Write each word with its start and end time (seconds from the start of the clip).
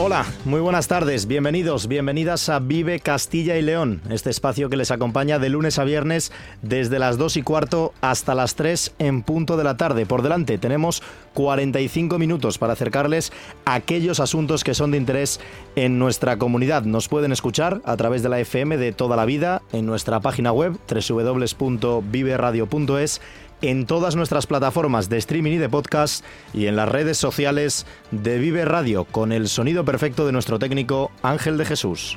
Hola, 0.00 0.24
muy 0.44 0.60
buenas 0.60 0.86
tardes, 0.86 1.26
bienvenidos, 1.26 1.88
bienvenidas 1.88 2.48
a 2.50 2.60
Vive 2.60 3.00
Castilla 3.00 3.58
y 3.58 3.62
León, 3.62 4.00
este 4.10 4.30
espacio 4.30 4.70
que 4.70 4.76
les 4.76 4.92
acompaña 4.92 5.40
de 5.40 5.48
lunes 5.48 5.80
a 5.80 5.84
viernes 5.84 6.30
desde 6.62 7.00
las 7.00 7.18
2 7.18 7.38
y 7.38 7.42
cuarto 7.42 7.92
hasta 8.00 8.36
las 8.36 8.54
3 8.54 8.94
en 9.00 9.24
punto 9.24 9.56
de 9.56 9.64
la 9.64 9.76
tarde. 9.76 10.06
Por 10.06 10.22
delante 10.22 10.56
tenemos 10.56 11.02
45 11.34 12.16
minutos 12.16 12.58
para 12.58 12.74
acercarles 12.74 13.32
a 13.64 13.74
aquellos 13.74 14.20
asuntos 14.20 14.62
que 14.62 14.74
son 14.74 14.92
de 14.92 14.98
interés 14.98 15.40
en 15.74 15.98
nuestra 15.98 16.38
comunidad. 16.38 16.84
Nos 16.84 17.08
pueden 17.08 17.32
escuchar 17.32 17.80
a 17.84 17.96
través 17.96 18.22
de 18.22 18.28
la 18.28 18.38
FM 18.38 18.76
de 18.76 18.92
toda 18.92 19.16
la 19.16 19.24
vida 19.24 19.62
en 19.72 19.84
nuestra 19.84 20.20
página 20.20 20.52
web 20.52 20.78
www.viveradio.es 20.88 23.20
en 23.62 23.86
todas 23.86 24.16
nuestras 24.16 24.46
plataformas 24.46 25.08
de 25.08 25.18
streaming 25.18 25.52
y 25.52 25.58
de 25.58 25.68
podcast 25.68 26.24
y 26.52 26.66
en 26.66 26.76
las 26.76 26.88
redes 26.88 27.18
sociales 27.18 27.86
de 28.10 28.38
Vive 28.38 28.64
Radio 28.64 29.04
con 29.04 29.32
el 29.32 29.48
sonido 29.48 29.84
perfecto 29.84 30.26
de 30.26 30.32
nuestro 30.32 30.58
técnico 30.58 31.10
Ángel 31.22 31.58
de 31.58 31.64
Jesús. 31.64 32.16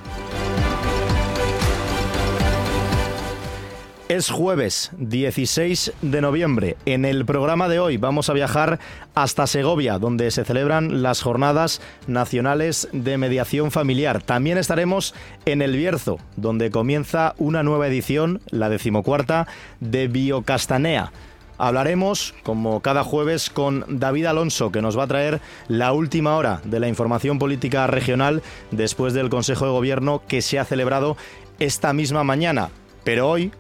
Es 4.11 4.29
jueves 4.29 4.91
16 4.97 5.93
de 6.01 6.19
noviembre. 6.19 6.75
En 6.85 7.05
el 7.05 7.23
programa 7.23 7.69
de 7.69 7.79
hoy 7.79 7.95
vamos 7.95 8.29
a 8.29 8.33
viajar 8.33 8.77
hasta 9.15 9.47
Segovia, 9.47 9.99
donde 9.99 10.31
se 10.31 10.43
celebran 10.43 11.01
las 11.01 11.21
jornadas 11.21 11.79
nacionales 12.07 12.89
de 12.91 13.17
mediación 13.17 13.71
familiar. 13.71 14.21
También 14.21 14.57
estaremos 14.57 15.15
en 15.45 15.61
El 15.61 15.77
Bierzo, 15.77 16.19
donde 16.35 16.71
comienza 16.71 17.35
una 17.37 17.63
nueva 17.63 17.87
edición, 17.87 18.41
la 18.49 18.67
decimocuarta, 18.67 19.47
de 19.79 20.09
Biocastanea. 20.09 21.13
Hablaremos, 21.61 22.33
como 22.41 22.81
cada 22.81 23.03
jueves, 23.03 23.51
con 23.51 23.85
David 23.87 24.25
Alonso, 24.25 24.71
que 24.71 24.81
nos 24.81 24.97
va 24.97 25.03
a 25.03 25.07
traer 25.07 25.41
la 25.67 25.93
última 25.93 26.35
hora 26.35 26.59
de 26.63 26.79
la 26.79 26.87
información 26.87 27.37
política 27.37 27.85
regional 27.85 28.41
después 28.71 29.13
del 29.13 29.29
Consejo 29.29 29.65
de 29.65 29.71
Gobierno 29.71 30.23
que 30.27 30.41
se 30.41 30.57
ha 30.57 30.65
celebrado 30.65 31.17
esta 31.59 31.93
misma 31.93 32.23
mañana. 32.23 32.71
Pero 33.03 33.29
hoy, 33.29 33.51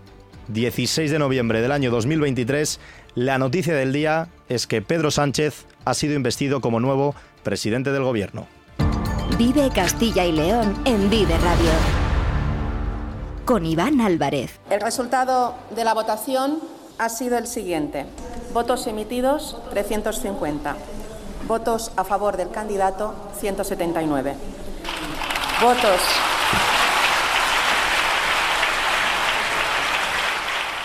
16 0.47 1.11
de 1.11 1.19
noviembre 1.19 1.61
del 1.61 1.71
año 1.71 1.91
2023, 1.91 2.79
la 3.13 3.37
noticia 3.37 3.75
del 3.75 3.93
día 3.93 4.29
es 4.49 4.65
que 4.65 4.81
Pedro 4.81 5.11
Sánchez 5.11 5.67
ha 5.85 5.93
sido 5.93 6.15
investido 6.15 6.59
como 6.59 6.79
nuevo 6.79 7.13
presidente 7.43 7.91
del 7.91 8.01
Gobierno. 8.01 8.47
Vive 9.37 9.69
Castilla 9.75 10.25
y 10.25 10.31
León 10.31 10.73
en 10.85 11.07
Vive 11.11 11.37
Radio. 11.37 11.69
Con 13.45 13.63
Iván 13.63 14.01
Álvarez. 14.01 14.59
El 14.71 14.81
resultado 14.81 15.53
de 15.75 15.83
la 15.83 15.93
votación 15.93 16.80
ha 17.01 17.09
sido 17.09 17.39
el 17.39 17.47
siguiente. 17.47 18.05
Votos 18.53 18.85
emitidos 18.85 19.57
350. 19.71 20.75
Votos 21.47 21.91
a 21.95 22.03
favor 22.03 22.37
del 22.37 22.51
candidato 22.51 23.15
179. 23.39 24.35
Votos. 25.59 26.01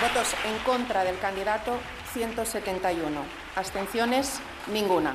Votos 0.01 0.35
en 0.47 0.59
contra 0.65 1.05
del 1.05 1.19
candidato 1.19 1.73
171. 2.15 3.21
Abstenciones 3.55 4.41
ninguna. 4.73 5.15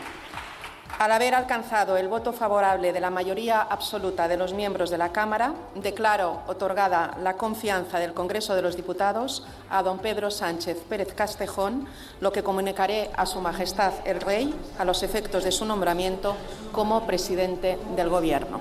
Al 1.01 1.11
haber 1.11 1.33
alcanzado 1.33 1.97
el 1.97 2.07
voto 2.07 2.31
favorable 2.31 2.93
de 2.93 2.99
la 2.99 3.09
mayoría 3.09 3.59
absoluta 3.59 4.27
de 4.27 4.37
los 4.37 4.53
miembros 4.53 4.91
de 4.91 4.99
la 4.99 5.11
Cámara, 5.11 5.55
declaro 5.73 6.43
otorgada 6.45 7.17
la 7.23 7.37
confianza 7.37 7.97
del 7.97 8.13
Congreso 8.13 8.53
de 8.53 8.61
los 8.61 8.75
Diputados 8.75 9.43
a 9.71 9.81
don 9.81 9.97
Pedro 9.97 10.29
Sánchez 10.29 10.77
Pérez 10.87 11.11
Castejón, 11.15 11.87
lo 12.19 12.31
que 12.31 12.43
comunicaré 12.43 13.09
a 13.17 13.25
Su 13.25 13.41
Majestad 13.41 13.93
el 14.05 14.21
Rey 14.21 14.53
a 14.77 14.85
los 14.85 15.01
efectos 15.01 15.43
de 15.43 15.51
su 15.51 15.65
nombramiento 15.65 16.35
como 16.71 17.07
presidente 17.07 17.79
del 17.95 18.09
Gobierno. 18.09 18.59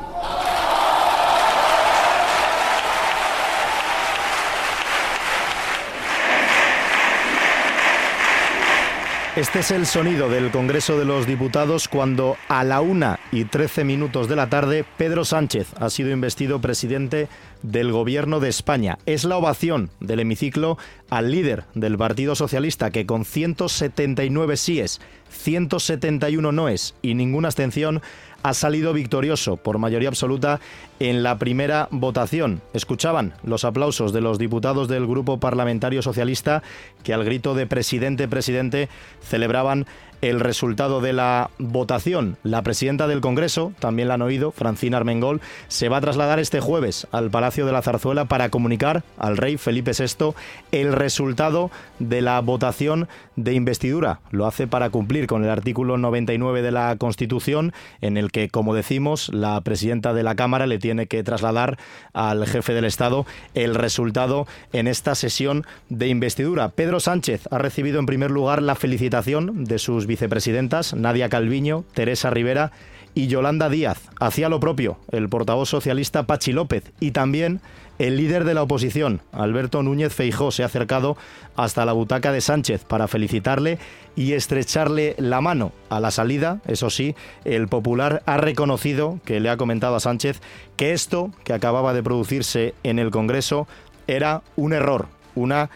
Este 9.37 9.61
es 9.61 9.71
el 9.71 9.87
sonido 9.87 10.29
del 10.29 10.51
Congreso 10.51 10.99
de 10.99 11.05
los 11.05 11.25
Diputados 11.25 11.87
cuando 11.87 12.37
a 12.49 12.65
la 12.65 12.81
una 12.81 13.21
y 13.31 13.45
trece 13.45 13.85
minutos 13.85 14.29
de 14.29 14.35
la 14.35 14.51
tarde 14.51 14.85
Pedro 14.99 15.25
Sánchez 15.25 15.69
ha 15.79 15.89
sido 15.89 16.11
investido 16.11 16.61
presidente 16.61 17.29
del 17.63 17.93
Gobierno 17.93 18.41
de 18.41 18.49
España. 18.49 18.99
Es 19.07 19.25
la 19.25 19.37
ovación 19.37 19.91
del 20.01 20.21
hemiciclo 20.21 20.79
al 21.11 21.31
líder 21.31 21.65
del 21.75 21.99
Partido 21.99 22.35
Socialista 22.35 22.91
que 22.91 23.07
con 23.07 23.25
179 23.25 24.57
síes, 24.57 25.01
171 25.31 26.53
noes 26.53 26.95
y 27.03 27.15
ninguna 27.15 27.49
abstención 27.49 28.03
ha 28.43 28.55
salido 28.55 28.93
victorioso 28.93 29.57
por 29.57 29.79
mayoría 29.79 30.09
absoluta 30.09 30.61
en 30.99 31.23
la 31.23 31.39
primera 31.39 31.89
votación. 31.91 32.63
Escuchaban 32.73 33.35
los 33.43 33.65
aplausos 33.65 34.13
de 34.13 34.21
los 34.21 34.39
diputados 34.39 34.89
del 34.89 35.07
Grupo 35.07 35.39
Parlamentario 35.39 36.03
Socialista 36.03 36.63
que 37.03 37.13
al 37.13 37.25
grito 37.25 37.55
de 37.55 37.67
presidente, 37.67 38.29
presidente 38.29 38.89
celebraban 39.21 39.87
el 40.21 40.41
resultado 40.41 41.01
de 41.01 41.13
la 41.13 41.51
votación. 41.59 42.37
La 42.43 42.63
presidenta 42.63 43.07
del 43.07 43.21
Congreso, 43.21 43.73
también 43.79 44.09
la 44.09 44.15
han 44.15 44.23
oído, 44.23 44.53
Francina 44.53 44.99
Armengol, 44.99 45.41
se 45.69 45.89
va 45.89 45.99
a 45.99 46.01
trasladar 46.01 46.39
este 46.39 46.61
jueves 46.61 47.07
al 47.13 47.31
Palacio 47.31 47.67
de 47.67 47.73
la 47.73 47.83
Zarzuela 47.83 48.27
para 48.27 48.49
comunicar 48.49 49.03
al 49.19 49.37
rey 49.37 49.57
Felipe 49.57 49.93
VI 49.93 50.35
el 50.73 50.93
resultado 50.93 51.71
de 51.99 52.21
la 52.23 52.41
votación 52.41 53.09
de 53.37 53.55
investidura. 53.55 54.21
Lo 54.31 54.47
hace 54.47 54.67
para 54.67 54.91
cumplir 54.91 55.27
con 55.27 55.45
el 55.45 55.51
artículo 55.51 55.97
99 55.97 56.63
de 56.63 56.71
la 56.71 56.97
Constitución, 56.97 57.73
en 58.01 58.17
el 58.17 58.31
que, 58.31 58.49
como 58.49 58.75
decimos, 58.75 59.31
la 59.33 59.61
presidenta 59.63 60.13
de 60.13 60.23
la 60.23 60.35
Cámara 60.35 60.67
le 60.67 60.79
tiene 60.79 61.07
que 61.07 61.23
trasladar 61.23 61.79
al 62.13 62.47
jefe 62.47 62.75
del 62.75 62.85
Estado 62.85 63.27
el 63.55 63.75
resultado 63.75 64.47
en 64.73 64.87
esta 64.87 65.15
sesión 65.15 65.65
de 65.89 66.09
investidura. 66.09 66.69
Pedro 66.71 67.01
Sánchez 67.01 67.49
ha 67.51 67.59
recibido 67.59 67.99
en 67.99 68.07
primer 68.07 68.31
lugar 68.31 68.63
la 68.63 68.75
felicitación 68.75 69.65
de 69.65 69.79
sus 69.79 70.07
vicepresidentas, 70.11 70.93
Nadia 70.93 71.29
Calviño, 71.29 71.85
Teresa 71.95 72.31
Rivera 72.31 72.73
y 73.15 73.29
Yolanda 73.29 73.69
Díaz. 73.69 74.11
Hacía 74.19 74.49
lo 74.49 74.61
propio 74.61 74.99
el 75.13 75.29
portavoz 75.29 75.69
socialista 75.69 76.25
Pachi 76.25 76.53
López 76.53 76.93
y 77.01 77.13
también 77.13 77.61
el 78.01 78.17
líder 78.17 78.45
de 78.45 78.55
la 78.55 78.63
oposición, 78.63 79.21
Alberto 79.31 79.83
Núñez 79.83 80.15
Feijó, 80.15 80.51
se 80.51 80.63
ha 80.63 80.67
acercado 80.67 81.19
hasta 81.55 81.85
la 81.85 81.93
butaca 81.93 82.33
de 82.33 82.41
Sánchez 82.41 82.83
para 82.85 83.09
felicitarle 83.09 83.79
y 84.17 84.33
estrecharle 84.33 85.15
la 85.19 85.43
mano. 85.43 85.73
A 85.91 86.01
la 86.01 86.11
salida, 86.11 86.61
eso 86.67 86.89
sí, 86.89 87.15
el 87.45 87.69
popular 87.69 88.23
ha 88.25 88.39
reconocido, 88.39 89.21
que 89.27 89.39
le 89.39 89.51
ha 89.51 89.59
comentado 89.59 89.97
a 89.97 90.01
Sánchez, 90.01 90.41
que 90.77 90.93
esto 90.93 91.31
que 91.45 91.53
acababa 91.53 91.93
de 91.93 92.03
producirse 92.03 92.75
en 92.85 92.99
el 92.99 93.11
Congreso 93.11 93.69
era 94.07 94.43
un 94.57 94.73
error, 94.73 95.09
una 95.35 95.69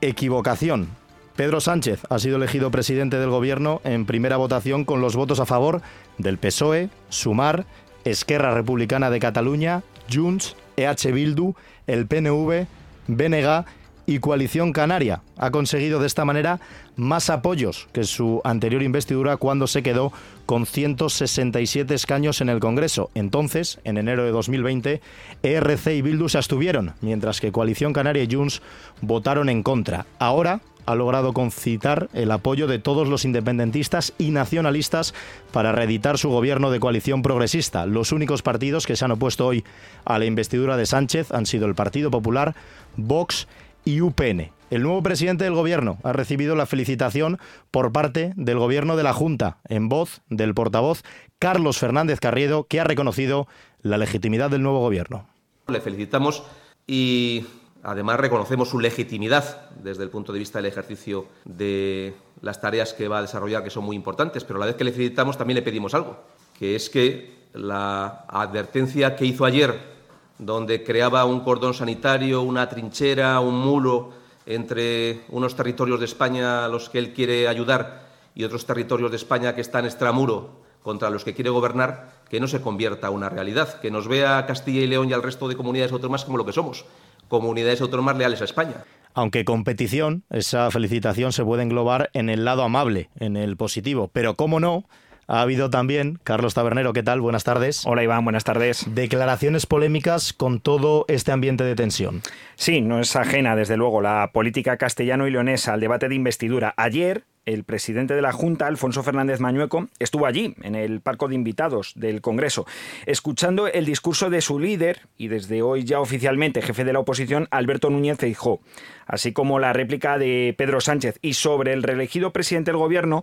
equivocación. 0.00 0.88
Pedro 1.36 1.60
Sánchez 1.60 2.00
ha 2.08 2.18
sido 2.18 2.36
elegido 2.36 2.70
presidente 2.70 3.18
del 3.18 3.28
Gobierno 3.28 3.82
en 3.84 4.06
primera 4.06 4.38
votación 4.38 4.86
con 4.86 5.02
los 5.02 5.16
votos 5.16 5.38
a 5.38 5.44
favor 5.44 5.82
del 6.16 6.38
PSOE, 6.38 6.88
Sumar, 7.10 7.66
Esquerra 8.06 8.54
Republicana 8.54 9.10
de 9.10 9.20
Cataluña, 9.20 9.82
Junts, 10.10 10.56
EH 10.78 11.12
Bildu, 11.12 11.54
el 11.86 12.06
PNV, 12.06 12.66
BNG 13.08 13.66
y 14.06 14.20
Coalición 14.20 14.72
Canaria. 14.72 15.22
Ha 15.36 15.50
conseguido 15.50 16.00
de 16.00 16.06
esta 16.06 16.24
manera 16.24 16.60
más 16.96 17.28
apoyos 17.28 17.88
que 17.92 18.04
su 18.04 18.40
anterior 18.44 18.82
investidura 18.82 19.36
cuando 19.36 19.66
se 19.66 19.82
quedó 19.82 20.12
con 20.46 20.64
167 20.64 21.94
escaños 21.94 22.40
en 22.40 22.48
el 22.48 22.60
Congreso. 22.60 23.10
Entonces, 23.14 23.80
en 23.84 23.98
enero 23.98 24.24
de 24.24 24.30
2020, 24.30 25.00
ERC 25.42 25.86
y 25.88 26.02
Bildu 26.02 26.28
se 26.28 26.38
abstuvieron, 26.38 26.94
mientras 27.00 27.40
que 27.40 27.52
Coalición 27.52 27.92
Canaria 27.92 28.22
y 28.22 28.32
Junts 28.32 28.62
votaron 29.00 29.48
en 29.48 29.62
contra. 29.62 30.06
Ahora, 30.18 30.60
ha 30.86 30.94
logrado 30.94 31.32
concitar 31.32 32.08
el 32.14 32.30
apoyo 32.30 32.68
de 32.68 32.78
todos 32.78 33.08
los 33.08 33.24
independentistas 33.24 34.14
y 34.18 34.30
nacionalistas 34.30 35.14
para 35.52 35.72
reeditar 35.72 36.16
su 36.16 36.30
gobierno 36.30 36.70
de 36.70 36.80
coalición 36.80 37.22
progresista. 37.22 37.86
Los 37.86 38.12
únicos 38.12 38.42
partidos 38.42 38.86
que 38.86 38.94
se 38.94 39.04
han 39.04 39.10
opuesto 39.10 39.46
hoy 39.46 39.64
a 40.04 40.18
la 40.18 40.24
investidura 40.26 40.76
de 40.76 40.86
Sánchez 40.86 41.32
han 41.32 41.46
sido 41.46 41.66
el 41.66 41.74
Partido 41.74 42.10
Popular, 42.10 42.54
Vox 42.96 43.48
y 43.86 44.02
UPN. 44.02 44.52
El 44.68 44.82
nuevo 44.82 45.02
presidente 45.02 45.44
del 45.44 45.54
gobierno 45.54 45.98
ha 46.02 46.12
recibido 46.12 46.56
la 46.56 46.66
felicitación 46.66 47.38
por 47.70 47.92
parte 47.92 48.34
del 48.36 48.58
gobierno 48.58 48.96
de 48.96 49.04
la 49.04 49.14
Junta, 49.14 49.60
en 49.68 49.88
voz 49.88 50.20
del 50.28 50.52
portavoz 50.52 51.04
Carlos 51.38 51.78
Fernández 51.78 52.20
Carriedo, 52.20 52.64
que 52.64 52.80
ha 52.80 52.84
reconocido 52.84 53.46
la 53.80 53.96
legitimidad 53.96 54.50
del 54.50 54.62
nuevo 54.62 54.80
gobierno. 54.80 55.28
Le 55.68 55.80
felicitamos 55.80 56.42
y 56.86 57.46
Además, 57.88 58.18
reconocemos 58.18 58.68
su 58.68 58.80
legitimidad 58.80 59.70
desde 59.80 60.02
el 60.02 60.10
punto 60.10 60.32
de 60.32 60.40
vista 60.40 60.58
del 60.58 60.66
ejercicio 60.66 61.26
de 61.44 62.16
las 62.40 62.60
tareas 62.60 62.92
que 62.92 63.06
va 63.06 63.18
a 63.18 63.22
desarrollar, 63.22 63.62
que 63.62 63.70
son 63.70 63.84
muy 63.84 63.94
importantes, 63.94 64.42
pero 64.42 64.56
a 64.56 64.60
la 64.60 64.66
vez 64.66 64.74
que 64.74 64.82
le 64.82 64.90
felicitamos 64.90 65.38
también 65.38 65.54
le 65.54 65.62
pedimos 65.62 65.94
algo, 65.94 66.18
que 66.58 66.74
es 66.74 66.90
que 66.90 67.46
la 67.52 68.24
advertencia 68.26 69.14
que 69.14 69.24
hizo 69.24 69.44
ayer 69.44 69.95
donde 70.38 70.84
creaba 70.84 71.24
un 71.24 71.40
cordón 71.40 71.74
sanitario, 71.74 72.42
una 72.42 72.68
trinchera, 72.68 73.40
un 73.40 73.58
muro 73.58 74.10
entre 74.46 75.22
unos 75.30 75.56
territorios 75.56 75.98
de 75.98 76.06
España 76.06 76.64
a 76.64 76.68
los 76.68 76.88
que 76.88 76.98
él 76.98 77.12
quiere 77.12 77.48
ayudar 77.48 78.06
y 78.34 78.44
otros 78.44 78.66
territorios 78.66 79.10
de 79.10 79.16
España 79.16 79.54
que 79.54 79.60
están 79.60 79.84
extramuro 79.84 80.64
contra 80.82 81.10
los 81.10 81.24
que 81.24 81.34
quiere 81.34 81.50
gobernar, 81.50 82.12
que 82.30 82.38
no 82.38 82.46
se 82.46 82.60
convierta 82.60 83.10
una 83.10 83.28
realidad, 83.28 83.80
que 83.80 83.90
nos 83.90 84.06
vea 84.06 84.38
a 84.38 84.46
Castilla 84.46 84.82
y 84.82 84.86
León 84.86 85.10
y 85.10 85.12
al 85.12 85.22
resto 85.22 85.48
de 85.48 85.56
comunidades 85.56 85.90
autónomas 85.90 86.24
como 86.24 86.38
lo 86.38 86.46
que 86.46 86.52
somos, 86.52 86.84
comunidades 87.26 87.80
autónomas 87.80 88.16
leales 88.16 88.40
a 88.40 88.44
España. 88.44 88.84
Aunque 89.12 89.44
competición, 89.44 90.22
esa 90.30 90.70
felicitación 90.70 91.32
se 91.32 91.44
puede 91.44 91.62
englobar 91.62 92.10
en 92.12 92.28
el 92.28 92.44
lado 92.44 92.62
amable, 92.62 93.10
en 93.18 93.36
el 93.36 93.56
positivo, 93.56 94.10
pero 94.12 94.36
cómo 94.36 94.60
no, 94.60 94.84
ha 95.28 95.40
habido 95.40 95.70
también, 95.70 96.18
Carlos 96.22 96.54
Tabernero, 96.54 96.92
¿qué 96.92 97.02
tal? 97.02 97.20
Buenas 97.20 97.44
tardes. 97.44 97.84
Hola 97.86 98.02
Iván, 98.02 98.24
buenas 98.24 98.44
tardes. 98.44 98.86
Declaraciones 98.94 99.66
polémicas 99.66 100.32
con 100.32 100.60
todo 100.60 101.04
este 101.08 101.32
ambiente 101.32 101.64
de 101.64 101.74
tensión. 101.74 102.22
Sí, 102.54 102.80
no 102.80 103.00
es 103.00 103.16
ajena, 103.16 103.56
desde 103.56 103.76
luego, 103.76 104.00
la 104.00 104.30
política 104.32 104.76
castellano 104.76 105.26
y 105.26 105.30
leonesa 105.30 105.74
al 105.74 105.80
debate 105.80 106.08
de 106.08 106.14
investidura. 106.14 106.74
Ayer, 106.76 107.24
el 107.46 107.64
presidente 107.64 108.14
de 108.14 108.22
la 108.22 108.32
Junta, 108.32 108.66
Alfonso 108.66 109.02
Fernández 109.02 109.40
Mañueco, 109.40 109.86
estuvo 109.98 110.26
allí, 110.26 110.54
en 110.62 110.74
el 110.74 111.00
palco 111.00 111.28
de 111.28 111.36
invitados 111.36 111.92
del 111.94 112.20
Congreso, 112.20 112.66
escuchando 113.06 113.68
el 113.68 113.86
discurso 113.86 114.28
de 114.28 114.40
su 114.40 114.58
líder 114.58 115.00
y 115.16 115.28
desde 115.28 115.62
hoy 115.62 115.84
ya 115.84 116.00
oficialmente 116.00 116.60
jefe 116.60 116.84
de 116.84 116.92
la 116.92 116.98
oposición, 116.98 117.46
Alberto 117.50 117.88
Núñez 117.88 118.18
Feijó, 118.18 118.60
así 119.06 119.32
como 119.32 119.58
la 119.58 119.72
réplica 119.72 120.18
de 120.18 120.54
Pedro 120.58 120.80
Sánchez. 120.80 121.18
Y 121.22 121.34
sobre 121.34 121.72
el 121.72 121.82
reelegido 121.82 122.32
presidente 122.32 122.72
del 122.72 122.78
Gobierno, 122.78 123.22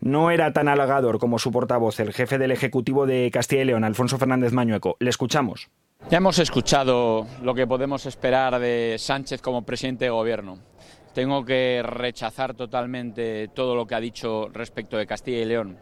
no 0.00 0.30
era 0.30 0.52
tan 0.52 0.68
halagador 0.68 1.18
como 1.18 1.38
su 1.38 1.50
portavoz, 1.50 1.98
el 2.00 2.12
jefe 2.12 2.38
del 2.38 2.52
Ejecutivo 2.52 3.06
de 3.06 3.30
Castilla 3.32 3.62
y 3.62 3.66
León, 3.66 3.84
Alfonso 3.84 4.18
Fernández 4.18 4.52
Mañueco. 4.52 4.96
Le 5.00 5.10
escuchamos. 5.10 5.70
Ya 6.10 6.18
hemos 6.18 6.38
escuchado 6.38 7.26
lo 7.42 7.54
que 7.54 7.66
podemos 7.66 8.04
esperar 8.06 8.58
de 8.58 8.96
Sánchez 8.98 9.40
como 9.40 9.64
presidente 9.64 10.04
de 10.04 10.10
Gobierno 10.10 10.58
tengo 11.12 11.44
que 11.44 11.82
rechazar 11.84 12.54
totalmente 12.54 13.48
todo 13.48 13.74
lo 13.74 13.86
que 13.86 13.94
ha 13.94 14.00
dicho 14.00 14.48
respecto 14.52 14.96
de 14.96 15.06
Castilla 15.06 15.38
y 15.38 15.44
León. 15.44 15.78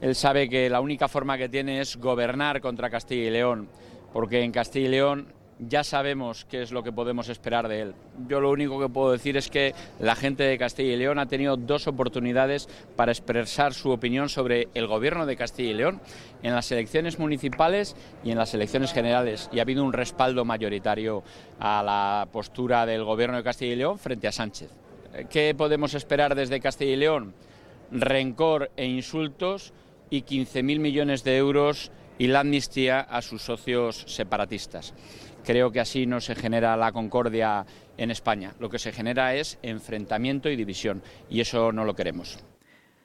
Él 0.00 0.14
sabe 0.14 0.48
que 0.48 0.68
la 0.68 0.80
única 0.80 1.08
forma 1.08 1.38
que 1.38 1.48
tiene 1.48 1.80
es 1.80 1.96
gobernar 1.96 2.60
contra 2.60 2.90
Castilla 2.90 3.28
y 3.28 3.30
León, 3.30 3.68
porque 4.12 4.42
en 4.42 4.52
Castilla 4.52 4.88
y 4.88 4.90
León 4.90 5.41
ya 5.58 5.84
sabemos 5.84 6.44
qué 6.44 6.62
es 6.62 6.72
lo 6.72 6.82
que 6.82 6.92
podemos 6.92 7.28
esperar 7.28 7.68
de 7.68 7.80
él. 7.80 7.94
Yo 8.28 8.40
lo 8.40 8.50
único 8.50 8.80
que 8.80 8.88
puedo 8.88 9.12
decir 9.12 9.36
es 9.36 9.48
que 9.48 9.74
la 10.00 10.16
gente 10.16 10.42
de 10.42 10.58
Castilla 10.58 10.92
y 10.92 10.96
León 10.96 11.18
ha 11.18 11.26
tenido 11.26 11.56
dos 11.56 11.86
oportunidades 11.86 12.68
para 12.96 13.12
expresar 13.12 13.74
su 13.74 13.90
opinión 13.90 14.28
sobre 14.28 14.68
el 14.74 14.86
gobierno 14.86 15.26
de 15.26 15.36
Castilla 15.36 15.70
y 15.70 15.74
León 15.74 16.00
en 16.42 16.54
las 16.54 16.70
elecciones 16.72 17.18
municipales 17.18 17.96
y 18.24 18.30
en 18.30 18.38
las 18.38 18.54
elecciones 18.54 18.92
generales 18.92 19.48
y 19.52 19.58
ha 19.58 19.62
habido 19.62 19.84
un 19.84 19.92
respaldo 19.92 20.44
mayoritario 20.44 21.22
a 21.60 21.82
la 21.82 22.28
postura 22.32 22.86
del 22.86 23.04
gobierno 23.04 23.36
de 23.36 23.44
Castilla 23.44 23.72
y 23.72 23.76
León 23.76 23.98
frente 23.98 24.28
a 24.28 24.32
Sánchez. 24.32 24.70
¿Qué 25.30 25.54
podemos 25.56 25.94
esperar 25.94 26.34
desde 26.34 26.60
Castilla 26.60 26.92
y 26.92 26.96
León? 26.96 27.34
Rencor 27.90 28.70
e 28.76 28.86
insultos 28.86 29.72
y 30.08 30.22
15.000 30.22 30.78
millones 30.78 31.24
de 31.24 31.36
euros 31.36 31.90
y 32.18 32.28
la 32.28 32.40
amnistía 32.40 33.00
a 33.00 33.22
sus 33.22 33.42
socios 33.42 34.04
separatistas. 34.06 34.94
Creo 35.44 35.70
que 35.72 35.80
así 35.80 36.06
no 36.06 36.20
se 36.20 36.34
genera 36.34 36.76
la 36.76 36.92
concordia 36.92 37.66
en 37.96 38.10
España. 38.10 38.54
Lo 38.60 38.70
que 38.70 38.78
se 38.78 38.92
genera 38.92 39.34
es 39.34 39.58
enfrentamiento 39.62 40.48
y 40.48 40.56
división 40.56 41.02
y 41.28 41.40
eso 41.40 41.72
no 41.72 41.84
lo 41.84 41.94
queremos. 41.94 42.38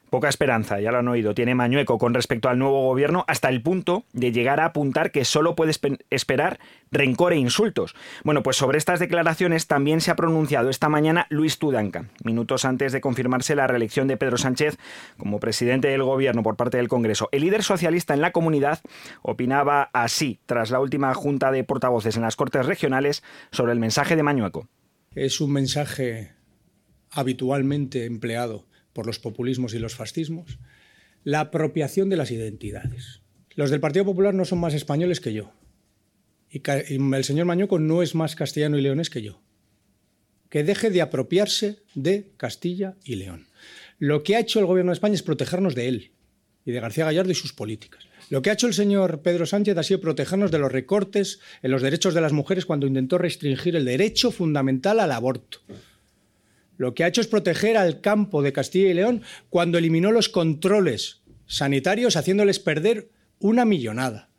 Poca 0.09 0.29
esperanza, 0.29 0.79
ya 0.79 0.91
lo 0.91 0.99
han 0.99 1.07
oído, 1.09 1.33
tiene 1.33 1.53
Mañueco 1.53 1.97
con 1.97 2.13
respecto 2.13 2.47
al 2.47 2.57
nuevo 2.57 2.81
gobierno 2.83 3.25
hasta 3.27 3.49
el 3.49 3.61
punto 3.61 4.05
de 4.13 4.31
llegar 4.31 4.61
a 4.61 4.65
apuntar 4.65 5.11
que 5.11 5.25
solo 5.25 5.53
puede 5.53 5.73
esperar 6.09 6.59
rencor 6.91 7.33
e 7.33 7.37
insultos. 7.37 7.93
Bueno, 8.23 8.41
pues 8.41 8.55
sobre 8.55 8.77
estas 8.77 9.01
declaraciones 9.01 9.67
también 9.67 9.99
se 9.99 10.09
ha 10.09 10.15
pronunciado 10.15 10.69
esta 10.69 10.87
mañana 10.87 11.27
Luis 11.29 11.59
Tudanca, 11.59 12.05
minutos 12.23 12.63
antes 12.63 12.93
de 12.93 13.01
confirmarse 13.01 13.55
la 13.55 13.67
reelección 13.67 14.07
de 14.07 14.15
Pedro 14.15 14.37
Sánchez 14.37 14.77
como 15.17 15.41
presidente 15.41 15.89
del 15.89 16.03
gobierno 16.03 16.41
por 16.41 16.55
parte 16.55 16.77
del 16.77 16.87
Congreso. 16.87 17.27
El 17.33 17.41
líder 17.41 17.63
socialista 17.63 18.13
en 18.13 18.21
la 18.21 18.31
comunidad 18.31 18.79
opinaba 19.21 19.89
así 19.91 20.39
tras 20.45 20.71
la 20.71 20.79
última 20.79 21.13
junta 21.15 21.51
de 21.51 21.65
portavoces 21.65 22.15
en 22.15 22.21
las 22.21 22.37
Cortes 22.37 22.65
Regionales 22.65 23.23
sobre 23.51 23.73
el 23.73 23.79
mensaje 23.79 24.15
de 24.15 24.23
Mañueco. 24.23 24.69
Es 25.15 25.41
un 25.41 25.51
mensaje 25.51 26.31
habitualmente 27.11 28.05
empleado 28.05 28.65
por 28.97 29.05
los 29.05 29.19
populismos 29.19 29.75
y 29.75 29.79
los 29.79 29.93
fascismos, 29.93 30.57
la 31.23 31.39
apropiación 31.39 32.09
de 32.09 32.17
las 32.17 32.31
identidades. 32.31 33.21
Los 33.53 33.69
del 33.69 33.79
Partido 33.79 34.05
Popular 34.05 34.33
no 34.33 34.43
son 34.43 34.57
más 34.57 34.73
españoles 34.73 35.21
que 35.21 35.33
yo. 35.33 35.53
Y, 36.49 36.63
el 36.67 37.23
señor 37.23 37.45
Mañoco 37.45 37.77
no 37.77 38.01
es 38.01 38.15
más 38.15 38.35
castellano 38.35 38.75
y 38.75 38.81
leonés 38.81 39.11
que 39.11 39.21
yo. 39.21 39.39
Que 40.49 40.63
deje 40.63 40.89
de 40.89 41.03
apropiarse 41.03 41.77
de 41.93 42.31
Castilla 42.37 42.95
y 43.03 43.17
León. 43.17 43.49
Lo 43.99 44.23
que 44.23 44.35
ha 44.35 44.39
hecho 44.39 44.59
el 44.59 44.65
gobierno 44.65 44.89
de 44.89 44.95
España 44.95 45.13
es 45.13 45.21
protegernos 45.21 45.75
de 45.75 45.89
él 45.89 46.11
y 46.65 46.71
de 46.71 46.79
García 46.79 47.05
Gallardo 47.05 47.29
y 47.29 47.35
sus 47.35 47.53
políticas. 47.53 48.07
Lo 48.31 48.41
que 48.41 48.49
ha 48.49 48.53
hecho 48.53 48.65
el 48.65 48.73
señor 48.73 49.21
Pedro 49.21 49.45
Sánchez 49.45 49.77
ha 49.77 49.83
sido 49.83 50.01
protegernos 50.01 50.49
de 50.49 50.57
los 50.57 50.71
recortes 50.71 51.39
en 51.61 51.69
los 51.69 51.83
derechos 51.83 52.15
de 52.15 52.21
las 52.21 52.33
mujeres 52.33 52.65
cuando 52.65 52.87
intentó 52.87 53.19
restringir 53.19 53.75
el 53.75 53.85
derecho 53.85 54.31
fundamental 54.31 54.99
al 54.99 55.11
aborto. 55.11 55.59
Lo 56.77 56.93
que 56.93 57.03
ha 57.03 57.07
hecho 57.07 57.21
es 57.21 57.27
proteger 57.27 57.75
al 57.75 58.01
campo 58.01 58.41
de 58.41 58.53
Castilla 58.53 58.89
y 58.89 58.93
León 58.93 59.23
cuando 59.49 59.77
eliminó 59.77 60.11
los 60.11 60.29
controles 60.29 61.21
sanitarios 61.47 62.15
haciéndoles 62.15 62.59
perder 62.59 63.09
una 63.39 63.65
millonada. 63.65 64.29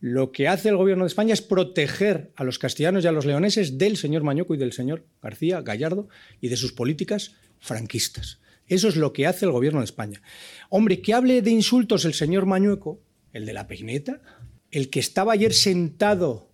Lo 0.00 0.32
que 0.32 0.48
hace 0.48 0.68
el 0.68 0.76
gobierno 0.76 1.04
de 1.04 1.08
España 1.08 1.32
es 1.32 1.40
proteger 1.40 2.30
a 2.36 2.44
los 2.44 2.58
castellanos 2.58 3.04
y 3.04 3.06
a 3.06 3.12
los 3.12 3.24
leoneses 3.24 3.78
del 3.78 3.96
señor 3.96 4.22
Mañoco 4.22 4.54
y 4.54 4.58
del 4.58 4.72
señor 4.72 5.06
García 5.22 5.62
Gallardo 5.62 6.08
y 6.40 6.48
de 6.48 6.56
sus 6.56 6.72
políticas 6.72 7.36
franquistas. 7.58 8.40
Eso 8.66 8.88
es 8.88 8.96
lo 8.96 9.12
que 9.12 9.26
hace 9.26 9.46
el 9.46 9.52
gobierno 9.52 9.80
de 9.80 9.86
España. 9.86 10.22
Hombre, 10.68 11.00
que 11.00 11.14
hable 11.14 11.42
de 11.42 11.50
insultos 11.50 12.04
el 12.04 12.14
señor 12.14 12.46
Mañueco, 12.46 13.00
el 13.32 13.46
de 13.46 13.52
la 13.52 13.66
peineta, 13.66 14.20
el 14.70 14.90
que 14.90 15.00
estaba 15.00 15.32
ayer 15.32 15.52
sentado 15.52 16.50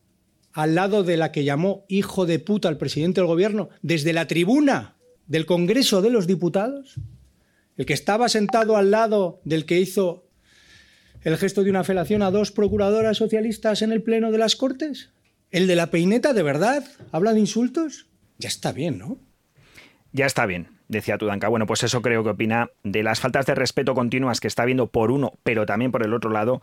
al 0.53 0.75
lado 0.75 1.05
de 1.05 1.17
la 1.17 1.33
que 1.33 1.45
llamó 1.45 1.85
hijo 1.89 2.27
de 2.27 2.39
puta 2.39 2.69
al 2.69 2.79
presidente 2.79 3.21
del 3.21 3.29
gobierno, 3.29 3.69
desde 3.83 4.13
la 4.13 4.27
tribuna, 4.27 4.97
del 5.31 5.47
Congreso 5.47 6.03
de 6.03 6.11
los 6.11 6.27
Diputados, 6.27 6.97
el 7.77 7.87
que 7.87 7.93
estaba 7.93 8.29
sentado 8.29 8.77
al 8.77 8.91
lado 8.91 9.41
del 9.45 9.65
que 9.65 9.79
hizo 9.79 10.27
el 11.23 11.37
gesto 11.37 11.63
de 11.63 11.71
una 11.71 11.85
felación 11.85 12.23
a 12.23 12.33
dos 12.33 12.51
procuradoras 12.51 13.19
socialistas 13.19 13.83
en 13.83 13.93
el 13.93 14.03
Pleno 14.03 14.33
de 14.33 14.39
las 14.39 14.57
Cortes, 14.57 15.11
el 15.53 15.69
de 15.69 15.77
la 15.77 15.93
peineta, 15.93 16.33
¿de 16.33 16.43
verdad? 16.43 16.85
¿Habla 17.13 17.33
de 17.33 17.39
insultos? 17.39 18.09
Ya 18.39 18.49
está 18.49 18.73
bien, 18.73 18.99
¿no? 18.99 19.19
Ya 20.11 20.27
está 20.27 20.47
bien, 20.47 20.67
decía 20.89 21.17
Tudanca. 21.17 21.47
Bueno, 21.47 21.65
pues 21.67 21.85
eso 21.85 22.03
creo 22.03 22.25
que 22.25 22.31
opina 22.31 22.71
de 22.83 23.05
las 23.05 23.21
faltas 23.21 23.47
de 23.47 23.55
respeto 23.55 23.95
continuas 23.95 24.41
que 24.41 24.49
está 24.49 24.65
habiendo 24.65 24.89
por 24.89 25.13
uno, 25.13 25.35
pero 25.45 25.65
también 25.65 25.93
por 25.93 26.05
el 26.05 26.13
otro 26.13 26.31
lado, 26.31 26.61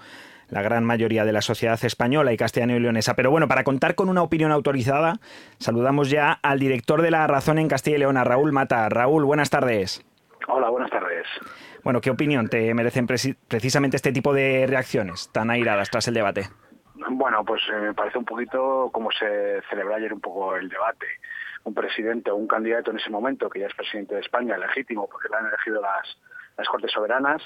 la 0.50 0.62
gran 0.62 0.84
mayoría 0.84 1.25
de 1.25 1.34
la 1.34 1.42
sociedad 1.42 1.80
española 1.84 2.34
y 2.34 2.38
castellano 2.38 2.75
y 2.75 2.80
leonesa. 2.80 3.16
Pero 3.16 3.32
bueno, 3.32 3.48
para 3.48 3.63
contar 3.63 3.96
con 3.96 4.10
una 4.10 4.22
opinión 4.22 4.51
autorizada, 4.51 5.16
saludamos 5.60 6.10
ya 6.10 6.32
al 6.42 6.60
director 6.60 7.01
de 7.01 7.12
La 7.12 7.27
Razón 7.27 7.60
en 7.60 7.68
Castilla 7.68 7.98
y 7.98 8.00
León, 8.00 8.18
Raúl 8.24 8.51
Mata. 8.51 8.89
Raúl, 8.89 9.25
buenas 9.25 9.50
tardes. 9.50 10.06
Hola, 10.48 10.70
buenas 10.70 10.89
tardes. 10.89 11.25
Bueno, 11.84 12.01
¿qué 12.01 12.10
opinión 12.10 12.48
te 12.48 12.74
merecen 12.74 13.08
precisamente 13.08 13.98
este 13.98 14.12
tipo 14.12 14.34
de 14.34 14.66
reacciones 14.68 15.30
tan 15.32 15.50
airadas 15.50 15.89
tras 15.89 16.08
el 16.08 16.13
debate? 16.13 16.50
Bueno, 17.10 17.44
pues 17.46 17.62
eh, 17.72 17.80
me 17.80 17.94
parece 17.94 18.18
un 18.18 18.25
poquito 18.25 18.89
como 18.92 19.12
se 19.12 19.62
celebró 19.70 19.96
ayer 19.96 20.13
un 20.13 20.20
poco 20.20 20.56
el 20.56 20.70
debate. 20.70 21.06
Un 21.63 21.74
presidente 21.74 22.32
o 22.32 22.36
un 22.36 22.48
candidato 22.48 22.92
en 22.92 22.98
ese 22.98 23.10
momento, 23.10 23.50
que 23.50 23.60
ya 23.60 23.68
es 23.68 23.74
presidente 23.74 24.16
de 24.16 24.22
España, 24.22 24.58
legítimo, 24.58 25.08
porque 25.08 25.27
le 25.30 25.38
han 25.38 25.48
elegido 25.48 25.82
las, 25.82 26.18
las 26.58 26.68
Cortes 26.68 26.92
Soberanas, 26.92 27.42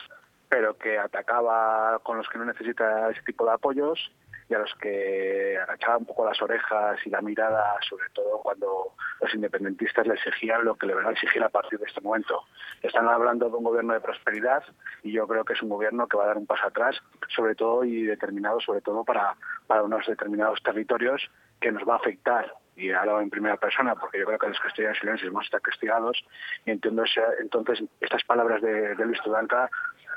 pero 0.52 0.78
que 0.78 1.00
atacaba 1.00 1.98
con 2.04 2.18
los 2.18 2.28
que 2.28 2.38
no 2.38 2.44
necesita 2.44 3.10
ese 3.10 3.22
tipo 3.22 3.46
de 3.46 3.54
apoyos 3.54 4.12
y 4.50 4.54
a 4.54 4.60
los 4.60 4.76
que 4.82 5.58
agachaba 5.58 5.96
un 5.96 6.06
poco 6.06 6.26
las 6.26 6.42
orejas 6.42 7.00
y 7.06 7.10
la 7.10 7.22
mirada, 7.22 7.78
sobre 7.88 8.10
todo 8.10 8.42
cuando 8.42 8.94
los 9.22 9.34
independentistas 9.34 10.06
le 10.06 10.16
exigían 10.16 10.66
lo 10.66 10.76
que 10.76 10.88
le 10.88 10.94
van 10.94 11.06
a 11.06 11.12
exigir 11.12 11.42
a 11.42 11.48
partir 11.48 11.80
de 11.80 11.86
este 11.86 12.02
momento. 12.02 12.44
Están 12.82 13.08
hablando 13.08 13.50
de 13.50 13.56
un 13.56 13.64
gobierno 13.64 13.94
de 13.94 14.02
prosperidad 14.02 14.62
y 15.04 15.14
yo 15.14 15.26
creo 15.26 15.46
que 15.46 15.54
es 15.54 15.62
un 15.62 15.70
gobierno 15.70 16.06
que 16.06 16.18
va 16.18 16.26
a 16.26 16.28
dar 16.28 16.38
un 16.38 16.46
paso 16.46 16.68
atrás, 16.68 17.02
sobre 17.34 17.56
todo 17.56 17.86
y 17.86 18.04
determinado, 18.04 18.60
sobre 18.60 18.82
todo 18.82 19.06
para, 19.06 19.38
para 19.68 19.84
unos 19.84 20.06
determinados 20.06 20.62
territorios 20.62 21.32
que 21.62 21.72
nos 21.72 21.88
va 21.88 21.94
a 21.94 21.98
afectar 21.98 22.54
y 22.76 22.92
hablo 22.92 23.22
en 23.22 23.30
primera 23.30 23.58
persona 23.58 23.96
porque 23.96 24.20
yo 24.20 24.26
creo 24.26 24.40
que 24.40 24.48
los 24.48 24.60
castellanos 24.60 24.98
y 25.02 25.06
leoneses 25.06 25.32
vamos 25.32 25.50
a 25.54 25.60
castigados 25.60 26.24
y 26.66 26.72
entiendo 26.72 27.04
entonces 27.40 27.84
estas 28.00 28.24
palabras 28.24 28.62
de, 28.62 28.96
de 28.96 29.06
Luis 29.06 29.22
Tudanca 29.22 29.70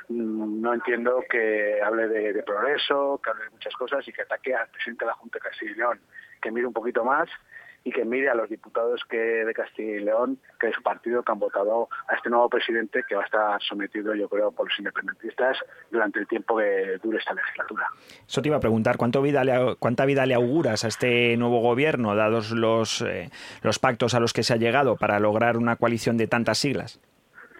no 0.08 0.74
entiendo 0.74 1.22
que 1.28 1.80
hable 1.82 2.08
de, 2.08 2.42
progreso, 2.42 3.20
que 3.22 3.30
hable 3.30 3.44
de 3.44 3.50
muchas 3.50 3.74
cosas 3.74 4.06
y 4.06 4.12
que 4.12 4.22
ataque 4.22 4.54
al 4.54 4.68
presidente 4.68 5.04
de 5.04 5.10
la 5.10 5.14
Junta 5.14 5.38
de 5.38 5.48
Castilla 5.48 5.72
y 5.72 5.74
León, 5.74 6.00
que 6.40 6.50
mire 6.50 6.66
un 6.66 6.72
poquito 6.72 7.04
más 7.04 7.28
y 7.86 7.92
que 7.92 8.04
mire 8.04 8.30
a 8.30 8.34
los 8.34 8.48
diputados 8.48 9.02
que 9.08 9.18
de 9.18 9.52
Castilla 9.52 9.96
y 9.96 10.00
León, 10.00 10.38
que 10.58 10.68
es 10.68 10.74
su 10.74 10.82
partido, 10.82 11.22
que 11.22 11.32
han 11.32 11.38
votado 11.38 11.88
a 12.08 12.14
este 12.14 12.30
nuevo 12.30 12.48
presidente 12.48 13.04
que 13.06 13.14
va 13.14 13.22
a 13.22 13.24
estar 13.26 13.62
sometido, 13.62 14.14
yo 14.14 14.26
creo, 14.28 14.50
por 14.52 14.68
los 14.68 14.78
independentistas 14.78 15.58
durante 15.90 16.18
el 16.20 16.26
tiempo 16.26 16.56
que 16.56 16.98
dure 17.02 17.18
esta 17.18 17.34
legislatura. 17.34 17.86
Eso 18.26 18.40
te 18.40 18.48
iba 18.48 18.56
a 18.56 18.60
preguntar, 18.60 18.96
¿cuánto 18.96 19.20
vida 19.20 19.44
le, 19.44 19.76
¿cuánta 19.78 20.06
vida 20.06 20.24
le 20.24 20.34
auguras 20.34 20.84
a 20.84 20.88
este 20.88 21.36
nuevo 21.36 21.60
gobierno, 21.60 22.16
dados 22.16 22.52
los, 22.52 23.02
eh, 23.02 23.30
los 23.62 23.78
pactos 23.78 24.14
a 24.14 24.20
los 24.20 24.32
que 24.32 24.42
se 24.42 24.54
ha 24.54 24.56
llegado 24.56 24.96
para 24.96 25.20
lograr 25.20 25.58
una 25.58 25.76
coalición 25.76 26.16
de 26.16 26.26
tantas 26.26 26.56
siglas? 26.56 27.00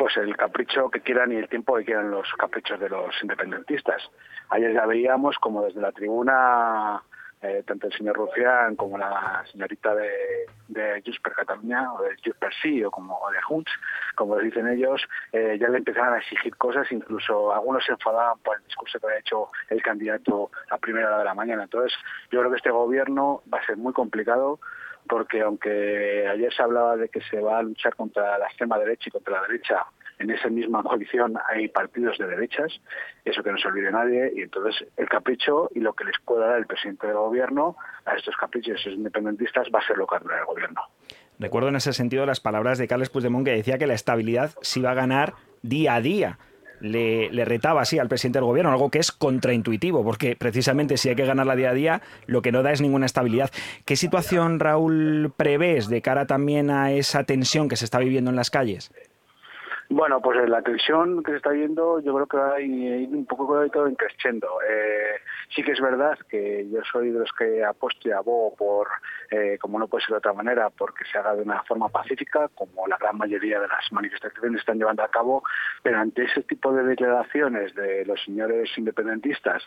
Pues 0.04 0.18
el 0.18 0.36
capricho 0.36 0.90
que 0.90 1.00
quieran 1.00 1.32
y 1.32 1.36
el 1.36 1.48
tiempo 1.48 1.74
que 1.76 1.86
quieran 1.86 2.10
los 2.10 2.30
caprichos 2.34 2.78
de 2.78 2.90
los 2.90 3.14
independentistas. 3.22 4.02
Ayer 4.50 4.74
ya 4.74 4.84
veíamos 4.84 5.38
como 5.38 5.64
desde 5.64 5.80
la 5.80 5.92
tribuna 5.92 7.02
eh, 7.40 7.62
tanto 7.66 7.86
el 7.86 7.92
señor 7.94 8.14
Rufián 8.14 8.76
como 8.76 8.98
la 8.98 9.42
señorita 9.50 9.94
de, 9.94 10.10
de 10.68 11.02
per 11.22 11.32
Cataluña 11.32 11.90
o 11.94 12.02
de 12.02 12.16
Junts 12.22 12.38
per 12.38 12.52
Sí 12.60 12.84
o, 12.84 12.90
como, 12.90 13.18
de 13.30 13.40
Junts, 13.40 13.72
como 14.14 14.36
dicen 14.36 14.68
ellos, 14.68 15.00
eh, 15.32 15.56
ya 15.58 15.68
le 15.68 15.78
empezaron 15.78 16.12
a 16.12 16.18
exigir 16.18 16.54
cosas, 16.56 16.86
incluso 16.92 17.54
algunos 17.54 17.82
se 17.82 17.92
enfadaban 17.92 18.36
por 18.40 18.58
el 18.58 18.64
discurso 18.64 19.00
que 19.00 19.06
había 19.06 19.20
hecho 19.20 19.48
el 19.70 19.82
candidato 19.82 20.50
a 20.68 20.76
primera 20.76 21.06
hora 21.06 21.18
de 21.20 21.24
la 21.24 21.34
mañana. 21.34 21.62
Entonces, 21.62 21.96
yo 22.30 22.40
creo 22.40 22.50
que 22.50 22.58
este 22.58 22.70
gobierno 22.70 23.42
va 23.50 23.58
a 23.58 23.64
ser 23.64 23.78
muy 23.78 23.94
complicado 23.94 24.60
porque 25.08 25.40
aunque 25.40 26.26
ayer 26.28 26.52
se 26.52 26.62
hablaba 26.62 26.96
de 26.96 27.08
que 27.08 27.20
se 27.22 27.40
va 27.40 27.58
a 27.58 27.62
luchar 27.62 27.94
contra 27.94 28.38
la 28.38 28.46
extrema 28.46 28.78
derecha 28.78 29.04
y 29.08 29.12
contra 29.12 29.40
la 29.40 29.46
derecha 29.46 29.86
en 30.18 30.30
esa 30.30 30.48
misma 30.48 30.82
coalición 30.82 31.34
hay 31.48 31.68
partidos 31.68 32.18
de 32.18 32.26
derechas, 32.26 32.72
eso 33.24 33.42
que 33.42 33.50
no 33.50 33.58
se 33.58 33.68
olvide 33.68 33.90
nadie, 33.90 34.32
y 34.34 34.42
entonces 34.42 34.86
el 34.96 35.08
capricho 35.08 35.70
y 35.74 35.80
lo 35.80 35.92
que 35.92 36.04
les 36.04 36.16
pueda 36.24 36.46
dar 36.46 36.58
el 36.58 36.66
presidente 36.66 37.06
del 37.06 37.16
gobierno 37.16 37.76
a 38.04 38.14
estos 38.14 38.36
caprichos 38.36 38.86
independentistas 38.86 39.68
va 39.74 39.80
a 39.80 39.86
ser 39.86 39.96
lo 39.96 40.06
que 40.06 40.16
hará 40.16 40.38
el 40.38 40.44
gobierno. 40.44 40.80
Recuerdo 41.38 41.68
en 41.68 41.76
ese 41.76 41.92
sentido 41.92 42.26
las 42.26 42.40
palabras 42.40 42.78
de 42.78 42.86
Carles 42.86 43.10
Puigdemont 43.10 43.44
que 43.44 43.52
decía 43.52 43.78
que 43.78 43.86
la 43.86 43.94
estabilidad 43.94 44.52
se 44.60 44.80
iba 44.80 44.92
a 44.92 44.94
ganar 44.94 45.34
día 45.62 45.96
a 45.96 46.00
día. 46.00 46.38
Le, 46.80 47.30
le, 47.30 47.44
retaba 47.44 47.82
así 47.82 47.98
al 47.98 48.08
presidente 48.08 48.38
del 48.38 48.46
gobierno, 48.46 48.70
algo 48.70 48.90
que 48.90 48.98
es 48.98 49.12
contraintuitivo, 49.12 50.04
porque 50.04 50.36
precisamente 50.36 50.96
si 50.96 51.08
hay 51.08 51.16
que 51.16 51.24
ganarla 51.24 51.56
día 51.56 51.70
a 51.70 51.74
día, 51.74 52.02
lo 52.26 52.42
que 52.42 52.52
no 52.52 52.62
da 52.62 52.72
es 52.72 52.80
ninguna 52.80 53.06
estabilidad. 53.06 53.50
¿Qué 53.84 53.96
situación, 53.96 54.60
Raúl, 54.60 55.32
prevés 55.36 55.88
de 55.88 56.02
cara 56.02 56.26
también 56.26 56.70
a 56.70 56.92
esa 56.92 57.24
tensión 57.24 57.68
que 57.68 57.76
se 57.76 57.84
está 57.84 57.98
viviendo 57.98 58.30
en 58.30 58.36
las 58.36 58.50
calles? 58.50 58.90
Bueno, 59.90 60.20
pues 60.20 60.48
la 60.48 60.62
tensión 60.62 61.22
que 61.22 61.32
se 61.32 61.36
está 61.36 61.50
viendo 61.50 62.00
yo 62.00 62.14
creo 62.14 62.26
que 62.26 62.36
va 62.36 62.54
a 62.54 62.60
ir 62.60 63.08
un 63.08 63.26
poco 63.26 63.68
todo 63.70 63.86
en 63.86 63.94
creciendo. 63.94 64.48
Eh, 64.66 65.20
sí 65.54 65.62
que 65.62 65.72
es 65.72 65.80
verdad 65.80 66.18
que 66.28 66.66
yo 66.70 66.80
soy 66.90 67.10
de 67.10 67.18
los 67.18 67.30
que 67.32 67.62
apuesto 67.62 68.08
y 68.08 68.12
abogo 68.12 68.54
por, 68.56 68.88
eh, 69.30 69.58
como 69.60 69.78
no 69.78 69.86
puede 69.86 70.04
ser 70.04 70.12
de 70.12 70.18
otra 70.18 70.32
manera, 70.32 70.70
porque 70.70 71.04
se 71.04 71.18
haga 71.18 71.34
de 71.34 71.42
una 71.42 71.62
forma 71.64 71.88
pacífica, 71.88 72.48
como 72.54 72.86
la 72.86 72.96
gran 72.96 73.18
mayoría 73.18 73.60
de 73.60 73.68
las 73.68 73.92
manifestaciones 73.92 74.60
están 74.60 74.78
llevando 74.78 75.02
a 75.02 75.08
cabo, 75.08 75.42
pero 75.82 75.98
ante 75.98 76.24
ese 76.24 76.42
tipo 76.42 76.72
de 76.72 76.82
declaraciones 76.84 77.74
de 77.74 78.06
los 78.06 78.22
señores 78.24 78.70
independentistas 78.76 79.62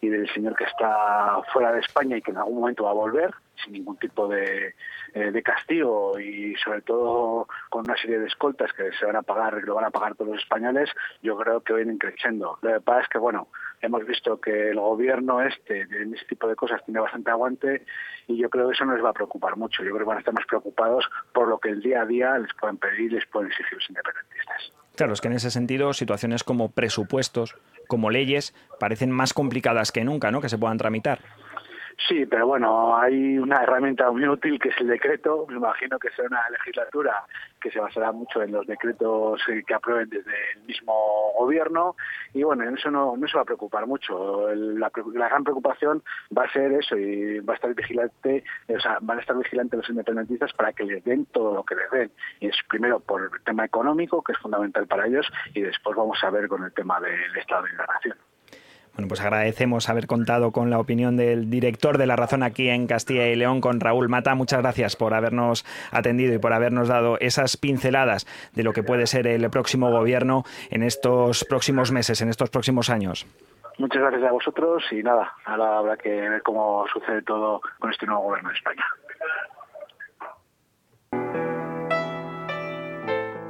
y 0.00 0.08
del 0.08 0.28
señor 0.32 0.56
que 0.56 0.64
está 0.64 1.40
fuera 1.52 1.72
de 1.72 1.80
España 1.80 2.16
y 2.16 2.22
que 2.22 2.32
en 2.32 2.38
algún 2.38 2.60
momento 2.60 2.84
va 2.84 2.90
a 2.90 2.94
volver, 2.94 3.30
sin 3.62 3.72
ningún 3.72 3.96
tipo 3.96 4.28
de, 4.28 4.74
eh, 5.14 5.30
de 5.30 5.42
castigo 5.42 6.18
y 6.18 6.54
sobre 6.56 6.82
todo 6.82 7.48
con 7.68 7.82
una 7.82 7.96
serie 7.96 8.18
de 8.18 8.26
escoltas 8.26 8.72
que 8.72 8.90
se 8.92 9.06
van 9.06 9.16
a 9.16 9.22
pagar, 9.22 9.60
que 9.60 9.66
lo 9.66 9.74
van 9.74 9.84
a 9.84 9.90
pagar 9.90 10.14
todos 10.14 10.32
los 10.32 10.42
españoles, 10.42 10.90
yo 11.22 11.36
creo 11.36 11.60
que 11.62 11.74
vienen 11.74 11.98
creciendo. 11.98 12.58
Lo 12.62 12.72
que 12.74 12.80
pasa 12.80 13.02
es 13.02 13.08
que, 13.08 13.18
bueno, 13.18 13.48
hemos 13.80 14.06
visto 14.06 14.40
que 14.40 14.70
el 14.70 14.80
gobierno 14.80 15.42
este, 15.42 15.82
en 15.82 16.14
este 16.14 16.26
tipo 16.26 16.46
de 16.48 16.56
cosas, 16.56 16.84
tiene 16.84 17.00
bastante 17.00 17.30
aguante 17.30 17.84
y 18.26 18.36
yo 18.36 18.50
creo 18.50 18.68
que 18.68 18.74
eso 18.74 18.84
no 18.84 18.94
les 18.94 19.04
va 19.04 19.10
a 19.10 19.14
preocupar 19.14 19.56
mucho. 19.56 19.82
Yo 19.82 19.90
creo 19.90 20.00
que 20.00 20.08
van 20.08 20.16
a 20.16 20.20
estar 20.20 20.34
más 20.34 20.46
preocupados 20.46 21.08
por 21.32 21.48
lo 21.48 21.58
que 21.58 21.70
el 21.70 21.80
día 21.80 22.02
a 22.02 22.06
día 22.06 22.38
les 22.38 22.52
pueden 22.54 22.76
pedir 22.76 23.12
y 23.12 23.14
les 23.14 23.26
pueden 23.26 23.50
exigir 23.50 23.74
los 23.74 23.88
independentistas. 23.88 24.72
Claro, 24.96 25.12
es 25.12 25.20
que 25.20 25.28
en 25.28 25.34
ese 25.34 25.50
sentido 25.50 25.92
situaciones 25.92 26.44
como 26.44 26.70
presupuestos, 26.72 27.56
como 27.88 28.10
leyes, 28.10 28.54
parecen 28.78 29.10
más 29.10 29.32
complicadas 29.32 29.92
que 29.92 30.04
nunca, 30.04 30.30
¿no? 30.30 30.40
Que 30.40 30.48
se 30.48 30.58
puedan 30.58 30.78
tramitar. 30.78 31.20
Sí, 32.08 32.24
pero 32.24 32.46
bueno, 32.46 32.96
hay 32.96 33.38
una 33.38 33.62
herramienta 33.62 34.10
muy 34.10 34.26
útil 34.26 34.58
que 34.58 34.70
es 34.70 34.80
el 34.80 34.88
decreto. 34.88 35.46
Me 35.48 35.56
imagino 35.56 35.98
que 35.98 36.10
será 36.10 36.28
una 36.28 36.48
legislatura 36.50 37.24
que 37.60 37.70
se 37.70 37.78
basará 37.78 38.10
mucho 38.10 38.42
en 38.42 38.52
los 38.52 38.66
decretos 38.66 39.40
eh, 39.48 39.62
que 39.66 39.74
aprueben 39.74 40.08
desde 40.08 40.32
el 40.54 40.62
mismo 40.62 40.94
gobierno. 41.38 41.96
Y 42.32 42.42
bueno, 42.42 42.64
en 42.64 42.76
eso 42.76 42.90
no, 42.90 43.16
no 43.16 43.28
se 43.28 43.36
va 43.36 43.42
a 43.42 43.44
preocupar 43.44 43.86
mucho. 43.86 44.48
la, 44.54 44.90
gran 44.90 45.44
preocupación 45.44 46.02
va 46.36 46.44
a 46.44 46.52
ser 46.52 46.72
eso 46.72 46.96
y 46.96 47.40
va 47.40 47.52
a 47.52 47.56
estar 47.56 47.74
vigilante, 47.74 48.44
o 48.68 48.80
sea, 48.80 48.98
van 49.02 49.18
a 49.18 49.20
estar 49.20 49.36
vigilantes 49.36 49.78
los 49.78 49.90
independentistas 49.90 50.52
para 50.54 50.72
que 50.72 50.84
les 50.84 51.04
den 51.04 51.26
todo 51.26 51.54
lo 51.54 51.64
que 51.64 51.74
les 51.74 51.90
den. 51.90 52.10
Y 52.40 52.48
es 52.48 52.56
primero 52.68 53.00
por 53.00 53.22
el 53.22 53.44
tema 53.44 53.66
económico, 53.66 54.22
que 54.22 54.32
es 54.32 54.38
fundamental 54.38 54.86
para 54.86 55.06
ellos, 55.06 55.30
y 55.54 55.60
después 55.60 55.96
vamos 55.96 56.18
a 56.24 56.30
ver 56.30 56.48
con 56.48 56.64
el 56.64 56.72
tema 56.72 56.98
del 57.00 57.36
estado 57.36 57.64
de 57.64 57.72
la 57.74 57.86
nación. 57.86 58.16
Bueno, 58.94 59.08
pues 59.08 59.20
agradecemos 59.20 59.88
haber 59.88 60.06
contado 60.06 60.50
con 60.52 60.70
la 60.70 60.78
opinión 60.78 61.16
del 61.16 61.48
director 61.48 61.98
de 61.98 62.06
La 62.06 62.16
Razón 62.16 62.42
aquí 62.42 62.68
en 62.68 62.86
Castilla 62.86 63.28
y 63.28 63.36
León, 63.36 63.60
con 63.60 63.80
Raúl 63.80 64.08
Mata. 64.08 64.34
Muchas 64.34 64.60
gracias 64.60 64.96
por 64.96 65.14
habernos 65.14 65.64
atendido 65.90 66.34
y 66.34 66.38
por 66.38 66.52
habernos 66.52 66.88
dado 66.88 67.18
esas 67.20 67.56
pinceladas 67.56 68.26
de 68.54 68.62
lo 68.62 68.72
que 68.72 68.82
puede 68.82 69.06
ser 69.06 69.26
el 69.26 69.48
próximo 69.50 69.90
gobierno 69.90 70.44
en 70.70 70.82
estos 70.82 71.44
próximos 71.44 71.92
meses, 71.92 72.20
en 72.20 72.28
estos 72.28 72.50
próximos 72.50 72.90
años. 72.90 73.26
Muchas 73.78 74.02
gracias 74.02 74.24
a 74.24 74.32
vosotros 74.32 74.84
y 74.90 75.02
nada, 75.02 75.32
ahora 75.46 75.78
habrá 75.78 75.96
que 75.96 76.10
ver 76.10 76.42
cómo 76.42 76.84
sucede 76.92 77.22
todo 77.22 77.62
con 77.78 77.90
este 77.90 78.04
nuevo 78.04 78.24
gobierno 78.24 78.50
de 78.50 78.56
España. 78.56 78.84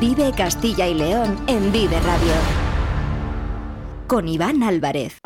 Vive 0.00 0.30
Castilla 0.36 0.86
y 0.86 0.92
León 0.92 1.38
en 1.46 1.72
Vive 1.72 1.98
Radio. 2.00 2.32
Con 4.06 4.28
Iván 4.28 4.62
Álvarez. 4.62 5.18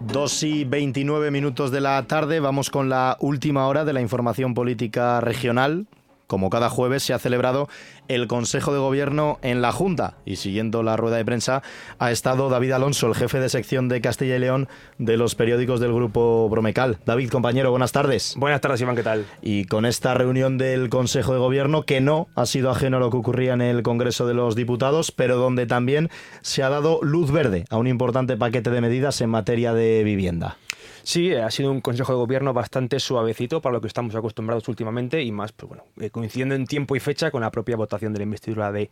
Dos 0.00 0.42
y 0.42 0.64
29 0.64 1.30
minutos 1.30 1.70
de 1.70 1.80
la 1.80 2.02
tarde, 2.06 2.40
vamos 2.40 2.68
con 2.68 2.90
la 2.90 3.16
última 3.20 3.66
hora 3.66 3.86
de 3.86 3.94
la 3.94 4.02
información 4.02 4.52
política 4.52 5.22
regional 5.22 5.86
como 6.30 6.48
cada 6.48 6.70
jueves, 6.70 7.02
se 7.02 7.12
ha 7.12 7.18
celebrado 7.18 7.68
el 8.06 8.28
Consejo 8.28 8.72
de 8.72 8.78
Gobierno 8.78 9.40
en 9.42 9.60
la 9.60 9.72
Junta 9.72 10.14
y 10.24 10.36
siguiendo 10.36 10.84
la 10.84 10.96
rueda 10.96 11.16
de 11.16 11.24
prensa 11.24 11.64
ha 11.98 12.12
estado 12.12 12.48
David 12.48 12.70
Alonso, 12.70 13.08
el 13.08 13.16
jefe 13.16 13.40
de 13.40 13.48
sección 13.48 13.88
de 13.88 14.00
Castilla 14.00 14.36
y 14.36 14.38
León 14.38 14.68
de 14.98 15.16
los 15.16 15.34
periódicos 15.34 15.80
del 15.80 15.92
Grupo 15.92 16.48
Bromecal. 16.48 16.98
David, 17.04 17.30
compañero, 17.30 17.72
buenas 17.72 17.90
tardes. 17.90 18.34
Buenas 18.36 18.60
tardes, 18.60 18.80
Iván, 18.80 18.94
¿qué 18.94 19.02
tal? 19.02 19.26
Y 19.42 19.64
con 19.64 19.84
esta 19.84 20.14
reunión 20.14 20.56
del 20.56 20.88
Consejo 20.88 21.32
de 21.32 21.40
Gobierno, 21.40 21.82
que 21.82 22.00
no 22.00 22.28
ha 22.36 22.46
sido 22.46 22.70
ajeno 22.70 22.98
a 22.98 23.00
lo 23.00 23.10
que 23.10 23.16
ocurría 23.16 23.54
en 23.54 23.62
el 23.62 23.82
Congreso 23.82 24.24
de 24.28 24.34
los 24.34 24.54
Diputados, 24.54 25.10
pero 25.10 25.36
donde 25.36 25.66
también 25.66 26.10
se 26.42 26.62
ha 26.62 26.68
dado 26.68 27.00
luz 27.02 27.32
verde 27.32 27.64
a 27.70 27.76
un 27.76 27.88
importante 27.88 28.36
paquete 28.36 28.70
de 28.70 28.80
medidas 28.80 29.20
en 29.20 29.30
materia 29.30 29.72
de 29.72 30.04
vivienda. 30.04 30.58
Sí, 31.02 31.32
ha 31.34 31.50
sido 31.50 31.70
un 31.70 31.80
consejo 31.80 32.12
de 32.12 32.18
gobierno 32.18 32.52
bastante 32.52 33.00
suavecito 33.00 33.60
para 33.60 33.74
lo 33.74 33.80
que 33.80 33.86
estamos 33.86 34.14
acostumbrados 34.14 34.68
últimamente 34.68 35.22
y 35.22 35.32
más, 35.32 35.52
pues 35.52 35.68
bueno, 35.68 35.84
eh, 36.00 36.10
coincidiendo 36.10 36.54
en 36.54 36.66
tiempo 36.66 36.96
y 36.96 37.00
fecha 37.00 37.30
con 37.30 37.40
la 37.40 37.50
propia 37.50 37.76
votación 37.76 38.12
de 38.12 38.18
la 38.18 38.24
investidura 38.24 38.72
de 38.72 38.90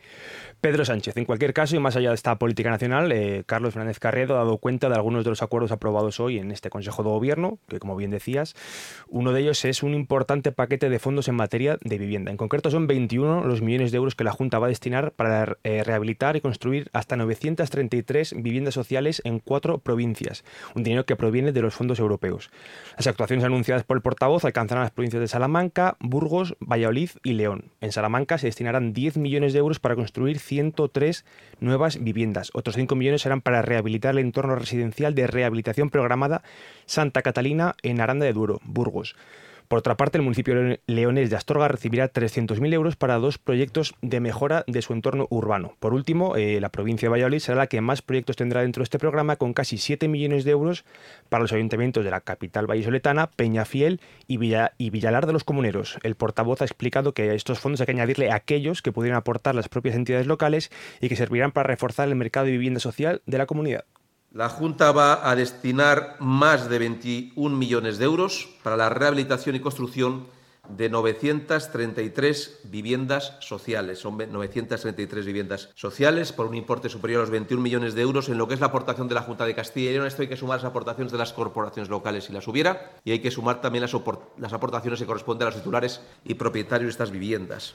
Pedro 0.61 0.85
Sánchez. 0.85 1.17
En 1.17 1.25
cualquier 1.25 1.53
caso, 1.53 1.77
y 1.77 1.79
más 1.79 1.97
allá 1.97 2.11
de 2.11 2.15
esta 2.15 2.39
política 2.39 2.71
nacional, 2.71 3.13
eh, 3.13 3.45
Carlos 3.47 3.75
Fernández 3.75 3.99
Carredo 3.99 4.35
ha 4.35 4.39
dado 4.39 4.59
cuenta 4.59 4.89
de 4.89 4.95
algunos 4.95 5.25
de 5.25 5.31
los 5.31 5.43
acuerdos 5.43 5.73
aprobados 5.73 6.21
hoy 6.21 6.39
en 6.39 6.51
este 6.51 6.71
consejo 6.71 7.03
de 7.03 7.11
gobierno, 7.11 7.59
que 7.69 7.79
como 7.79 7.97
bien 7.97 8.11
decías, 8.11 8.55
uno 9.09 9.33
de 9.33 9.41
ellos 9.41 9.65
es 9.65 9.83
un 9.83 9.95
importante 9.95 10.53
paquete 10.53 10.89
de 10.89 10.99
fondos 10.99 11.29
en 11.29 11.35
materia 11.35 11.79
de 11.83 11.99
vivienda. 11.99 12.31
En 12.31 12.37
concreto 12.37 12.71
son 12.71 12.87
21 12.87 13.45
los 13.45 13.63
millones 13.63 13.93
de 13.93 13.99
euros 13.99 14.15
que 14.15 14.25
la 14.25 14.33
Junta 14.33 14.59
va 14.59 14.67
a 14.67 14.69
destinar 14.69 15.13
para 15.13 15.59
eh, 15.65 15.83
rehabilitar 15.85 16.37
y 16.37 16.41
construir 16.41 16.89
hasta 16.93 17.17
933 17.17 18.35
viviendas 18.43 18.75
sociales 18.75 19.21
en 19.25 19.39
cuatro 19.39 19.79
provincias. 19.79 20.45
Un 20.75 20.83
dinero 20.83 21.05
que 21.05 21.17
proviene 21.17 21.53
de 21.53 21.63
los 21.63 21.75
fondos 21.75 21.98
europeos. 21.99 22.51
Las 22.97 23.07
actuaciones 23.07 23.45
anunciadas 23.45 23.85
por 23.85 23.97
el 23.97 24.03
portavoz 24.03 24.45
alcanzarán 24.45 24.85
las 24.85 24.91
provincias 24.91 25.21
de 25.21 25.29
Salamanca, 25.29 25.97
Burgos, 26.01 26.57
Valladolid 26.61 27.11
y 27.23 27.35
León. 27.35 27.73
En 27.81 27.93
Salamanca 27.93 28.39
se 28.39 28.47
destinarán 28.47 28.93
10 28.93 29.17
millones 29.19 29.53
de 29.53 29.59
euros 29.59 29.81
para 29.81 29.95
construir 29.97 30.39
103 30.39 31.25
nuevas 31.61 32.03
viviendas. 32.03 32.51
Otros 32.55 32.77
5 32.77 32.95
millones 32.95 33.23
serán 33.23 33.41
para 33.41 33.63
rehabilitar 33.63 34.15
el 34.15 34.21
entorno 34.21 34.55
residencial 34.55 35.15
de 35.15 35.27
rehabilitación 35.27 35.91
programada 35.91 36.43
Santa 36.87 37.23
Catalina 37.23 37.75
en 37.83 38.01
Aranda 38.01 38.27
de 38.27 38.33
Duero, 38.33 38.61
Burgos. 38.65 39.17
Por 39.69 39.81
otra 39.81 39.99
parte, 39.99 40.17
el 40.17 40.25
municipio 40.25 40.79
leonés 40.87 41.29
de 41.29 41.37
Astorga 41.37 41.69
recibirá 41.69 42.11
300.000 42.11 42.73
euros 42.73 42.97
para 42.97 43.19
dos 43.19 43.37
proyectos 43.37 43.95
de 44.01 44.19
mejora 44.19 44.65
de 44.67 44.81
su 44.81 44.95
entorno 44.95 45.27
urbano. 45.29 45.75
Por 45.79 45.93
último, 45.93 46.37
eh, 46.37 46.59
la 46.59 46.71
provincia 46.71 47.07
de 47.07 47.11
Valladolid 47.11 47.41
será 47.41 47.59
la 47.59 47.67
que 47.67 47.83
más 47.83 48.01
proyectos 48.01 48.37
tendrá 48.37 48.63
dentro 48.63 48.81
de 48.81 48.85
este 48.85 48.99
programa, 48.99 49.37
con 49.37 49.53
casi 49.53 49.77
7 49.77 50.09
millones 50.09 50.45
de 50.45 50.53
euros 50.53 50.87
para 51.29 51.43
los 51.43 51.53
ayuntamientos 51.53 52.03
de 52.03 52.11
la 52.11 52.23
capital 52.23 52.67
vallisoletana, 52.67 53.31
Peñafiel 53.31 54.01
y, 54.27 54.39
y 54.79 54.91
Villalar 54.91 55.27
de 55.27 55.35
los 55.35 55.45
Comuneros. 55.45 55.99
El 56.03 56.15
portavoz 56.15 56.63
ha 56.63 56.65
explicado 56.65 57.13
que 57.13 57.29
a 57.29 57.35
estos 57.35 57.59
fondos 57.59 57.81
hay 57.81 57.87
que 57.87 57.93
añadirle 57.93 58.33
aquellos 58.33 58.81
que 58.81 58.93
pudieran 58.93 59.19
aportar 59.19 59.55
las 59.55 59.69
propias 59.69 59.97
entidades 59.97 60.27
locales 60.27 60.71
y 61.03 61.11
que 61.11 61.17
servirán 61.17 61.53
para 61.53 61.67
reforzar 61.67 62.09
el 62.09 62.15
mercado 62.15 62.47
de 62.47 62.53
vivienda 62.53 62.81
social 62.81 63.21
de 63.27 63.37
la 63.37 63.45
comunidad. 63.45 63.85
La 64.33 64.51
Junta 64.51 64.93
va 64.93 65.31
a 65.31 65.35
destinar 65.35 66.17
más 66.21 66.69
de 66.69 66.79
21 66.79 67.57
millones 67.57 67.97
de 67.97 68.05
euros 68.05 68.51
para 68.63 68.77
la 68.77 68.91
rehabilitación 68.91 69.57
y 69.57 69.61
construcción 69.61 70.27
de 70.69 70.91
933 70.91 72.61
viviendas 72.65 73.39
sociales. 73.41 74.01
Son 74.01 74.19
933 74.19 75.25
viviendas 75.25 75.71
sociales 75.75 76.33
por 76.33 76.47
un 76.47 76.57
importe 76.57 76.91
superior 76.91 77.21
a 77.21 77.23
los 77.23 77.31
21 77.31 77.63
millones 77.63 77.95
de 77.95 78.03
euros 78.03 78.29
en 78.29 78.37
lo 78.37 78.47
que 78.47 78.53
es 78.53 78.61
la 78.61 78.67
aportación 78.67 79.09
de 79.09 79.15
la 79.15 79.23
Junta 79.23 79.47
de 79.47 79.55
Castilla 79.55 79.89
y 79.89 79.93
León. 79.95 80.07
Esto 80.07 80.21
hay 80.21 80.29
que 80.29 80.37
sumar 80.37 80.59
las 80.59 80.67
aportaciones 80.67 81.11
de 81.11 81.17
las 81.17 81.33
corporaciones 81.33 81.89
locales 81.89 82.25
si 82.25 82.35
las 82.35 82.47
hubiera 82.49 82.93
y 83.05 83.13
hay 83.13 83.21
que 83.21 83.31
sumar 83.31 83.63
también 83.63 83.81
las, 83.81 83.97
las 84.37 84.53
aportaciones 84.53 85.01
que 85.01 85.07
corresponden 85.07 85.49
a 85.49 85.51
los 85.53 85.59
titulares 85.59 86.03
y 86.23 86.35
propietarios 86.35 86.89
de 86.89 86.91
estas 86.91 87.11
viviendas. 87.11 87.75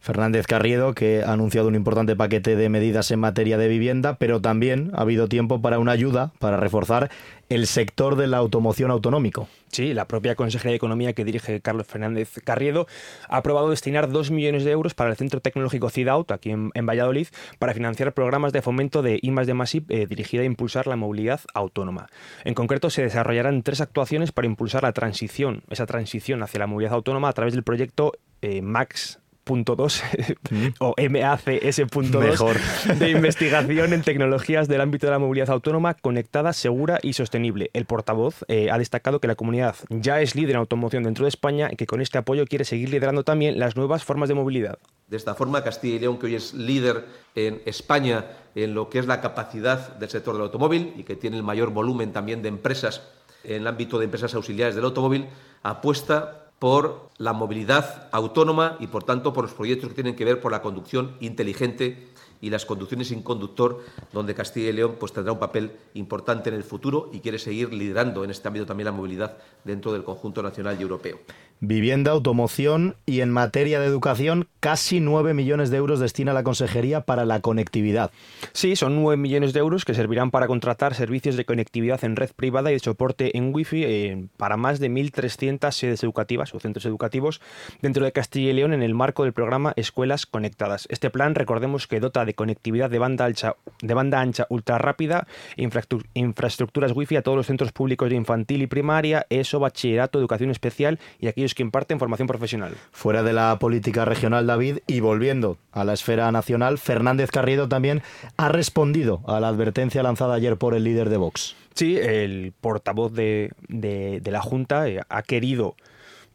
Fernández 0.00 0.46
Carriedo, 0.46 0.94
que 0.94 1.22
ha 1.22 1.32
anunciado 1.32 1.68
un 1.68 1.74
importante 1.74 2.14
paquete 2.14 2.54
de 2.54 2.68
medidas 2.68 3.10
en 3.10 3.20
materia 3.20 3.58
de 3.58 3.68
vivienda, 3.68 4.16
pero 4.18 4.40
también 4.40 4.90
ha 4.94 5.02
habido 5.02 5.28
tiempo 5.28 5.60
para 5.60 5.78
una 5.78 5.92
ayuda 5.92 6.32
para 6.38 6.56
reforzar 6.58 7.10
el 7.48 7.66
sector 7.66 8.16
de 8.16 8.26
la 8.26 8.38
automoción 8.38 8.90
autonómico. 8.90 9.48
Sí, 9.70 9.94
la 9.94 10.06
propia 10.06 10.34
Consejería 10.34 10.72
de 10.72 10.76
Economía 10.76 11.12
que 11.12 11.24
dirige 11.24 11.60
Carlos 11.60 11.86
Fernández 11.86 12.40
Carriedo 12.44 12.86
ha 13.28 13.38
aprobado 13.38 13.70
destinar 13.70 14.10
dos 14.10 14.30
millones 14.30 14.64
de 14.64 14.70
euros 14.70 14.94
para 14.94 15.10
el 15.10 15.16
Centro 15.16 15.40
Tecnológico 15.40 15.90
CIDAUT, 15.90 16.30
aquí 16.30 16.50
en, 16.50 16.86
Valladolid, 16.86 17.28
para 17.58 17.74
financiar 17.74 18.12
programas 18.12 18.52
de 18.52 18.62
fomento 18.62 19.02
de 19.02 19.18
I 19.20 19.30
de 19.30 19.54
Masip 19.54 19.90
eh, 19.90 20.06
dirigida 20.06 20.42
a 20.42 20.46
impulsar 20.46 20.86
la 20.86 20.96
movilidad 20.96 21.40
autónoma. 21.52 22.08
En 22.44 22.54
concreto, 22.54 22.90
se 22.90 23.02
desarrollarán 23.02 23.62
tres 23.62 23.80
actuaciones 23.80 24.32
para 24.32 24.46
impulsar 24.46 24.82
la 24.82 24.92
transición, 24.92 25.62
esa 25.68 25.86
transición 25.86 26.42
hacia 26.42 26.60
la 26.60 26.66
movilidad 26.66 26.94
autónoma 26.94 27.28
a 27.28 27.32
través 27.32 27.54
del 27.54 27.64
proyecto 27.64 28.12
eh, 28.40 28.62
MAX 28.62 29.20
.2 29.46 30.02
mm. 30.50 30.66
o 30.80 30.94
MACS.2 30.98 32.94
de 32.98 33.10
investigación 33.10 33.92
en 33.92 34.02
tecnologías 34.02 34.68
del 34.68 34.80
ámbito 34.80 35.06
de 35.06 35.12
la 35.12 35.18
movilidad 35.18 35.50
autónoma 35.50 35.94
conectada, 35.94 36.52
segura 36.52 36.98
y 37.02 37.12
sostenible. 37.12 37.70
El 37.72 37.86
portavoz 37.86 38.44
eh, 38.48 38.70
ha 38.70 38.78
destacado 38.78 39.20
que 39.20 39.28
la 39.28 39.36
comunidad 39.36 39.76
ya 39.88 40.20
es 40.20 40.34
líder 40.34 40.52
en 40.52 40.56
automoción 40.56 41.04
dentro 41.04 41.24
de 41.24 41.28
España 41.28 41.68
y 41.70 41.76
que 41.76 41.86
con 41.86 42.00
este 42.00 42.18
apoyo 42.18 42.44
quiere 42.46 42.64
seguir 42.64 42.90
liderando 42.90 43.24
también 43.24 43.58
las 43.58 43.76
nuevas 43.76 44.04
formas 44.04 44.28
de 44.28 44.34
movilidad. 44.34 44.78
De 45.08 45.16
esta 45.16 45.34
forma, 45.34 45.62
Castilla 45.62 45.96
y 45.96 45.98
León, 46.00 46.18
que 46.18 46.26
hoy 46.26 46.34
es 46.34 46.52
líder 46.52 47.04
en 47.34 47.62
España 47.64 48.24
en 48.56 48.74
lo 48.74 48.90
que 48.90 48.98
es 48.98 49.06
la 49.06 49.20
capacidad 49.20 49.96
del 49.96 50.08
sector 50.08 50.34
del 50.34 50.42
automóvil 50.42 50.94
y 50.96 51.04
que 51.04 51.14
tiene 51.14 51.36
el 51.36 51.42
mayor 51.42 51.70
volumen 51.70 52.12
también 52.12 52.42
de 52.42 52.48
empresas 52.48 53.02
en 53.44 53.62
el 53.62 53.66
ámbito 53.66 53.98
de 53.98 54.06
empresas 54.06 54.34
auxiliares 54.34 54.74
del 54.74 54.84
automóvil, 54.84 55.26
apuesta 55.62 56.45
por 56.58 57.10
la 57.18 57.32
movilidad 57.32 58.08
autónoma 58.12 58.76
y, 58.80 58.86
por 58.86 59.04
tanto, 59.04 59.32
por 59.32 59.44
los 59.44 59.54
proyectos 59.54 59.90
que 59.90 59.94
tienen 59.94 60.16
que 60.16 60.24
ver 60.24 60.40
por 60.40 60.52
la 60.52 60.62
conducción 60.62 61.16
inteligente 61.20 62.08
y 62.40 62.50
las 62.50 62.66
conducciones 62.66 63.08
sin 63.08 63.22
conductor, 63.22 63.82
donde 64.12 64.34
Castilla 64.34 64.68
y 64.68 64.72
León 64.72 64.96
pues, 64.98 65.12
tendrá 65.12 65.32
un 65.32 65.38
papel 65.38 65.72
importante 65.94 66.48
en 66.48 66.54
el 66.54 66.64
futuro 66.64 67.10
y 67.12 67.20
quiere 67.20 67.38
seguir 67.38 67.72
liderando 67.72 68.24
en 68.24 68.30
este 68.30 68.48
ámbito 68.48 68.66
también 68.66 68.86
la 68.86 68.92
movilidad 68.92 69.38
dentro 69.64 69.92
del 69.92 70.04
conjunto 70.04 70.42
nacional 70.42 70.76
y 70.78 70.82
europeo. 70.82 71.18
Vivienda, 71.60 72.10
automoción 72.10 72.96
y 73.06 73.22
en 73.22 73.30
materia 73.30 73.80
de 73.80 73.86
educación, 73.86 74.46
casi 74.60 75.00
9 75.00 75.32
millones 75.32 75.70
de 75.70 75.78
euros 75.78 76.00
destina 76.00 76.34
la 76.34 76.42
Consejería 76.42 77.00
para 77.00 77.24
la 77.24 77.40
conectividad. 77.40 78.10
Sí, 78.52 78.76
son 78.76 79.02
9 79.02 79.16
millones 79.16 79.54
de 79.54 79.60
euros 79.60 79.86
que 79.86 79.94
servirán 79.94 80.30
para 80.30 80.48
contratar 80.48 80.94
servicios 80.94 81.34
de 81.34 81.46
conectividad 81.46 82.04
en 82.04 82.16
red 82.16 82.28
privada 82.36 82.70
y 82.70 82.74
de 82.74 82.80
soporte 82.80 83.38
en 83.38 83.54
Wi-Fi 83.54 83.84
eh, 83.84 84.26
para 84.36 84.58
más 84.58 84.80
de 84.80 84.90
1.300 84.90 85.70
sedes 85.70 86.02
educativas 86.04 86.54
o 86.54 86.60
centros 86.60 86.84
educativos 86.84 87.40
dentro 87.80 88.04
de 88.04 88.12
Castilla 88.12 88.50
y 88.50 88.52
León 88.52 88.74
en 88.74 88.82
el 88.82 88.94
marco 88.94 89.24
del 89.24 89.32
programa 89.32 89.72
Escuelas 89.76 90.26
Conectadas. 90.26 90.86
Este 90.90 91.08
plan, 91.08 91.34
recordemos 91.34 91.86
que 91.86 92.00
dota 92.00 92.26
de 92.26 92.34
conectividad 92.34 92.90
de 92.90 92.98
banda 92.98 93.24
ancha, 93.24 93.56
de 93.80 93.94
banda 93.94 94.20
ancha 94.20 94.46
ultra 94.50 94.76
rápida, 94.76 95.26
infraestructuras 95.56 96.92
Wi-Fi 96.94 97.16
a 97.16 97.22
todos 97.22 97.36
los 97.36 97.46
centros 97.46 97.72
públicos 97.72 98.10
de 98.10 98.16
infantil 98.16 98.60
y 98.60 98.66
primaria, 98.66 99.26
ESO, 99.30 99.58
bachillerato, 99.58 100.18
educación 100.18 100.50
especial 100.50 100.98
y 101.18 101.28
aquí 101.28 101.45
que 101.54 101.62
imparten 101.62 101.98
formación 101.98 102.28
profesional. 102.28 102.74
Fuera 102.92 103.22
de 103.22 103.32
la 103.32 103.58
política 103.58 104.04
regional, 104.04 104.46
David, 104.46 104.78
y 104.86 105.00
volviendo 105.00 105.58
a 105.72 105.84
la 105.84 105.92
esfera 105.92 106.30
nacional, 106.32 106.78
Fernández 106.78 107.30
Carriedo 107.30 107.68
también 107.68 108.02
ha 108.36 108.48
respondido 108.48 109.20
a 109.26 109.40
la 109.40 109.48
advertencia 109.48 110.02
lanzada 110.02 110.34
ayer 110.34 110.56
por 110.56 110.74
el 110.74 110.84
líder 110.84 111.08
de 111.08 111.16
Vox. 111.16 111.56
Sí, 111.74 111.96
el 111.98 112.52
portavoz 112.60 113.12
de, 113.12 113.50
de 113.68 114.30
la 114.30 114.40
Junta 114.40 114.88
eh, 114.88 115.00
ha 115.08 115.22
querido 115.22 115.76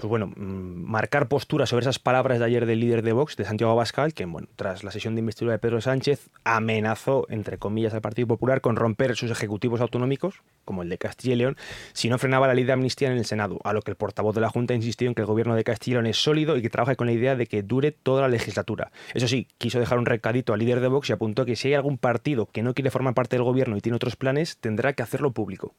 pues 0.02 0.10
bueno, 0.10 0.28
mm, 0.36 0.90
marcar 0.90 1.28
postura 1.28 1.68
sobre 1.68 1.84
esas 1.84 2.00
palabras 2.00 2.40
de 2.40 2.46
ayer 2.46 2.66
del 2.66 2.80
líder 2.80 3.04
de 3.04 3.14
Vox, 3.14 3.38
de 3.38 3.46
Santiago 3.46 3.72
Abascal, 3.72 4.16
que 4.16 4.26
bueno, 4.26 4.48
tras 4.56 4.84
la 4.84 4.90
sesión 4.90 5.14
de 5.14 5.20
investidura 5.20 5.54
de 5.54 5.60
Pedro 5.60 5.80
Sánchez 5.80 6.30
amenazó, 6.44 7.28
entre 7.30 7.60
comillas, 7.60 7.94
al 7.94 8.02
Partido 8.02 8.28
Popular 8.28 8.62
con 8.62 8.76
romper 8.76 9.16
sus 9.16 9.30
ejecutivos 9.30 9.80
autonómicos, 9.80 10.42
como 10.66 10.82
el 10.82 10.90
de 10.90 10.98
Castilla 10.98 11.36
y 11.36 11.38
León, 11.38 11.58
si 11.94 12.10
no 12.10 12.18
frenaba 12.18 12.48
la 12.48 12.56
ley 12.56 12.64
de 12.64 12.74
amnistía 12.74 13.12
en 13.12 13.18
el 13.18 13.26
Senado, 13.26 13.60
a 13.64 13.74
lo 13.74 13.84
que 13.84 13.92
el 13.92 13.96
portavoz 13.96 14.34
de 14.34 14.42
la 14.42 14.50
Junta 14.50 14.74
insistió 14.74 15.08
en 15.08 15.14
que 15.14 15.22
el 15.22 15.28
gobierno 15.28 15.54
de 15.54 15.64
Castilla 15.64 15.92
y 15.92 15.96
León 15.98 16.08
es 16.08 16.18
sólido 16.18 16.58
y 16.58 16.64
que 16.64 16.72
trabaja 16.72 16.96
con 16.96 17.06
la 17.06 17.14
idea 17.14 17.36
de 17.36 17.46
que 17.46 17.62
dure 17.62 17.92
toda 17.92 18.24
la 18.24 18.28
legislatura. 18.28 18.92
Eso 19.14 19.28
sí, 19.28 19.48
quiso 19.60 19.80
dejar 19.80 20.00
un 20.00 20.08
recadito 20.08 20.54
al 20.54 20.60
líder 20.60 20.80
de 20.80 20.88
Vox 20.88 21.12
y 21.12 21.14
apuntó 21.14 21.46
que 21.46 21.56
si 21.56 21.68
hay 21.68 21.76
algún 21.76 22.00
partido 22.00 22.48
que 22.48 22.64
no 22.64 22.74
quiere 22.74 22.90
formar 22.90 23.14
parte 23.14 23.36
del 23.36 23.44
gobierno 23.44 23.78
y 23.78 23.82
tiene 23.82 23.98
otros 23.98 24.16
planes, 24.16 24.58
tendrá 24.58 24.94
que 24.94 25.04
hacerlo 25.04 25.30
público. 25.30 25.76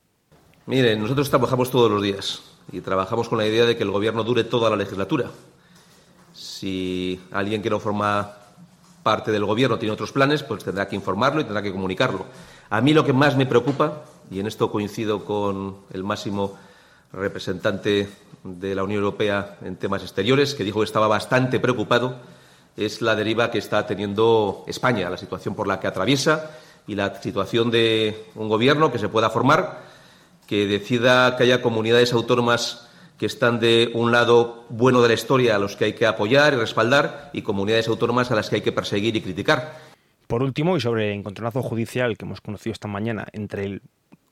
Miren, 0.66 1.00
nosotros 1.00 1.28
trabajamos 1.28 1.72
todos 1.72 1.90
los 1.90 2.00
días 2.00 2.51
y 2.70 2.80
trabajamos 2.80 3.28
con 3.28 3.38
la 3.38 3.46
idea 3.46 3.64
de 3.64 3.76
que 3.76 3.82
el 3.82 3.90
Gobierno 3.90 4.22
dure 4.22 4.44
toda 4.44 4.70
la 4.70 4.76
legislatura. 4.76 5.30
Si 6.32 7.20
alguien 7.32 7.62
que 7.62 7.70
no 7.70 7.80
forma 7.80 8.36
parte 9.02 9.32
del 9.32 9.44
Gobierno 9.44 9.78
tiene 9.78 9.92
otros 9.92 10.12
planes, 10.12 10.42
pues 10.42 10.64
tendrá 10.64 10.86
que 10.86 10.96
informarlo 10.96 11.40
y 11.40 11.44
tendrá 11.44 11.62
que 11.62 11.72
comunicarlo. 11.72 12.26
A 12.70 12.80
mí 12.80 12.94
lo 12.94 13.04
que 13.04 13.12
más 13.12 13.36
me 13.36 13.46
preocupa, 13.46 14.02
y 14.30 14.40
en 14.40 14.46
esto 14.46 14.70
coincido 14.70 15.24
con 15.24 15.78
el 15.92 16.04
máximo 16.04 16.56
representante 17.12 18.08
de 18.44 18.74
la 18.74 18.84
Unión 18.84 19.02
Europea 19.02 19.58
en 19.62 19.76
temas 19.76 20.02
exteriores, 20.02 20.54
que 20.54 20.64
dijo 20.64 20.80
que 20.80 20.86
estaba 20.86 21.08
bastante 21.08 21.60
preocupado, 21.60 22.16
es 22.76 23.02
la 23.02 23.14
deriva 23.14 23.50
que 23.50 23.58
está 23.58 23.86
teniendo 23.86 24.64
España, 24.66 25.10
la 25.10 25.18
situación 25.18 25.54
por 25.54 25.66
la 25.66 25.78
que 25.78 25.86
atraviesa 25.86 26.50
y 26.86 26.94
la 26.94 27.20
situación 27.20 27.70
de 27.70 28.30
un 28.34 28.48
Gobierno 28.48 28.90
que 28.90 28.98
se 28.98 29.08
pueda 29.08 29.28
formar 29.28 29.91
que 30.46 30.66
decida 30.66 31.36
que 31.36 31.44
haya 31.44 31.62
comunidades 31.62 32.12
autónomas 32.12 32.88
que 33.18 33.26
están 33.26 33.60
de 33.60 33.90
un 33.94 34.10
lado 34.10 34.64
bueno 34.68 35.00
de 35.00 35.08
la 35.08 35.14
historia 35.14 35.56
a 35.56 35.58
los 35.58 35.76
que 35.76 35.84
hay 35.84 35.92
que 35.92 36.06
apoyar 36.06 36.54
y 36.54 36.56
respaldar 36.56 37.30
y 37.32 37.42
comunidades 37.42 37.88
autónomas 37.88 38.30
a 38.30 38.34
las 38.34 38.50
que 38.50 38.56
hay 38.56 38.62
que 38.62 38.72
perseguir 38.72 39.14
y 39.14 39.20
criticar. 39.20 39.78
Por 40.26 40.42
último, 40.42 40.76
y 40.76 40.80
sobre 40.80 41.12
el 41.12 41.18
encontronazo 41.18 41.62
judicial 41.62 42.16
que 42.16 42.24
hemos 42.24 42.40
conocido 42.40 42.72
esta 42.72 42.88
mañana 42.88 43.26
entre 43.32 43.64
el 43.64 43.82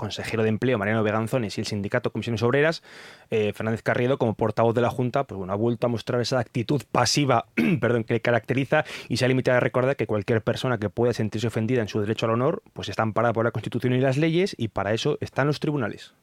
consejero 0.00 0.42
de 0.42 0.48
Empleo, 0.48 0.78
Mariano 0.78 1.02
Veganzones, 1.02 1.58
y 1.58 1.60
el 1.60 1.66
sindicato 1.66 2.10
Comisiones 2.10 2.42
Obreras, 2.42 2.82
eh, 3.30 3.52
Fernández 3.52 3.82
Carriedo, 3.82 4.16
como 4.16 4.32
portavoz 4.32 4.74
de 4.74 4.80
la 4.80 4.88
Junta, 4.88 5.24
pues 5.24 5.36
bueno, 5.36 5.52
ha 5.52 5.56
vuelto 5.56 5.86
a 5.86 5.90
mostrar 5.90 6.22
esa 6.22 6.38
actitud 6.38 6.80
pasiva 6.90 7.44
perdón, 7.80 8.04
que 8.04 8.14
le 8.14 8.22
caracteriza 8.22 8.84
y 9.10 9.18
se 9.18 9.26
ha 9.26 9.28
limitado 9.28 9.58
a 9.58 9.60
recordar 9.60 9.96
que 9.96 10.06
cualquier 10.06 10.40
persona 10.40 10.78
que 10.78 10.88
pueda 10.88 11.12
sentirse 11.12 11.48
ofendida 11.48 11.82
en 11.82 11.88
su 11.88 12.00
derecho 12.00 12.24
al 12.24 12.32
honor, 12.32 12.62
pues 12.72 12.88
está 12.88 13.02
amparada 13.02 13.34
por 13.34 13.44
la 13.44 13.50
Constitución 13.50 13.92
y 13.92 14.00
las 14.00 14.16
leyes 14.16 14.54
y 14.56 14.68
para 14.68 14.94
eso 14.94 15.18
están 15.20 15.46
los 15.46 15.60
tribunales. 15.60 16.14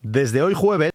Desde 0.00 0.40
hoy 0.40 0.54
jueves. 0.54 0.90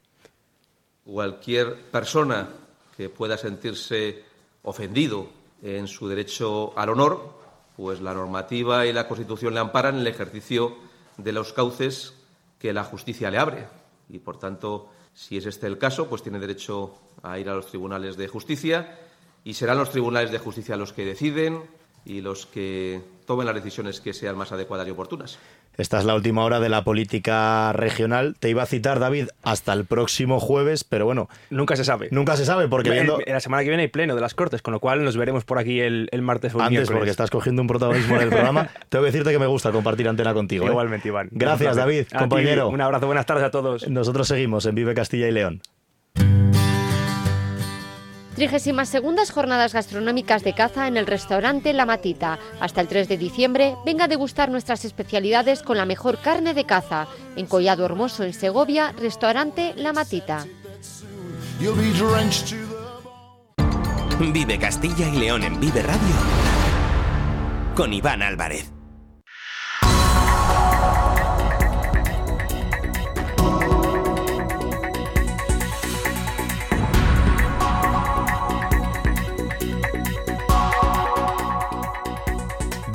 Cualquier 1.06 1.76
persona 1.92 2.50
que 2.98 3.10
pueda 3.10 3.38
sentirse 3.38 4.24
ofendido 4.64 5.28
en 5.62 5.88
su 5.88 6.08
derecho 6.08 6.74
al 6.80 6.90
honor, 6.90 7.30
pues 7.78 8.02
la 8.02 8.16
normativa 8.16 8.88
y 8.88 8.94
la 8.94 9.08
Constitución 9.08 9.54
le 9.54 9.60
amparan 9.60 9.96
en 9.96 10.02
el 10.02 10.08
ejercicio 10.08 10.76
de 11.18 11.32
los 11.32 11.54
cauces 11.54 12.23
que 12.64 12.72
la 12.72 12.86
justicia 12.86 13.30
le 13.30 13.38
abre. 13.38 13.68
Y, 14.08 14.20
por 14.20 14.40
tanto, 14.40 14.90
si 15.14 15.36
es 15.36 15.46
este 15.46 15.68
el 15.68 15.78
caso, 15.78 16.08
pues 16.08 16.24
tiene 16.24 16.40
derecho 16.40 16.96
a 17.22 17.38
ir 17.38 17.50
a 17.50 17.56
los 17.56 17.68
tribunales 17.68 18.16
de 18.16 18.30
justicia 18.30 19.00
y 19.44 19.56
serán 19.56 19.80
los 19.80 19.90
tribunales 19.90 20.32
de 20.32 20.40
justicia 20.40 20.78
los 20.78 20.94
que 20.94 21.04
deciden 21.04 21.62
y 22.06 22.22
los 22.22 22.46
que 22.46 23.02
tomen 23.26 23.46
las 23.46 23.56
decisiones 23.56 24.02
que 24.02 24.14
sean 24.14 24.38
más 24.38 24.52
adecuadas 24.52 24.88
y 24.88 24.92
oportunas. 24.92 25.40
Esta 25.76 25.98
es 25.98 26.06
la 26.06 26.14
última 26.14 26.44
hora 26.44 26.60
de 26.60 26.70
la 26.70 26.84
política 26.84 27.74
regional. 27.74 28.36
Te 28.40 28.50
iba 28.50 28.62
a 28.62 28.66
citar, 28.68 29.00
David, 29.00 29.30
hasta 29.42 29.74
el 29.74 29.86
próximo 29.86 30.40
jueves, 30.40 30.84
pero 30.84 31.06
bueno. 31.06 31.30
Nunca 31.50 31.76
se 31.76 31.84
sabe. 31.84 32.10
Nunca 32.12 32.38
se 32.38 32.46
sabe, 32.46 32.68
porque 32.68 32.92
viendo. 32.92 33.18
la 33.26 33.40
semana 33.40 33.64
que 33.64 33.70
viene 33.70 33.84
hay 33.84 33.88
pleno 33.88 34.14
de 34.14 34.22
las 34.22 34.36
Cortes, 34.36 34.62
con 34.62 34.72
lo 34.72 34.80
cual 34.80 35.04
nos 35.04 35.18
veremos 35.18 35.46
por 35.46 35.58
aquí 35.58 35.80
el, 35.80 36.10
martes 36.22 36.54
o 36.54 36.60
el 36.60 36.66
Antes, 36.66 36.92
porque 36.92 37.10
estás 37.10 37.32
cogiendo 37.32 37.64
un 37.64 37.68
protagonismo 37.68 38.18
en 38.18 38.22
el 38.22 38.30
programa. 38.30 38.70
Tengo 38.90 39.04
que 39.04 39.12
decirte 39.12 39.32
que 39.32 39.40
me 39.40 39.48
gusta 39.48 39.72
compartir 39.72 40.08
antena 40.08 40.34
contigo. 40.36 40.66
¿eh? 40.66 40.70
Igualmente, 40.70 41.08
Iván. 41.08 41.30
Gracias, 41.32 41.76
David, 41.76 42.06
compañero. 42.16 42.70
un 42.70 42.82
abrazo, 42.82 43.08
buenas 43.08 43.26
tardes 43.26 43.44
a 43.44 43.50
todos. 43.50 43.90
Nosotros 43.90 44.28
seguimos 44.28 44.68
en 44.68 44.76
Vive 44.76 44.94
Castilla 44.94 45.28
y 45.28 45.32
León. 45.32 45.62
32 48.36 49.32
Jornadas 49.32 49.74
Gastronómicas 49.74 50.44
de 50.44 50.54
Caza 50.54 50.88
en 50.88 50.98
el 50.98 51.06
restaurante 51.06 51.74
La 51.74 51.86
Matita. 51.86 52.40
Hasta 52.60 52.82
el 52.82 52.88
3 52.88 53.08
de 53.08 53.18
diciembre, 53.18 53.76
venga 53.86 54.06
a 54.06 54.08
degustar 54.08 54.50
nuestras 54.50 54.86
especialidades 54.86 55.62
con 55.62 55.78
la 55.78 55.86
mejor 55.86 56.18
carne 56.20 56.54
de 56.54 56.66
caza. 56.66 57.08
En 57.36 57.46
Collado 57.46 57.86
Hermoso, 57.86 58.24
en 58.24 58.34
Segovia, 58.34 58.92
restaurante 58.98 59.74
La 59.76 59.94
Matita. 59.94 60.46
Vive 64.20 64.60
Castilla 64.60 65.08
y 65.10 65.18
León 65.18 65.44
en 65.44 65.60
Vive 65.60 65.82
Radio 65.82 66.44
con 67.76 67.92
Iván 67.94 68.22
Álvarez. 68.22 68.72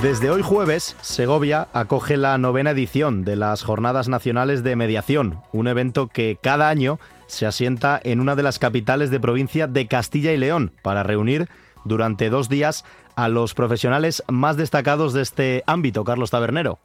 Desde 0.03 0.31
hoy 0.31 0.43
jueves, 0.43 0.95
Segovia 1.01 1.67
acoge 1.73 2.17
la 2.17 2.39
novena 2.39 2.71
edición 2.71 3.25
de 3.25 3.35
las 3.35 3.65
Jornadas 3.65 4.09
Nacionales 4.09 4.63
de 4.63 4.77
Mediación, 4.77 5.41
un 5.51 5.67
evento 5.67 6.07
que 6.07 6.39
cada 6.41 6.69
año 6.69 7.01
se 7.27 7.47
asienta 7.47 8.01
en 8.05 8.21
una 8.21 8.37
de 8.37 8.45
las 8.45 8.61
capitales 8.61 9.11
de 9.11 9.19
provincia 9.19 9.67
de 9.67 9.89
Castilla 9.89 10.33
y 10.33 10.37
León 10.37 10.71
para 10.83 11.03
reunir 11.03 11.49
durante 11.85 12.31
dos 12.31 12.49
días 12.49 12.85
a 13.17 13.29
los 13.29 13.55
profesionales 13.55 14.23
más 14.29 14.57
destacados 14.57 15.15
de 15.15 15.23
este 15.23 15.65
ámbito, 15.67 16.05
Carlos 16.05 16.31
Tabernero. 16.31 16.79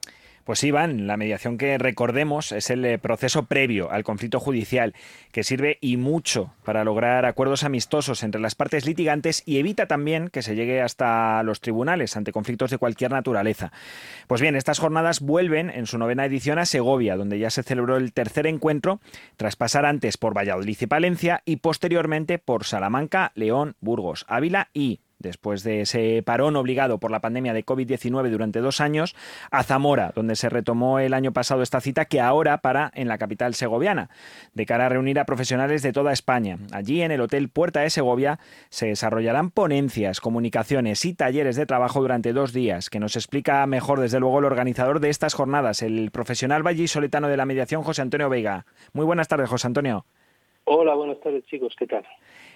Pues 0.43 0.61
Iván, 0.65 1.07
la 1.07 1.15
mediación 1.15 1.57
que 1.57 1.77
recordemos 1.77 2.51
es 2.51 2.69
el 2.69 2.83
eh, 2.83 2.97
proceso 2.97 3.45
previo 3.45 3.89
al 3.91 4.03
conflicto 4.03 4.41
judicial, 4.41 4.93
que 5.31 5.43
sirve 5.43 5.77
y 5.79 5.95
mucho 5.95 6.53
para 6.65 6.83
lograr 6.83 7.25
acuerdos 7.25 7.63
amistosos 7.63 8.23
entre 8.23 8.41
las 8.41 8.53
partes 8.53 8.85
litigantes 8.85 9.41
y 9.45 9.59
evita 9.59 9.87
también 9.87 10.27
que 10.27 10.41
se 10.41 10.55
llegue 10.55 10.81
hasta 10.81 11.41
los 11.43 11.61
tribunales 11.61 12.17
ante 12.17 12.33
conflictos 12.33 12.71
de 12.71 12.77
cualquier 12.77 13.11
naturaleza. 13.11 13.71
Pues 14.27 14.41
bien, 14.41 14.57
estas 14.57 14.79
jornadas 14.79 15.21
vuelven 15.21 15.69
en 15.69 15.85
su 15.85 15.97
novena 15.97 16.25
edición 16.25 16.59
a 16.59 16.65
Segovia, 16.65 17.15
donde 17.15 17.39
ya 17.39 17.49
se 17.49 17.63
celebró 17.63 17.95
el 17.95 18.11
tercer 18.11 18.45
encuentro, 18.45 18.99
tras 19.37 19.55
pasar 19.55 19.85
antes 19.85 20.17
por 20.17 20.35
Valladolid 20.35 20.77
y 20.77 20.87
Palencia 20.87 21.41
y 21.45 21.57
posteriormente 21.57 22.37
por 22.37 22.65
Salamanca, 22.65 23.31
León, 23.35 23.77
Burgos, 23.79 24.25
Ávila 24.27 24.69
y 24.73 24.99
después 25.23 25.63
de 25.63 25.81
ese 25.81 26.21
parón 26.23 26.55
obligado 26.55 26.99
por 26.99 27.09
la 27.09 27.21
pandemia 27.21 27.53
de 27.53 27.65
COVID-19 27.65 28.29
durante 28.29 28.59
dos 28.59 28.79
años, 28.79 29.15
a 29.49 29.63
Zamora, 29.63 30.11
donde 30.13 30.35
se 30.35 30.49
retomó 30.49 30.99
el 30.99 31.15
año 31.15 31.33
pasado 31.33 31.63
esta 31.63 31.81
cita 31.81 32.05
que 32.05 32.21
ahora 32.21 32.59
para 32.59 32.91
en 32.93 33.07
la 33.07 33.17
capital 33.17 33.55
segoviana, 33.55 34.09
de 34.53 34.65
cara 34.67 34.85
a 34.85 34.89
reunir 34.89 35.19
a 35.19 35.25
profesionales 35.25 35.81
de 35.81 35.93
toda 35.93 36.13
España. 36.13 36.59
Allí, 36.71 37.01
en 37.01 37.11
el 37.11 37.21
Hotel 37.21 37.49
Puerta 37.49 37.79
de 37.79 37.89
Segovia, 37.89 38.37
se 38.69 38.87
desarrollarán 38.87 39.49
ponencias, 39.49 40.21
comunicaciones 40.21 41.03
y 41.05 41.13
talleres 41.15 41.55
de 41.55 41.65
trabajo 41.65 42.01
durante 42.01 42.33
dos 42.33 42.53
días, 42.53 42.89
que 42.89 42.99
nos 42.99 43.15
explica 43.15 43.65
mejor, 43.65 43.99
desde 43.99 44.19
luego, 44.19 44.39
el 44.39 44.45
organizador 44.45 44.99
de 44.99 45.09
estas 45.09 45.33
jornadas, 45.33 45.81
el 45.81 46.11
profesional 46.11 46.61
vallisoletano 46.61 47.27
de 47.27 47.37
la 47.37 47.45
mediación, 47.45 47.83
José 47.83 48.01
Antonio 48.01 48.29
Veiga. 48.29 48.65
Muy 48.91 49.05
buenas 49.05 49.27
tardes, 49.27 49.49
José 49.49 49.67
Antonio. 49.67 50.05
Hola, 50.65 50.93
buenas 50.95 51.19
tardes, 51.19 51.45
chicos. 51.45 51.75
¿Qué 51.77 51.87
tal? 51.87 52.05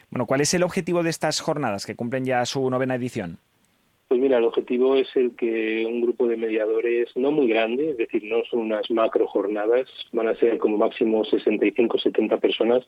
Bueno, 0.09 0.25
¿cuál 0.25 0.41
es 0.41 0.53
el 0.53 0.63
objetivo 0.63 1.03
de 1.03 1.09
estas 1.09 1.41
jornadas 1.41 1.85
que 1.85 1.95
cumplen 1.95 2.25
ya 2.25 2.45
su 2.45 2.69
novena 2.69 2.95
edición? 2.95 3.39
Pues 4.07 4.21
mira, 4.21 4.37
el 4.37 4.45
objetivo 4.45 4.95
es 4.95 5.13
el 5.17 5.35
que 5.35 5.85
un 5.85 5.99
grupo 5.99 6.27
de 6.27 6.37
mediadores 6.37 7.09
no 7.17 7.29
muy 7.29 7.49
grande, 7.49 7.89
es 7.89 7.97
decir, 7.97 8.23
no 8.23 8.41
son 8.49 8.61
unas 8.61 8.89
macro 8.89 9.27
jornadas, 9.27 9.89
van 10.13 10.29
a 10.29 10.35
ser 10.35 10.59
como 10.59 10.77
máximo 10.77 11.25
65 11.25 11.99
70 11.99 12.37
personas, 12.37 12.87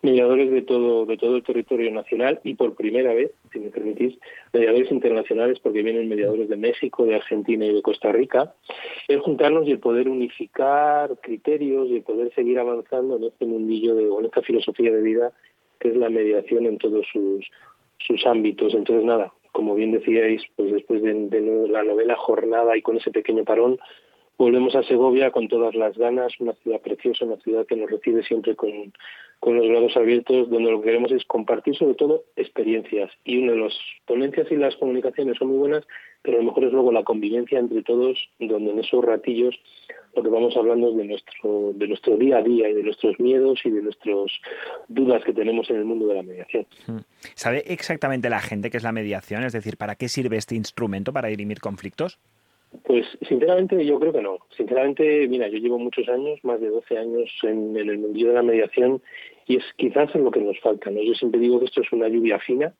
mediadores 0.00 0.50
de 0.50 0.62
todo 0.62 1.04
de 1.04 1.18
todo 1.18 1.36
el 1.36 1.42
territorio 1.42 1.90
nacional 1.90 2.40
y 2.44 2.54
por 2.54 2.76
primera 2.76 3.12
vez, 3.12 3.32
si 3.52 3.58
me 3.58 3.68
permitís, 3.68 4.18
mediadores 4.54 4.90
internacionales 4.90 5.60
porque 5.60 5.82
vienen 5.82 6.08
mediadores 6.08 6.48
de 6.48 6.56
México, 6.56 7.04
de 7.04 7.16
Argentina 7.16 7.66
y 7.66 7.74
de 7.74 7.82
Costa 7.82 8.10
Rica, 8.10 8.54
el 9.08 9.20
juntarnos 9.20 9.68
y 9.68 9.72
el 9.72 9.80
poder 9.80 10.08
unificar 10.08 11.18
criterios 11.20 11.88
y 11.90 11.96
el 11.96 12.02
poder 12.04 12.32
seguir 12.34 12.58
avanzando 12.58 13.18
en 13.18 13.24
este 13.24 13.44
mundillo 13.44 13.94
de, 13.94 14.04
en 14.04 14.24
esta 14.24 14.40
filosofía 14.40 14.90
de 14.92 15.02
vida 15.02 15.32
es 15.84 15.96
la 15.96 16.08
mediación 16.08 16.66
en 16.66 16.78
todos 16.78 17.06
sus, 17.12 17.46
sus 17.98 18.26
ámbitos. 18.26 18.74
Entonces, 18.74 19.04
nada, 19.04 19.32
como 19.52 19.74
bien 19.74 19.92
decíais, 19.92 20.42
pues 20.56 20.72
después 20.72 21.02
de, 21.02 21.68
la 21.70 21.84
novela 21.84 22.16
jornada 22.16 22.76
y 22.76 22.82
con 22.82 22.96
ese 22.96 23.10
pequeño 23.10 23.44
parón, 23.44 23.78
volvemos 24.36 24.74
a 24.74 24.82
Segovia 24.82 25.30
con 25.30 25.46
todas 25.48 25.74
las 25.74 25.96
ganas, 25.96 26.32
una 26.40 26.54
ciudad 26.54 26.80
preciosa, 26.80 27.24
una 27.24 27.36
ciudad 27.36 27.66
que 27.66 27.76
nos 27.76 27.90
recibe 27.90 28.24
siempre 28.24 28.56
con, 28.56 28.92
con 29.38 29.56
los 29.56 29.68
brazos 29.68 29.96
abiertos, 29.96 30.50
donde 30.50 30.72
lo 30.72 30.80
que 30.80 30.86
queremos 30.86 31.12
es 31.12 31.24
compartir 31.26 31.76
sobre 31.76 31.94
todo 31.94 32.24
experiencias. 32.34 33.12
Y 33.24 33.38
una 33.42 33.52
de 33.52 33.58
las 33.58 33.78
ponencias 34.06 34.50
y 34.50 34.56
las 34.56 34.74
comunicaciones 34.76 35.36
son 35.38 35.48
muy 35.48 35.58
buenas, 35.58 35.86
pero 36.24 36.38
a 36.38 36.40
lo 36.40 36.46
mejor 36.46 36.64
es 36.64 36.72
luego 36.72 36.90
la 36.90 37.04
convivencia 37.04 37.58
entre 37.58 37.82
todos, 37.82 38.18
donde 38.40 38.70
en 38.70 38.78
esos 38.78 39.04
ratillos 39.04 39.54
lo 40.16 40.22
que 40.22 40.30
vamos 40.30 40.56
hablando 40.56 40.90
es 40.90 40.96
de 40.96 41.04
nuestro, 41.04 41.72
de 41.74 41.86
nuestro 41.86 42.16
día 42.16 42.38
a 42.38 42.42
día 42.42 42.70
y 42.70 42.72
de 42.72 42.82
nuestros 42.82 43.20
miedos 43.20 43.60
y 43.64 43.70
de 43.70 43.82
nuestras 43.82 44.30
dudas 44.88 45.22
que 45.22 45.34
tenemos 45.34 45.68
en 45.68 45.76
el 45.76 45.84
mundo 45.84 46.06
de 46.06 46.14
la 46.14 46.22
mediación. 46.22 46.66
Hmm. 46.86 47.00
¿Sabe 47.34 47.64
exactamente 47.66 48.30
la 48.30 48.40
gente 48.40 48.70
qué 48.70 48.78
es 48.78 48.82
la 48.82 48.92
mediación? 48.92 49.44
Es 49.44 49.52
decir, 49.52 49.76
¿para 49.76 49.96
qué 49.96 50.08
sirve 50.08 50.38
este 50.38 50.54
instrumento 50.54 51.12
para 51.12 51.28
dirimir 51.28 51.60
conflictos? 51.60 52.18
Pues 52.84 53.06
sinceramente 53.28 53.84
yo 53.84 54.00
creo 54.00 54.12
que 54.12 54.22
no. 54.22 54.38
Sinceramente, 54.56 55.28
mira, 55.28 55.48
yo 55.48 55.58
llevo 55.58 55.78
muchos 55.78 56.08
años, 56.08 56.40
más 56.42 56.58
de 56.58 56.68
12 56.70 56.98
años 56.98 57.30
en, 57.42 57.76
en 57.76 57.90
el 57.90 57.98
mundo 57.98 58.26
de 58.28 58.32
la 58.32 58.42
mediación 58.42 59.02
y 59.46 59.56
es 59.56 59.64
quizás 59.76 60.14
en 60.14 60.24
lo 60.24 60.30
que 60.30 60.40
nos 60.40 60.58
falta. 60.60 60.90
¿no? 60.90 61.02
Yo 61.02 61.14
siempre 61.14 61.38
digo 61.38 61.58
que 61.58 61.66
esto 61.66 61.82
es 61.82 61.92
una 61.92 62.08
lluvia 62.08 62.38
fina 62.38 62.72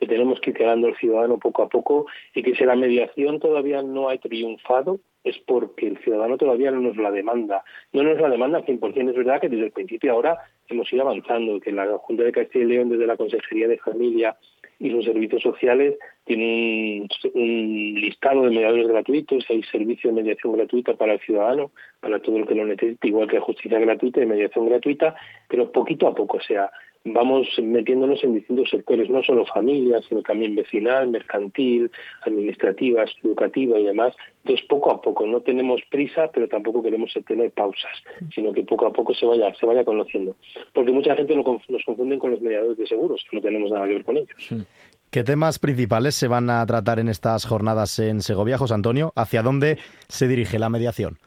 que 0.00 0.06
tenemos 0.06 0.40
que 0.40 0.50
ir 0.50 0.56
quedando 0.56 0.88
el 0.88 0.96
ciudadano 0.96 1.38
poco 1.38 1.62
a 1.62 1.68
poco 1.68 2.06
y 2.34 2.42
que 2.42 2.54
si 2.56 2.64
la 2.64 2.74
mediación 2.74 3.38
todavía 3.38 3.82
no 3.82 4.08
ha 4.08 4.16
triunfado 4.16 4.98
es 5.22 5.36
porque 5.46 5.88
el 5.88 5.98
ciudadano 5.98 6.38
todavía 6.38 6.70
no 6.70 6.80
nos 6.80 6.96
la 6.96 7.10
demanda. 7.10 7.62
No 7.92 8.02
nos 8.02 8.18
la 8.18 8.30
demanda 8.30 8.64
100%. 8.64 9.10
Es 9.10 9.16
verdad 9.16 9.40
que 9.40 9.50
desde 9.50 9.66
el 9.66 9.72
principio 9.72 10.12
ahora 10.12 10.38
hemos 10.68 10.90
ido 10.90 11.02
avanzando, 11.02 11.60
que 11.60 11.70
la 11.70 11.98
Junta 11.98 12.22
de 12.22 12.32
Castilla 12.32 12.64
y 12.64 12.68
León 12.68 12.88
desde 12.88 13.06
la 13.06 13.18
Consejería 13.18 13.68
de 13.68 13.76
Familia 13.76 14.36
y 14.78 14.88
los 14.88 15.04
servicios 15.04 15.42
sociales 15.42 15.98
tiene 16.24 17.06
un, 17.34 17.94
listado 18.00 18.44
de 18.44 18.50
mediadores 18.50 18.88
gratuitos, 18.88 19.44
hay 19.50 19.62
servicio 19.64 20.08
de 20.08 20.22
mediación 20.22 20.54
gratuita 20.54 20.94
para 20.94 21.12
el 21.12 21.20
ciudadano, 21.20 21.70
para 22.00 22.18
todo 22.20 22.38
el 22.38 22.46
que 22.46 22.54
lo 22.54 22.64
necesite, 22.64 23.08
igual 23.08 23.28
que 23.28 23.38
justicia 23.38 23.78
gratuita 23.78 24.22
y 24.22 24.26
mediación 24.26 24.70
gratuita, 24.70 25.14
pero 25.48 25.70
poquito 25.70 26.08
a 26.08 26.14
poco, 26.14 26.38
o 26.38 26.40
sea, 26.40 26.70
vamos 27.04 27.48
metiéndonos 27.62 28.22
en 28.24 28.34
distintos 28.34 28.68
sectores, 28.70 29.08
no 29.08 29.22
solo 29.22 29.46
familias, 29.46 30.04
sino 30.08 30.22
también 30.22 30.54
vecinal, 30.54 31.08
mercantil, 31.08 31.90
administrativa, 32.22 33.04
educativa 33.22 33.78
y 33.78 33.84
demás. 33.84 34.14
Entonces, 34.44 34.66
poco 34.68 34.90
a 34.90 35.00
poco, 35.00 35.26
no 35.26 35.40
tenemos 35.40 35.80
prisa, 35.90 36.30
pero 36.32 36.48
tampoco 36.48 36.82
queremos 36.82 37.12
tener 37.26 37.50
pausas, 37.52 37.90
sino 38.34 38.52
que 38.52 38.62
poco 38.62 38.86
a 38.86 38.92
poco 38.92 39.14
se 39.14 39.26
vaya, 39.26 39.54
se 39.54 39.66
vaya 39.66 39.84
conociendo. 39.84 40.36
Porque 40.72 40.92
mucha 40.92 41.16
gente 41.16 41.34
nos 41.36 41.84
confunde 41.84 42.18
con 42.18 42.32
los 42.32 42.40
mediadores 42.40 42.76
de 42.76 42.86
seguros, 42.86 43.24
que 43.30 43.36
no 43.36 43.42
tenemos 43.42 43.70
nada 43.70 43.86
que 43.86 43.94
ver 43.94 44.04
con 44.04 44.16
ellos. 44.16 44.66
¿Qué 45.10 45.24
temas 45.24 45.58
principales 45.58 46.14
se 46.14 46.28
van 46.28 46.50
a 46.50 46.64
tratar 46.66 47.00
en 47.00 47.08
estas 47.08 47.44
jornadas 47.44 47.98
en 47.98 48.20
Segovia, 48.20 48.58
José 48.58 48.74
Antonio? 48.74 49.12
¿Hacia 49.16 49.42
dónde 49.42 49.78
se 50.08 50.28
dirige 50.28 50.58
la 50.58 50.68
mediación? 50.68 51.18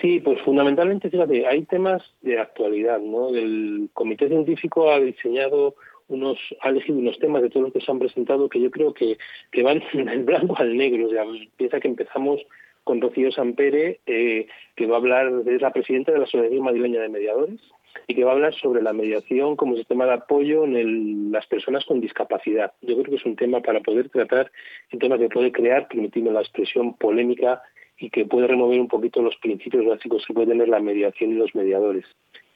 Sí, 0.00 0.20
pues 0.20 0.40
fundamentalmente, 0.42 1.10
fíjate, 1.10 1.46
hay 1.46 1.64
temas 1.64 2.02
de 2.22 2.38
actualidad, 2.38 3.00
¿no? 3.00 3.28
El 3.30 3.88
comité 3.92 4.28
científico 4.28 4.90
ha 4.90 5.00
diseñado 5.00 5.74
unos, 6.08 6.38
ha 6.60 6.70
elegido 6.70 6.98
unos 6.98 7.18
temas 7.18 7.42
de 7.42 7.50
todos 7.50 7.64
los 7.64 7.72
que 7.72 7.80
se 7.80 7.90
han 7.90 7.98
presentado 7.98 8.48
que 8.48 8.60
yo 8.60 8.70
creo 8.70 8.92
que, 8.92 9.18
que 9.52 9.62
van 9.62 9.82
del 9.92 10.24
blanco 10.24 10.56
al 10.58 10.76
negro. 10.76 11.06
O 11.06 11.10
sea, 11.10 11.24
piensa 11.56 11.80
que 11.80 11.88
empezamos 11.88 12.40
con 12.84 13.00
Rocío 13.00 13.30
Sampere, 13.30 14.00
eh, 14.06 14.46
que 14.74 14.86
va 14.86 14.96
a 14.96 14.98
hablar, 14.98 15.30
es 15.46 15.60
la 15.60 15.72
presidenta 15.72 16.12
de 16.12 16.18
la 16.18 16.24
Asociación 16.24 16.64
Madrileña 16.64 17.02
de 17.02 17.10
Mediadores, 17.10 17.60
y 18.06 18.14
que 18.14 18.24
va 18.24 18.30
a 18.30 18.34
hablar 18.34 18.54
sobre 18.54 18.82
la 18.82 18.92
mediación 18.92 19.56
como 19.56 19.76
sistema 19.76 20.06
de 20.06 20.14
apoyo 20.14 20.64
en 20.64 21.30
las 21.30 21.46
personas 21.46 21.84
con 21.84 22.00
discapacidad. 22.00 22.72
Yo 22.80 22.94
creo 22.94 23.10
que 23.10 23.16
es 23.16 23.26
un 23.26 23.36
tema 23.36 23.60
para 23.60 23.80
poder 23.80 24.08
tratar, 24.08 24.50
un 24.92 24.98
tema 24.98 25.18
que 25.18 25.28
puede 25.28 25.52
crear, 25.52 25.88
permitiendo 25.88 26.32
la 26.32 26.40
expresión 26.40 26.94
polémica 26.94 27.62
y 27.98 28.10
que 28.10 28.24
puede 28.24 28.46
remover 28.46 28.80
un 28.80 28.88
poquito 28.88 29.20
los 29.20 29.36
principios 29.36 29.84
básicos 29.84 30.24
que 30.26 30.32
puede 30.32 30.48
tener 30.48 30.68
la 30.68 30.80
mediación 30.80 31.32
y 31.32 31.34
los 31.34 31.54
mediadores. 31.54 32.06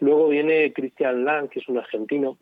Luego 0.01 0.29
viene 0.29 0.73
Christian 0.73 1.25
Lang, 1.25 1.49
que 1.49 1.59
es 1.59 1.69
un 1.69 1.79
argentino, 1.79 2.39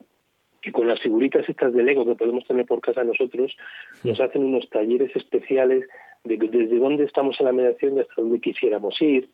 que 0.60 0.72
con 0.72 0.86
las 0.86 1.00
figuritas 1.00 1.48
estas 1.48 1.72
de 1.72 1.82
Lego 1.82 2.04
que 2.04 2.14
podemos 2.14 2.46
tener 2.46 2.66
por 2.66 2.80
casa 2.80 3.02
nosotros, 3.02 3.56
nos 4.04 4.20
hacen 4.20 4.44
unos 4.44 4.68
talleres 4.68 5.14
especiales 5.16 5.86
de 6.24 6.36
desde 6.36 6.78
dónde 6.78 7.04
estamos 7.04 7.40
en 7.40 7.46
la 7.46 7.52
mediación 7.52 7.96
y 7.96 8.00
hasta 8.00 8.14
dónde 8.16 8.40
quisiéramos 8.40 9.00
ir. 9.00 9.30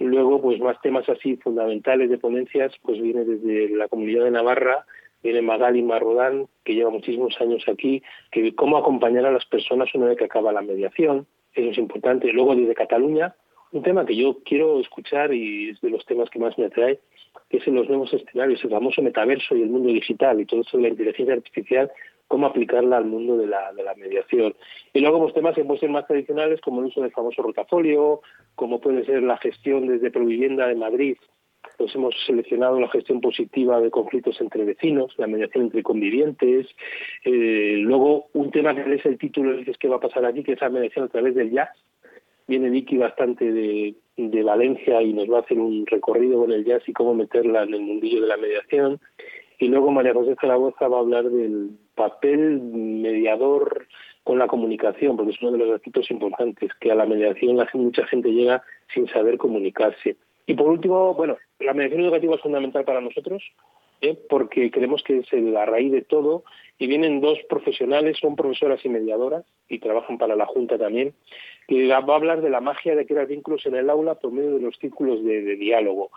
Luego, 0.00 0.42
pues 0.42 0.58
más 0.58 0.80
temas 0.82 1.08
así 1.08 1.36
fundamentales 1.36 2.10
de 2.10 2.18
ponencias, 2.18 2.72
pues 2.82 3.00
viene 3.00 3.24
desde 3.24 3.68
la 3.76 3.86
Comunidad 3.86 4.24
de 4.24 4.32
Navarra, 4.32 4.84
viene 5.22 5.40
Magali 5.40 5.82
Marrodán, 5.82 6.48
que 6.64 6.74
lleva 6.74 6.90
muchísimos 6.90 7.40
años 7.40 7.62
aquí, 7.68 8.02
que 8.32 8.56
cómo 8.56 8.76
acompañar 8.76 9.24
a 9.26 9.30
las 9.30 9.46
personas 9.46 9.94
una 9.94 10.06
vez 10.06 10.18
que 10.18 10.24
acaba 10.24 10.52
la 10.52 10.62
mediación, 10.62 11.28
eso 11.54 11.70
es 11.70 11.78
importante. 11.78 12.32
Luego 12.32 12.54
desde 12.54 12.74
Cataluña, 12.74 13.34
un 13.72 13.82
tema 13.82 14.06
que 14.06 14.16
yo 14.16 14.38
quiero 14.44 14.80
escuchar 14.80 15.32
y 15.34 15.70
es 15.70 15.80
de 15.80 15.90
los 15.90 16.04
temas 16.06 16.30
que 16.30 16.38
más 16.38 16.56
me 16.58 16.66
atrae, 16.66 17.00
que 17.48 17.58
es 17.58 17.66
en 17.66 17.74
los 17.74 17.88
nuevos 17.88 18.12
escenarios, 18.12 18.62
el 18.64 18.70
famoso 18.70 19.02
metaverso 19.02 19.56
y 19.56 19.62
el 19.62 19.70
mundo 19.70 19.88
digital 19.88 20.40
y 20.40 20.46
todo 20.46 20.60
eso 20.60 20.76
de 20.76 20.84
la 20.84 20.88
inteligencia 20.90 21.34
artificial, 21.34 21.90
cómo 22.28 22.46
aplicarla 22.46 22.96
al 22.96 23.04
mundo 23.04 23.36
de 23.36 23.46
la, 23.46 23.72
de 23.72 23.82
la 23.82 23.94
mediación. 23.94 24.54
Y 24.92 25.00
luego 25.00 25.20
pues, 25.20 25.34
temas 25.34 25.54
que 25.54 25.64
pueden 25.64 25.80
ser 25.80 25.90
más 25.90 26.06
tradicionales, 26.06 26.60
como 26.60 26.80
el 26.80 26.86
uso 26.86 27.02
del 27.02 27.12
famoso 27.12 27.42
rotafolio, 27.42 28.20
como 28.54 28.80
puede 28.80 29.04
ser 29.04 29.22
la 29.22 29.36
gestión 29.38 29.88
desde 29.88 30.10
Provivienda 30.10 30.66
de 30.68 30.76
Madrid, 30.76 31.16
pues 31.84 31.96
hemos 31.96 32.14
seleccionado 32.24 32.80
la 32.80 32.88
gestión 32.88 33.20
positiva 33.20 33.78
de 33.78 33.90
conflictos 33.90 34.40
entre 34.40 34.64
vecinos, 34.64 35.12
la 35.18 35.26
mediación 35.26 35.64
entre 35.64 35.82
convivientes. 35.82 36.66
Eh, 37.26 37.76
luego, 37.80 38.28
un 38.32 38.50
tema 38.50 38.74
que 38.74 38.94
es 38.94 39.04
el 39.04 39.18
título, 39.18 39.54
dices 39.54 39.76
que 39.76 39.88
va 39.88 39.96
a 39.96 40.00
pasar 40.00 40.24
aquí, 40.24 40.42
que 40.42 40.52
es 40.52 40.60
la 40.62 40.70
mediación 40.70 41.04
a 41.04 41.08
través 41.08 41.34
del 41.34 41.50
jazz, 41.50 41.68
viene 42.46 42.70
Vicky 42.70 42.96
bastante 42.96 43.52
de, 43.52 43.94
Valencia 44.42 45.02
y 45.02 45.12
nos 45.12 45.30
va 45.30 45.38
a 45.38 45.40
hacer 45.42 45.58
un 45.58 45.84
recorrido 45.84 46.40
con 46.40 46.52
el 46.52 46.64
jazz 46.64 46.82
y 46.88 46.94
cómo 46.94 47.12
meterla 47.12 47.64
en 47.64 47.74
el 47.74 47.82
mundillo 47.82 48.22
de 48.22 48.28
la 48.28 48.38
mediación. 48.38 48.98
Y 49.58 49.68
luego 49.68 49.90
María 49.90 50.14
José 50.14 50.36
Zaragoza 50.40 50.88
va 50.88 50.96
a 50.96 51.00
hablar 51.00 51.24
del 51.24 51.68
papel 51.94 52.62
mediador 52.62 53.86
con 54.22 54.38
la 54.38 54.46
comunicación, 54.46 55.18
porque 55.18 55.32
es 55.32 55.42
uno 55.42 55.52
de 55.52 55.58
los 55.58 55.74
aspectos 55.74 56.10
importantes, 56.10 56.70
que 56.80 56.90
a 56.90 56.94
la 56.94 57.04
mediación 57.04 57.58
mucha 57.74 58.06
gente 58.06 58.30
llega 58.30 58.62
sin 58.94 59.06
saber 59.08 59.36
comunicarse. 59.36 60.16
Y 60.46 60.54
por 60.54 60.68
último, 60.68 61.12
bueno, 61.14 61.36
la 61.60 61.74
mediación 61.74 62.02
educativa 62.02 62.34
es 62.34 62.40
fundamental 62.40 62.84
para 62.84 63.00
nosotros, 63.00 63.42
¿eh? 64.00 64.18
porque 64.28 64.70
creemos 64.70 65.02
que 65.02 65.18
es 65.18 65.32
la 65.32 65.64
raíz 65.64 65.92
de 65.92 66.02
todo, 66.02 66.44
y 66.78 66.86
vienen 66.86 67.20
dos 67.20 67.38
profesionales, 67.48 68.18
son 68.20 68.36
profesoras 68.36 68.84
y 68.84 68.88
mediadoras, 68.88 69.44
y 69.68 69.78
trabajan 69.78 70.18
para 70.18 70.36
la 70.36 70.46
Junta 70.46 70.78
también, 70.78 71.14
que 71.68 71.88
va 71.88 71.96
a 71.96 72.16
hablar 72.16 72.42
de 72.42 72.50
la 72.50 72.60
magia 72.60 72.94
de 72.94 73.06
crear 73.06 73.26
vínculos 73.26 73.64
en 73.66 73.76
el 73.76 73.88
aula 73.88 74.16
por 74.16 74.32
medio 74.32 74.54
de 74.54 74.60
los 74.60 74.76
círculos 74.76 75.24
de, 75.24 75.56
diálogo. 75.56 76.10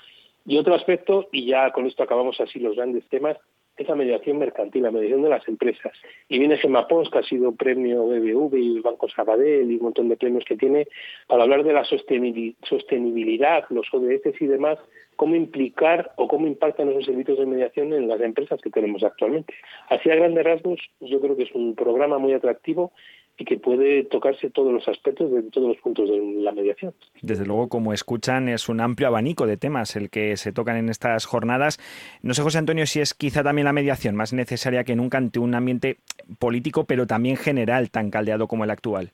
Y 0.45 0.58
otro 0.58 0.76
aspecto, 0.76 1.30
y 1.32 1.45
ya 1.45 1.71
con 1.71 1.86
esto 1.86 2.04
acabamos 2.04 2.39
así 2.39 2.60
los 2.60 2.76
grandes 2.76 3.08
temas, 3.10 3.38
es 3.78 3.88
la 3.88 3.96
mediación 3.96 4.40
mercantil, 4.40 4.84
la 4.84 4.92
mediación 4.92 5.22
de 5.22 5.30
las 5.30 5.48
empresas. 5.48 5.94
Y 6.28 6.40
viene 6.40 6.58
Gemma 6.58 6.88
Pons, 6.88 7.10
que 7.10 7.20
ha 7.20 7.24
sido 7.24 7.54
premio 7.54 8.06
BBV 8.06 8.56
y 8.58 8.80
Banco 8.80 9.08
Sabadell 9.10 9.72
y 9.72 9.76
un 9.76 9.84
montón 9.84 10.10
de 10.10 10.18
premios 10.18 10.44
que 10.46 10.58
tiene, 10.58 10.88
para 11.28 11.44
hablar 11.44 11.63
de 11.63 11.74
la 11.74 11.84
sostenibilidad, 11.86 13.66
los 13.70 13.88
ODS 13.94 14.42
y 14.42 14.48
demás, 14.48 14.80
cómo 15.16 15.36
implicar 15.36 16.12
o 16.16 16.28
cómo 16.28 16.48
impactan 16.48 16.90
esos 16.90 17.06
servicios 17.06 17.38
de 17.40 17.46
mediación 17.46 17.94
en 17.94 18.08
las 18.08 18.22
empresas 18.22 18.62
que 18.62 18.70
tenemos 18.70 19.04
actualmente. 19.04 19.54
Así 19.90 20.10
a 20.10 20.16
grandes 20.16 20.44
rasgos, 20.44 20.80
yo 21.02 21.20
creo 21.20 21.36
que 21.36 21.44
es 21.44 21.52
un 21.54 21.76
programa 21.76 22.18
muy 22.18 22.34
atractivo 22.34 22.94
y 23.38 23.45
que 23.45 23.58
puede 23.58 24.04
tocarse 24.04 24.50
todos 24.50 24.73
los 24.73 24.88
aspectos 24.88 25.32
de 25.32 25.43
todos 25.43 25.69
los 25.69 25.78
puntos 25.78 26.10
de 26.10 26.17
la 26.41 26.52
mediación. 26.52 26.93
Desde 27.21 27.45
luego, 27.45 27.69
como 27.69 27.93
escuchan, 27.93 28.50
es 28.50 28.67
un 28.67 28.82
amplio 28.82 29.08
abanico 29.08 29.45
de 29.45 29.58
temas 29.58 29.95
el 29.95 30.10
que 30.10 30.36
se 30.38 30.52
tocan 30.52 30.78
en 30.78 30.89
estas 30.89 31.26
jornadas. 31.26 31.80
No 32.23 32.34
sé, 32.34 32.41
José 32.41 32.58
Antonio, 32.58 32.86
si 32.88 33.00
es 33.00 33.13
quizá 33.13 33.43
también 33.43 33.65
la 33.65 33.73
mediación 33.73 34.15
más 34.15 34.34
necesaria 34.34 34.84
que 34.84 34.95
nunca 34.95 35.19
ante 35.19 35.39
un 35.39 35.54
ambiente 35.54 35.97
político, 36.39 36.86
pero 36.86 37.06
también 37.06 37.38
general 37.38 37.91
tan 37.91 38.10
caldeado 38.10 38.47
como 38.47 38.63
el 38.63 38.71
actual. 38.71 39.12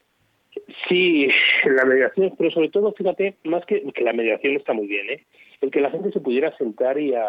Sí, 0.88 1.28
la 1.66 1.84
mediación, 1.84 2.34
pero 2.38 2.50
sobre 2.52 2.70
todo, 2.70 2.94
fíjate, 2.94 3.36
más 3.44 3.66
que, 3.66 3.84
que 3.94 4.04
la 4.04 4.14
mediación 4.14 4.56
está 4.56 4.74
muy 4.74 4.88
bien, 4.88 5.10
¿eh? 5.10 5.26
El 5.64 5.72
que 5.72 5.80
la 5.80 5.90
gente 5.90 6.12
se 6.12 6.20
pudiera 6.20 6.56
sentar 6.58 7.00
y, 7.00 7.14
a, 7.14 7.26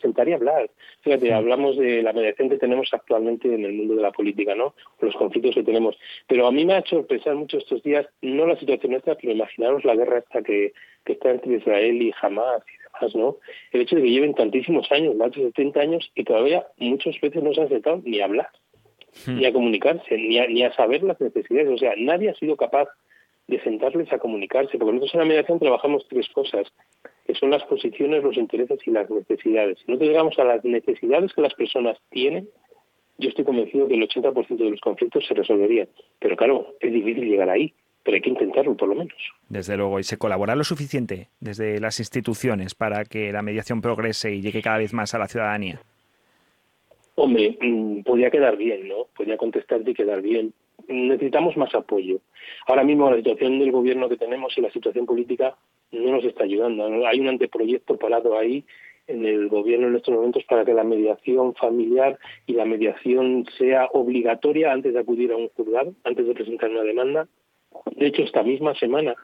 sentar 0.00 0.28
y 0.28 0.32
hablar. 0.32 0.68
Fíjate, 1.02 1.32
hablamos 1.32 1.76
de 1.76 2.02
la 2.02 2.12
mediación 2.12 2.50
que 2.50 2.58
tenemos 2.58 2.88
actualmente 2.92 3.54
en 3.54 3.64
el 3.64 3.72
mundo 3.72 3.94
de 3.94 4.02
la 4.02 4.10
política, 4.10 4.56
¿no? 4.56 4.74
Los 5.00 5.14
conflictos 5.14 5.54
que 5.54 5.62
tenemos. 5.62 5.96
Pero 6.26 6.48
a 6.48 6.52
mí 6.52 6.64
me 6.64 6.74
ha 6.74 6.80
hecho 6.80 7.06
pensar 7.06 7.36
mucho 7.36 7.58
estos 7.58 7.80
días, 7.84 8.04
no 8.20 8.46
la 8.46 8.58
situación 8.58 8.94
esta, 8.94 9.14
pero 9.14 9.32
imaginaros 9.32 9.84
la 9.84 9.94
guerra 9.94 10.18
esta 10.18 10.42
que, 10.42 10.72
que 11.04 11.12
está 11.12 11.30
entre 11.30 11.54
Israel 11.54 12.02
y 12.02 12.12
Hamas 12.20 12.62
y 12.66 12.82
demás, 12.82 13.14
¿no? 13.14 13.36
El 13.70 13.82
hecho 13.82 13.94
de 13.94 14.02
que 14.02 14.10
lleven 14.10 14.34
tantísimos 14.34 14.90
años, 14.90 15.14
más 15.14 15.30
de 15.30 15.42
70 15.42 15.80
años, 15.80 16.10
y 16.16 16.24
todavía 16.24 16.66
muchas 16.78 17.20
veces 17.20 17.44
no 17.44 17.54
se 17.54 17.60
han 17.60 17.68
sentado 17.68 18.02
ni 18.04 18.20
a 18.20 18.24
hablar, 18.24 18.48
hmm. 19.24 19.36
ni 19.36 19.46
a 19.46 19.52
comunicarse, 19.52 20.18
ni 20.18 20.36
a, 20.40 20.48
ni 20.48 20.64
a 20.64 20.72
saber 20.74 21.04
las 21.04 21.20
necesidades. 21.20 21.68
O 21.68 21.78
sea, 21.78 21.94
nadie 21.96 22.30
ha 22.30 22.34
sido 22.34 22.56
capaz 22.56 22.88
de 23.48 23.60
sentarles 23.62 24.12
a 24.12 24.18
comunicarse, 24.18 24.78
porque 24.78 24.92
nosotros 24.92 25.14
en 25.14 25.20
la 25.20 25.26
mediación 25.26 25.58
trabajamos 25.58 26.06
tres 26.08 26.28
cosas 26.30 26.72
que 27.26 27.34
son 27.34 27.50
las 27.50 27.62
posiciones, 27.64 28.22
los 28.22 28.36
intereses 28.36 28.78
y 28.86 28.90
las 28.90 29.08
necesidades. 29.10 29.78
Si 29.84 29.92
no 29.92 29.98
llegamos 29.98 30.38
a 30.38 30.44
las 30.44 30.64
necesidades 30.64 31.32
que 31.32 31.42
las 31.42 31.54
personas 31.54 31.98
tienen, 32.10 32.48
yo 33.18 33.28
estoy 33.28 33.44
convencido 33.44 33.86
que 33.88 33.94
el 33.94 34.08
80% 34.08 34.56
de 34.56 34.70
los 34.70 34.80
conflictos 34.80 35.24
se 35.26 35.34
resolverían. 35.34 35.88
Pero 36.18 36.36
claro, 36.36 36.74
es 36.80 36.92
difícil 36.92 37.28
llegar 37.28 37.50
ahí, 37.50 37.72
pero 38.02 38.16
hay 38.16 38.20
que 38.20 38.30
intentarlo 38.30 38.76
por 38.76 38.88
lo 38.88 38.96
menos. 38.96 39.16
Desde 39.48 39.76
luego, 39.76 40.00
y 40.00 40.04
se 40.04 40.18
colabora 40.18 40.56
lo 40.56 40.64
suficiente 40.64 41.28
desde 41.40 41.80
las 41.80 42.00
instituciones 42.00 42.74
para 42.74 43.04
que 43.04 43.32
la 43.32 43.42
mediación 43.42 43.80
progrese 43.80 44.34
y 44.34 44.40
llegue 44.40 44.62
cada 44.62 44.78
vez 44.78 44.92
más 44.92 45.14
a 45.14 45.18
la 45.18 45.28
ciudadanía. 45.28 45.80
Hombre, 47.14 47.56
mm, 47.60 48.02
podría 48.02 48.30
quedar 48.30 48.56
bien, 48.56 48.88
¿no? 48.88 49.06
Podría 49.14 49.36
contestarte 49.36 49.90
y 49.90 49.94
quedar 49.94 50.22
bien. 50.22 50.52
Necesitamos 50.88 51.56
más 51.56 51.74
apoyo. 51.74 52.20
Ahora 52.66 52.84
mismo 52.84 53.10
la 53.10 53.16
situación 53.16 53.58
del 53.58 53.72
gobierno 53.72 54.08
que 54.08 54.16
tenemos 54.16 54.56
y 54.56 54.60
la 54.60 54.70
situación 54.70 55.06
política 55.06 55.56
no 55.90 56.12
nos 56.12 56.24
está 56.24 56.44
ayudando. 56.44 57.06
Hay 57.06 57.20
un 57.20 57.28
anteproyecto 57.28 57.96
parado 57.96 58.38
ahí 58.38 58.64
en 59.06 59.26
el 59.26 59.48
gobierno 59.48 59.88
en 59.88 59.96
estos 59.96 60.14
momentos 60.14 60.44
para 60.44 60.64
que 60.64 60.74
la 60.74 60.84
mediación 60.84 61.54
familiar 61.54 62.18
y 62.46 62.54
la 62.54 62.64
mediación 62.64 63.46
sea 63.58 63.86
obligatoria 63.92 64.72
antes 64.72 64.94
de 64.94 65.00
acudir 65.00 65.32
a 65.32 65.36
un 65.36 65.48
juzgado, 65.48 65.92
antes 66.04 66.26
de 66.26 66.34
presentar 66.34 66.70
una 66.70 66.82
demanda. 66.82 67.28
De 67.96 68.06
hecho, 68.06 68.22
esta 68.22 68.42
misma 68.42 68.74
semana 68.74 69.16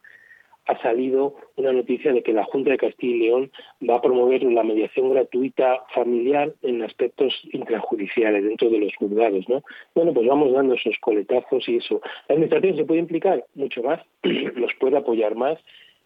ha 0.68 0.80
salido 0.82 1.34
una 1.56 1.72
noticia 1.72 2.12
de 2.12 2.22
que 2.22 2.32
la 2.32 2.44
Junta 2.44 2.70
de 2.70 2.78
Castilla 2.78 3.16
y 3.16 3.18
León 3.18 3.50
va 3.88 3.96
a 3.96 4.02
promover 4.02 4.42
la 4.44 4.62
mediación 4.62 5.10
gratuita 5.10 5.82
familiar 5.94 6.52
en 6.62 6.82
aspectos 6.82 7.34
intrajudiciales 7.52 8.44
dentro 8.44 8.68
de 8.68 8.78
los 8.78 8.94
juzgados, 8.96 9.48
¿no? 9.48 9.62
Bueno, 9.94 10.12
pues 10.12 10.26
vamos 10.26 10.52
dando 10.52 10.74
esos 10.74 10.96
coletazos 11.00 11.68
y 11.68 11.76
eso. 11.76 12.00
La 12.28 12.34
administración 12.34 12.76
se 12.76 12.84
puede 12.84 13.00
implicar 13.00 13.44
mucho 13.54 13.82
más, 13.82 14.00
los 14.22 14.74
puede 14.78 14.98
apoyar 14.98 15.34
más 15.34 15.58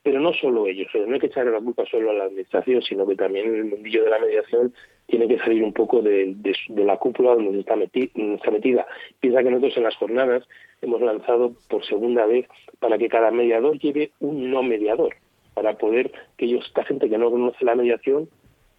pero 0.04 0.20
no 0.20 0.32
solo 0.34 0.66
ellos, 0.66 0.88
no 0.94 1.14
hay 1.14 1.20
que 1.20 1.26
echarle 1.26 1.52
la 1.52 1.60
culpa 1.60 1.86
solo 1.86 2.10
a 2.10 2.14
la 2.14 2.24
administración, 2.24 2.82
sino 2.82 3.06
que 3.06 3.14
también 3.14 3.54
el 3.54 3.66
mundillo 3.66 4.02
de 4.02 4.10
la 4.10 4.18
mediación 4.18 4.74
tiene 5.06 5.28
que 5.28 5.38
salir 5.38 5.62
un 5.62 5.72
poco 5.72 6.00
de, 6.00 6.34
la 6.68 6.96
cúpula 6.96 7.34
donde 7.34 7.60
está, 7.60 7.74
está 7.74 8.50
metida. 8.50 8.86
Piensa 9.20 9.42
que 9.42 9.50
nosotros 9.50 9.76
en 9.76 9.82
las 9.82 9.96
jornadas 9.96 10.48
hemos 10.80 11.00
lanzado 11.00 11.52
por 11.68 11.84
segunda 11.84 12.26
vez 12.26 12.46
para 12.78 12.98
que 12.98 13.08
cada 13.08 13.30
mediador 13.30 13.78
lleve 13.78 14.12
un 14.20 14.50
no 14.50 14.62
mediador, 14.62 15.14
para 15.54 15.76
poder 15.76 16.12
que 16.36 16.46
ellos, 16.46 16.64
esta 16.66 16.84
gente 16.84 17.08
que 17.08 17.18
no 17.18 17.30
conoce 17.30 17.64
la 17.64 17.74
mediación 17.74 18.28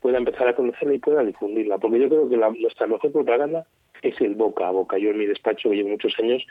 pueda 0.01 0.17
empezar 0.17 0.47
a 0.47 0.55
conocerla 0.55 0.95
y 0.95 0.99
pueda 0.99 1.23
difundirla, 1.23 1.77
porque 1.77 1.99
yo 1.99 2.09
creo 2.09 2.29
que 2.29 2.35
la, 2.35 2.49
nuestra 2.49 2.87
mejor 2.87 3.11
propaganda 3.11 3.65
es 4.01 4.19
el 4.19 4.35
boca 4.35 4.67
a 4.67 4.71
boca. 4.71 4.97
Yo 4.97 5.11
en 5.11 5.17
mi 5.17 5.25
despacho, 5.25 5.69
que 5.69 5.77
llevo 5.77 5.89
muchos 5.89 6.13
años, 6.19 6.45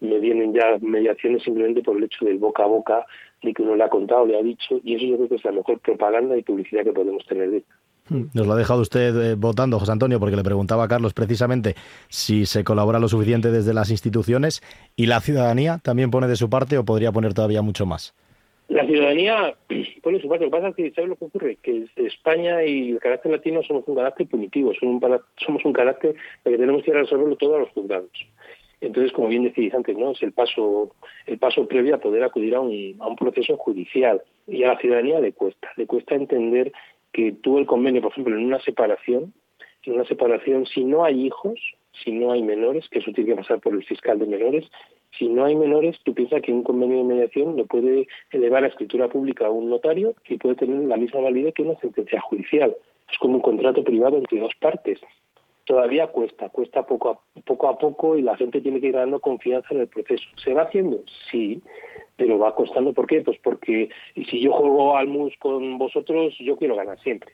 me 0.00 0.18
vienen 0.18 0.54
ya 0.54 0.78
mediaciones 0.80 1.42
simplemente 1.42 1.82
por 1.82 1.96
el 1.96 2.04
hecho 2.04 2.24
del 2.24 2.38
boca 2.38 2.64
a 2.64 2.66
boca, 2.66 3.06
de 3.42 3.52
que 3.52 3.62
uno 3.62 3.76
le 3.76 3.84
ha 3.84 3.88
contado, 3.88 4.26
le 4.26 4.38
ha 4.38 4.42
dicho, 4.42 4.80
y 4.82 4.94
eso 4.94 5.04
yo 5.04 5.16
creo 5.16 5.28
que 5.28 5.34
es 5.36 5.44
la 5.44 5.52
mejor 5.52 5.80
propaganda 5.80 6.36
y 6.36 6.42
publicidad 6.42 6.84
que 6.84 6.92
podemos 6.92 7.24
tener 7.26 7.50
de 7.50 7.58
hmm, 7.58 7.64
nos 8.08 8.46
lo 8.46 8.52
ha 8.52 8.56
dejado 8.56 8.80
usted 8.80 9.16
eh, 9.16 9.34
votando, 9.34 9.78
José 9.78 9.92
Antonio, 9.92 10.20
porque 10.20 10.36
le 10.36 10.42
preguntaba 10.42 10.84
a 10.84 10.88
Carlos 10.88 11.14
precisamente 11.14 11.74
si 12.08 12.46
se 12.46 12.64
colabora 12.64 12.98
lo 12.98 13.08
suficiente 13.08 13.50
desde 13.50 13.74
las 13.74 13.90
instituciones 13.90 14.62
y 14.96 15.06
la 15.06 15.20
ciudadanía 15.20 15.78
también 15.82 16.10
pone 16.10 16.28
de 16.28 16.36
su 16.36 16.50
parte 16.50 16.76
o 16.76 16.84
podría 16.84 17.12
poner 17.12 17.34
todavía 17.34 17.62
mucho 17.62 17.86
más. 17.86 18.14
La 18.68 18.86
ciudadanía 18.86 19.54
pone 20.02 20.20
su 20.20 20.28
parte. 20.28 20.44
Lo 20.44 20.50
que 20.50 20.56
pasa 20.56 20.68
es 20.68 20.74
que, 20.76 20.90
¿sabes 20.92 21.10
lo 21.10 21.16
que 21.16 21.24
ocurre? 21.24 21.58
Que 21.62 21.86
España 21.96 22.62
y 22.64 22.92
el 22.92 23.00
carácter 23.00 23.32
latino 23.32 23.62
somos 23.62 23.84
un 23.86 23.94
carácter 23.94 24.26
punitivo, 24.26 24.72
somos 24.74 25.02
un, 25.02 25.20
somos 25.36 25.64
un 25.64 25.72
carácter 25.72 26.14
de 26.44 26.50
que 26.50 26.58
tenemos 26.58 26.82
que 26.82 26.92
resolverlo 26.92 27.36
todo 27.36 27.56
a 27.56 27.60
los 27.60 27.70
juzgados. 27.70 28.10
Entonces, 28.80 29.12
como 29.12 29.28
bien 29.28 29.44
decís 29.44 29.72
antes, 29.72 29.96
¿no? 29.96 30.12
es 30.12 30.22
el 30.22 30.32
paso, 30.32 30.94
el 31.26 31.38
paso 31.38 31.66
previo 31.66 31.94
a 31.94 31.98
poder 31.98 32.22
acudir 32.22 32.54
a 32.54 32.60
un, 32.60 32.96
a 33.00 33.06
un 33.06 33.16
proceso 33.16 33.56
judicial. 33.56 34.22
Y 34.46 34.62
a 34.62 34.74
la 34.74 34.78
ciudadanía 34.78 35.20
le 35.20 35.32
cuesta, 35.32 35.70
le 35.76 35.86
cuesta 35.86 36.14
entender 36.14 36.70
que 37.14 37.32
tú 37.32 37.58
el 37.58 37.66
convenio, 37.66 38.02
por 38.02 38.12
ejemplo, 38.12 38.36
en 38.36 38.44
una 38.44 38.60
separación, 38.60 39.32
en 39.84 39.94
una 39.94 40.04
separación, 40.04 40.66
si 40.66 40.84
no 40.84 41.04
hay 41.04 41.24
hijos, 41.24 41.58
si 42.02 42.10
no 42.10 42.32
hay 42.32 42.42
menores, 42.42 42.88
que 42.90 42.98
eso 42.98 43.12
tiene 43.12 43.30
que 43.30 43.36
pasar 43.36 43.60
por 43.60 43.72
el 43.72 43.84
fiscal 43.84 44.18
de 44.18 44.26
menores, 44.26 44.68
si 45.16 45.28
no 45.28 45.44
hay 45.44 45.54
menores, 45.54 45.96
tú 46.02 46.12
piensas 46.12 46.42
que 46.42 46.52
un 46.52 46.64
convenio 46.64 46.98
de 46.98 47.04
mediación 47.04 47.56
lo 47.56 47.66
puede 47.66 48.08
elevar 48.32 48.64
a 48.64 48.66
escritura 48.66 49.08
pública 49.08 49.46
a 49.46 49.50
un 49.50 49.70
notario 49.70 50.14
y 50.28 50.38
puede 50.38 50.56
tener 50.56 50.76
la 50.88 50.96
misma 50.96 51.20
validez 51.20 51.54
que 51.54 51.62
una 51.62 51.78
sentencia 51.78 52.20
judicial. 52.20 52.74
Es 53.10 53.16
como 53.18 53.36
un 53.36 53.40
contrato 53.40 53.84
privado 53.84 54.16
entre 54.16 54.40
dos 54.40 54.52
partes. 54.60 54.98
todavía 55.66 56.08
cuesta, 56.08 56.48
cuesta 56.48 56.84
poco 56.84 57.10
a, 57.10 57.42
poco 57.42 57.68
a 57.68 57.78
poco 57.78 58.18
y 58.18 58.22
la 58.22 58.36
gente 58.36 58.60
tiene 58.60 58.80
que 58.80 58.88
ir 58.88 58.94
dando 58.94 59.20
confianza 59.20 59.68
en 59.70 59.82
el 59.82 59.86
proceso. 59.86 60.24
¿Se 60.36 60.52
va 60.52 60.62
haciendo? 60.62 61.00
Sí, 61.30 61.62
pero 62.16 62.38
va 62.38 62.54
costando. 62.54 62.92
¿Por 62.92 63.06
qué? 63.06 63.20
Pues 63.20 63.38
porque 63.42 63.88
si 64.14 64.40
yo 64.40 64.52
juego 64.52 64.96
al 64.96 65.08
mus 65.08 65.34
con 65.38 65.78
vosotros, 65.78 66.34
yo 66.38 66.56
quiero 66.56 66.76
ganar 66.76 66.98
siempre. 67.00 67.32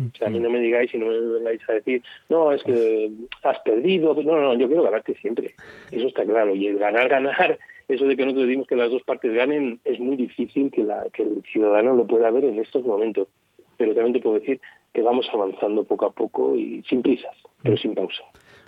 O 0.00 0.16
sea, 0.16 0.28
a 0.28 0.30
mí 0.30 0.40
no 0.40 0.48
me 0.50 0.60
digáis 0.60 0.92
y 0.94 0.98
no 0.98 1.06
me 1.06 1.18
vengáis 1.18 1.60
a 1.68 1.74
decir, 1.74 2.02
no, 2.28 2.52
es 2.52 2.62
que 2.62 3.10
has 3.42 3.58
perdido. 3.60 4.14
No, 4.14 4.40
no, 4.40 4.54
yo 4.54 4.66
quiero 4.66 4.82
ganarte 4.82 5.14
siempre. 5.16 5.54
Eso 5.90 6.08
está 6.08 6.24
claro. 6.24 6.54
Y 6.54 6.66
el 6.66 6.78
ganar, 6.78 7.08
ganar, 7.08 7.58
eso 7.88 8.06
de 8.06 8.16
que 8.16 8.24
nosotros 8.24 8.46
decimos 8.46 8.66
que 8.66 8.76
las 8.76 8.90
dos 8.90 9.02
partes 9.02 9.32
ganen, 9.34 9.80
es 9.84 10.00
muy 10.00 10.16
difícil 10.16 10.70
que, 10.70 10.82
la, 10.82 11.06
que 11.12 11.22
el 11.22 11.42
ciudadano 11.52 11.94
lo 11.94 12.06
pueda 12.06 12.30
ver 12.30 12.44
en 12.44 12.58
estos 12.58 12.84
momentos. 12.84 13.28
Pero 13.76 13.94
también 13.94 14.14
te 14.14 14.20
puedo 14.20 14.38
decir 14.38 14.60
que 14.92 15.02
vamos 15.02 15.28
avanzando 15.32 15.84
poco 15.84 16.06
a 16.06 16.12
poco 16.12 16.56
y 16.56 16.82
sin 16.88 17.02
prisas, 17.02 17.36
pero 17.62 17.76
sin 17.76 17.94
pausa. 17.94 18.22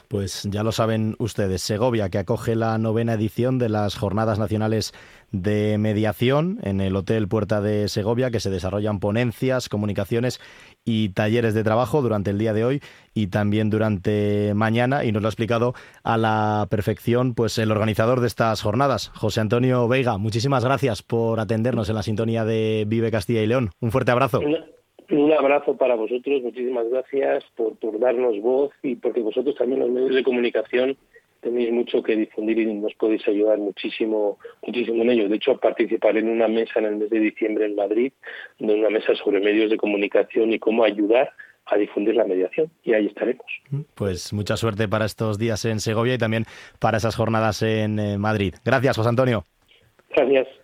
Pues 0.08 0.42
ya 0.50 0.62
lo 0.62 0.72
saben 0.72 1.16
ustedes, 1.18 1.62
Segovia, 1.62 2.08
que 2.08 2.18
acoge 2.18 2.54
la 2.54 2.78
novena 2.78 3.14
edición 3.14 3.58
de 3.58 3.68
las 3.68 3.96
Jornadas 3.96 4.38
Nacionales 4.38 4.92
de 5.32 5.78
Mediación 5.78 6.58
en 6.62 6.80
el 6.80 6.94
Hotel 6.94 7.26
Puerta 7.26 7.60
de 7.60 7.88
Segovia, 7.88 8.30
que 8.30 8.40
se 8.40 8.50
desarrollan 8.50 9.00
ponencias, 9.00 9.68
comunicaciones 9.68 10.40
y 10.84 11.08
talleres 11.10 11.54
de 11.54 11.64
trabajo 11.64 12.02
durante 12.02 12.30
el 12.30 12.38
día 12.38 12.52
de 12.52 12.64
hoy 12.64 12.82
y 13.14 13.28
también 13.28 13.70
durante 13.70 14.52
mañana. 14.54 15.04
Y 15.04 15.12
nos 15.12 15.22
lo 15.22 15.28
ha 15.28 15.30
explicado 15.30 15.74
a 16.02 16.16
la 16.16 16.66
perfección 16.70 17.34
pues 17.34 17.58
el 17.58 17.70
organizador 17.70 18.20
de 18.20 18.28
estas 18.28 18.62
jornadas, 18.62 19.10
José 19.14 19.40
Antonio 19.40 19.88
Veiga. 19.88 20.18
Muchísimas 20.18 20.64
gracias 20.64 21.02
por 21.02 21.40
atendernos 21.40 21.88
en 21.88 21.94
la 21.96 22.02
sintonía 22.02 22.44
de 22.44 22.84
Vive 22.86 23.10
Castilla 23.10 23.42
y 23.42 23.46
León. 23.46 23.70
Un 23.80 23.90
fuerte 23.90 24.12
abrazo. 24.12 24.40
Un 25.10 25.32
abrazo 25.32 25.76
para 25.76 25.94
vosotros, 25.94 26.42
muchísimas 26.42 26.88
gracias 26.88 27.44
por, 27.56 27.76
por 27.76 27.98
darnos 27.98 28.40
voz 28.40 28.72
y 28.82 28.96
porque 28.96 29.20
vosotros 29.20 29.54
también 29.54 29.80
los 29.80 29.90
medios 29.90 30.14
de 30.14 30.22
comunicación 30.22 30.96
tenéis 31.44 31.70
mucho 31.72 32.02
que 32.02 32.16
difundir 32.16 32.58
y 32.58 32.74
nos 32.74 32.94
podéis 32.94 33.26
ayudar 33.28 33.58
muchísimo, 33.58 34.38
muchísimo 34.66 35.02
en 35.02 35.10
ello. 35.10 35.28
De 35.28 35.36
hecho, 35.36 35.56
participaré 35.58 36.20
en 36.20 36.30
una 36.30 36.48
mesa 36.48 36.80
en 36.80 36.86
el 36.86 36.96
mes 36.96 37.10
de 37.10 37.20
diciembre 37.20 37.66
en 37.66 37.76
Madrid, 37.76 38.12
de 38.58 38.74
una 38.74 38.88
mesa 38.88 39.14
sobre 39.14 39.40
medios 39.40 39.70
de 39.70 39.76
comunicación 39.76 40.52
y 40.52 40.58
cómo 40.58 40.84
ayudar 40.84 41.30
a 41.66 41.76
difundir 41.76 42.14
la 42.14 42.24
mediación 42.24 42.70
y 42.82 42.92
ahí 42.94 43.06
estaremos. 43.06 43.46
Pues 43.94 44.32
mucha 44.32 44.56
suerte 44.56 44.88
para 44.88 45.04
estos 45.04 45.38
días 45.38 45.64
en 45.64 45.80
Segovia 45.80 46.14
y 46.14 46.18
también 46.18 46.44
para 46.78 46.96
esas 46.96 47.16
jornadas 47.16 47.62
en 47.62 47.98
eh, 47.98 48.18
Madrid. 48.18 48.54
Gracias, 48.64 48.96
José 48.96 49.08
Antonio. 49.08 49.44
Gracias. 50.10 50.63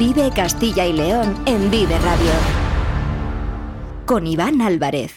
Vive 0.00 0.30
Castilla 0.34 0.86
y 0.86 0.94
León 0.94 1.36
en 1.44 1.70
Vive 1.70 1.98
Radio. 1.98 2.32
Con 4.06 4.26
Iván 4.26 4.62
Álvarez. 4.62 5.14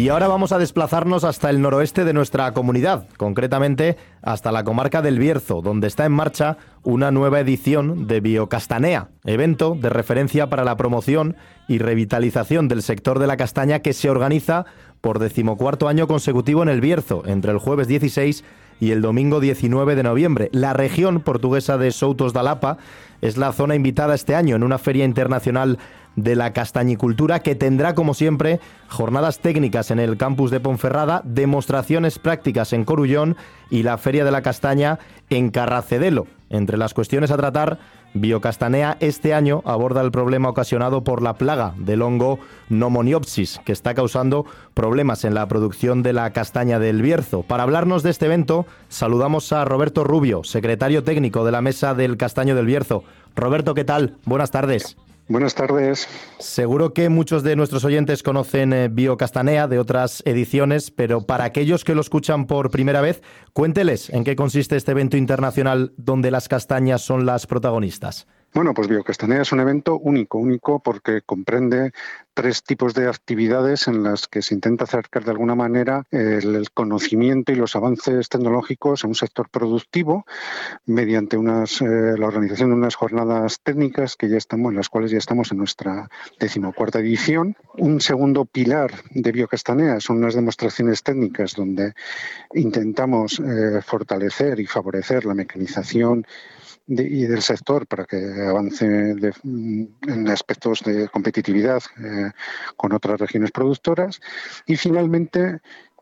Y 0.00 0.08
ahora 0.08 0.28
vamos 0.28 0.50
a 0.52 0.58
desplazarnos 0.58 1.24
hasta 1.24 1.50
el 1.50 1.60
noroeste 1.60 2.06
de 2.06 2.14
nuestra 2.14 2.54
comunidad, 2.54 3.06
concretamente 3.18 3.98
hasta 4.22 4.50
la 4.50 4.64
comarca 4.64 5.02
del 5.02 5.18
Bierzo, 5.18 5.60
donde 5.60 5.88
está 5.88 6.06
en 6.06 6.12
marcha 6.12 6.56
una 6.84 7.10
nueva 7.10 7.38
edición 7.40 8.06
de 8.06 8.20
Biocastanea, 8.20 9.10
evento 9.26 9.76
de 9.78 9.90
referencia 9.90 10.48
para 10.48 10.64
la 10.64 10.78
promoción 10.78 11.36
y 11.68 11.80
revitalización 11.80 12.66
del 12.66 12.80
sector 12.80 13.18
de 13.18 13.26
la 13.26 13.36
castaña 13.36 13.80
que 13.80 13.92
se 13.92 14.08
organiza 14.08 14.64
por 15.00 15.18
decimocuarto 15.18 15.88
año 15.88 16.06
consecutivo 16.06 16.62
en 16.62 16.68
el 16.68 16.80
Bierzo, 16.80 17.22
entre 17.26 17.52
el 17.52 17.58
jueves 17.58 17.88
16 17.88 18.44
y 18.80 18.92
el 18.92 19.02
domingo 19.02 19.40
19 19.40 19.94
de 19.94 20.02
noviembre. 20.02 20.48
La 20.52 20.72
región 20.72 21.20
portuguesa 21.20 21.78
de 21.78 21.90
Soutos 21.90 22.32
da 22.32 22.42
Lapa 22.42 22.78
es 23.20 23.36
la 23.36 23.52
zona 23.52 23.74
invitada 23.74 24.14
este 24.14 24.34
año 24.34 24.56
en 24.56 24.62
una 24.62 24.78
feria 24.78 25.04
internacional 25.04 25.78
de 26.16 26.36
la 26.36 26.52
castañicultura 26.52 27.40
que 27.40 27.54
tendrá, 27.54 27.94
como 27.94 28.14
siempre, 28.14 28.60
jornadas 28.88 29.38
técnicas 29.38 29.90
en 29.90 29.98
el 29.98 30.16
campus 30.16 30.50
de 30.50 30.60
Ponferrada, 30.60 31.22
demostraciones 31.24 32.18
prácticas 32.18 32.72
en 32.72 32.84
Corullón 32.84 33.36
y 33.70 33.82
la 33.82 33.98
Feria 33.98 34.24
de 34.24 34.30
la 34.30 34.42
Castaña 34.42 34.98
en 35.28 35.50
Carracedelo. 35.50 36.26
Entre 36.50 36.76
las 36.76 36.94
cuestiones 36.94 37.30
a 37.30 37.36
tratar, 37.36 37.78
Biocastanea 38.12 38.96
este 38.98 39.34
año 39.34 39.62
aborda 39.64 40.00
el 40.00 40.10
problema 40.10 40.48
ocasionado 40.48 41.04
por 41.04 41.22
la 41.22 41.34
plaga 41.34 41.74
del 41.78 42.02
hongo 42.02 42.40
Nomoniopsis, 42.68 43.60
que 43.64 43.70
está 43.70 43.94
causando 43.94 44.46
problemas 44.74 45.24
en 45.24 45.34
la 45.34 45.46
producción 45.46 46.02
de 46.02 46.12
la 46.12 46.30
castaña 46.32 46.80
del 46.80 47.02
Bierzo. 47.02 47.42
Para 47.44 47.62
hablarnos 47.62 48.02
de 48.02 48.10
este 48.10 48.26
evento, 48.26 48.66
saludamos 48.88 49.52
a 49.52 49.64
Roberto 49.64 50.02
Rubio, 50.02 50.42
secretario 50.42 51.04
técnico 51.04 51.44
de 51.44 51.52
la 51.52 51.62
Mesa 51.62 51.94
del 51.94 52.16
Castaño 52.16 52.56
del 52.56 52.66
Bierzo. 52.66 53.04
Roberto, 53.36 53.74
¿qué 53.74 53.84
tal? 53.84 54.16
Buenas 54.24 54.50
tardes. 54.50 54.96
Buenas 55.30 55.54
tardes. 55.54 56.08
Seguro 56.40 56.92
que 56.92 57.08
muchos 57.08 57.44
de 57.44 57.54
nuestros 57.54 57.84
oyentes 57.84 58.24
conocen 58.24 58.72
eh, 58.72 58.88
Biocastanea 58.88 59.68
de 59.68 59.78
otras 59.78 60.24
ediciones, 60.26 60.90
pero 60.90 61.20
para 61.20 61.44
aquellos 61.44 61.84
que 61.84 61.94
lo 61.94 62.00
escuchan 62.00 62.48
por 62.48 62.72
primera 62.72 63.00
vez, 63.00 63.22
cuénteles 63.52 64.10
en 64.10 64.24
qué 64.24 64.34
consiste 64.34 64.74
este 64.74 64.90
evento 64.90 65.16
internacional 65.16 65.92
donde 65.96 66.32
las 66.32 66.48
castañas 66.48 67.02
son 67.02 67.26
las 67.26 67.46
protagonistas. 67.46 68.26
Bueno, 68.52 68.74
pues 68.74 68.88
Biocastanea 68.88 69.42
es 69.42 69.52
un 69.52 69.60
evento 69.60 69.96
único, 69.96 70.38
único 70.38 70.80
porque 70.80 71.22
comprende 71.22 71.92
tres 72.34 72.64
tipos 72.64 72.94
de 72.94 73.06
actividades 73.06 73.86
en 73.86 74.02
las 74.02 74.26
que 74.26 74.42
se 74.42 74.54
intenta 74.54 74.84
acercar 74.84 75.24
de 75.24 75.30
alguna 75.30 75.54
manera 75.54 76.04
el, 76.10 76.68
conocimiento 76.74 77.52
y 77.52 77.54
los 77.54 77.76
avances 77.76 78.28
tecnológicos 78.28 79.04
a 79.04 79.06
un 79.06 79.14
sector 79.14 79.48
productivo 79.50 80.26
mediante 80.84 81.36
unas, 81.36 81.80
eh, 81.80 82.16
la 82.18 82.26
organización 82.26 82.70
de 82.70 82.76
unas 82.76 82.96
jornadas 82.96 83.60
técnicas 83.62 84.16
que 84.16 84.28
ya 84.28 84.38
estamos, 84.38 84.70
en 84.70 84.76
las 84.78 84.88
cuales 84.88 85.12
ya 85.12 85.18
estamos 85.18 85.52
en 85.52 85.58
nuestra 85.58 86.08
decimocuarta 86.40 86.98
edición. 86.98 87.56
Un 87.78 88.00
segundo 88.00 88.46
pilar 88.46 88.90
de 89.10 89.30
Biocastanea 89.30 90.00
son 90.00 90.16
unas 90.18 90.34
demostraciones 90.34 91.04
técnicas 91.04 91.54
donde 91.54 91.92
intentamos 92.54 93.38
eh, 93.38 93.80
fortalecer 93.80 94.58
y 94.58 94.66
favorecer 94.66 95.24
la 95.24 95.34
mecanización 95.34 96.26
y 96.90 97.26
del 97.26 97.42
sector 97.42 97.86
para 97.86 98.04
que 98.04 98.16
avance 98.16 98.84
en 98.84 100.28
aspectos 100.28 100.82
de 100.82 101.08
competitividad 101.08 101.80
eh, 102.02 102.32
con 102.76 102.92
otras 102.92 103.20
regiones 103.20 103.52
productoras. 103.52 104.20
Y 104.66 104.76
finalmente, 104.76 105.60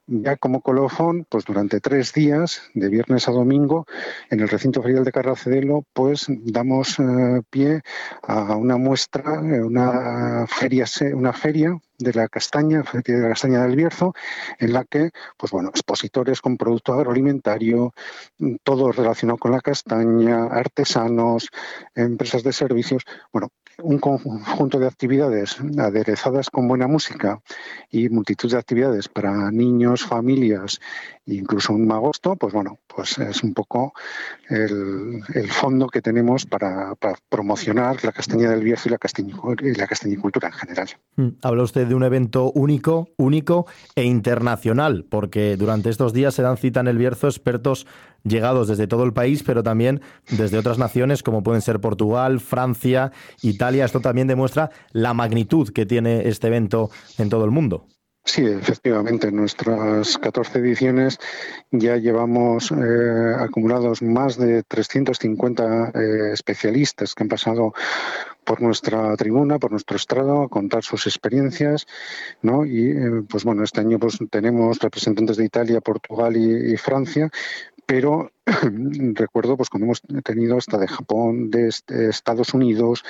ya 0.08 0.36
como 0.36 0.62
colofón, 0.62 1.26
pues 1.28 1.44
durante 1.44 1.80
tres 1.80 2.12
días, 2.12 2.62
de 2.74 2.88
viernes 2.88 3.28
a 3.28 3.32
domingo, 3.32 3.86
en 4.30 4.40
el 4.40 4.48
recinto 4.48 4.82
ferial 4.82 5.04
de 5.04 5.12
Carracedelo, 5.12 5.84
pues 5.92 6.26
damos 6.28 6.98
eh, 6.98 7.42
pie 7.50 7.82
a 8.22 8.56
una 8.56 8.78
muestra, 8.78 9.34
eh, 9.44 9.62
una 9.62 10.46
feria, 10.46 10.86
una 11.12 11.32
feria 11.32 11.78
de 11.98 12.12
la 12.14 12.28
castaña, 12.28 12.82
de 12.92 13.18
la 13.18 13.28
castaña 13.28 13.62
del 13.62 13.76
Bierzo, 13.76 14.14
en 14.58 14.72
la 14.72 14.84
que, 14.84 15.10
pues 15.36 15.52
bueno, 15.52 15.68
expositores 15.68 16.40
con 16.40 16.56
producto 16.56 16.94
agroalimentario, 16.94 17.92
todo 18.62 18.92
relacionado 18.92 19.38
con 19.38 19.52
la 19.52 19.60
castaña, 19.60 20.44
artesanos, 20.46 21.48
empresas 21.94 22.42
de 22.42 22.52
servicios, 22.52 23.02
bueno, 23.32 23.48
un 23.82 23.98
conjunto 23.98 24.78
de 24.78 24.86
actividades 24.86 25.56
aderezadas 25.78 26.50
con 26.50 26.66
buena 26.66 26.88
música 26.88 27.40
y 27.90 28.08
multitud 28.08 28.50
de 28.50 28.58
actividades 28.58 29.08
para 29.08 29.50
niños, 29.50 30.04
familias 30.04 30.80
incluso 31.28 31.72
un 31.72 31.86
magosto, 31.86 32.36
pues 32.36 32.52
bueno, 32.52 32.78
pues 32.86 33.18
es 33.18 33.42
un 33.42 33.54
poco 33.54 33.92
el, 34.48 35.22
fondo 35.50 35.88
que 35.88 36.00
tenemos 36.00 36.46
para, 36.46 36.94
promocionar 37.28 38.02
la 38.04 38.12
castaña 38.12 38.50
del 38.50 38.62
Bierzo 38.62 38.88
y 38.88 38.92
la, 38.92 38.98
y 39.62 39.74
la 39.74 39.86
castañicultura 39.86 40.48
en 40.48 40.54
general. 40.54 40.88
Mm, 41.16 41.28
habla 41.42 41.62
usted 41.62 41.86
de 41.86 41.94
un 41.94 42.02
evento 42.02 42.50
único, 42.52 43.10
único 43.16 43.66
e 43.94 44.04
internacional, 44.04 45.04
porque 45.08 45.56
durante 45.56 45.90
estos 45.90 46.12
días 46.12 46.34
se 46.34 46.42
dan 46.42 46.56
cita 46.56 46.80
en 46.80 46.88
el 46.88 46.98
Bierzo 46.98 47.28
expertos 47.28 47.86
llegados 48.24 48.68
desde 48.68 48.86
todo 48.86 49.04
el 49.04 49.12
país, 49.12 49.42
pero 49.42 49.62
también 49.62 50.00
desde 50.30 50.58
otras 50.58 50.78
naciones 50.78 51.22
como 51.22 51.42
pueden 51.42 51.62
ser 51.62 51.80
Portugal, 51.80 52.40
Francia, 52.40 53.12
Italia. 53.42 53.84
Esto 53.84 54.00
también 54.00 54.28
demuestra 54.28 54.70
la 54.92 55.14
magnitud 55.14 55.68
que 55.70 55.86
tiene 55.86 56.28
este 56.28 56.48
evento 56.48 56.90
en 57.18 57.28
todo 57.28 57.44
el 57.44 57.50
mundo. 57.50 57.86
Sí, 58.28 58.44
efectivamente, 58.44 59.28
en 59.28 59.36
nuestras 59.36 60.18
14 60.18 60.58
ediciones 60.58 61.18
ya 61.70 61.96
llevamos 61.96 62.70
eh, 62.70 63.34
acumulados 63.38 64.02
más 64.02 64.36
de 64.36 64.62
350 64.64 65.92
eh, 65.94 66.32
especialistas 66.34 67.14
que 67.14 67.22
han 67.22 67.30
pasado 67.30 67.72
por 68.44 68.60
nuestra 68.60 69.16
tribuna, 69.16 69.58
por 69.58 69.70
nuestro 69.70 69.96
estrado, 69.96 70.42
a 70.42 70.48
contar 70.50 70.84
sus 70.84 71.06
experiencias, 71.06 71.86
¿no? 72.42 72.66
Y 72.66 72.90
eh, 72.90 73.22
pues 73.30 73.44
bueno, 73.44 73.64
este 73.64 73.80
año 73.80 73.98
pues 73.98 74.18
tenemos 74.30 74.78
representantes 74.78 75.38
de 75.38 75.46
Italia, 75.46 75.80
Portugal 75.80 76.36
y, 76.36 76.74
y 76.74 76.76
Francia, 76.76 77.30
pero 77.86 78.30
recuerdo 79.14 79.56
pues 79.56 79.70
cuando 79.70 79.86
hemos 79.86 80.02
tenido 80.24 80.58
hasta 80.58 80.78
de 80.78 80.88
Japón, 80.88 81.50
de 81.50 81.68
Estados 81.68 82.54
Unidos, 82.54 83.04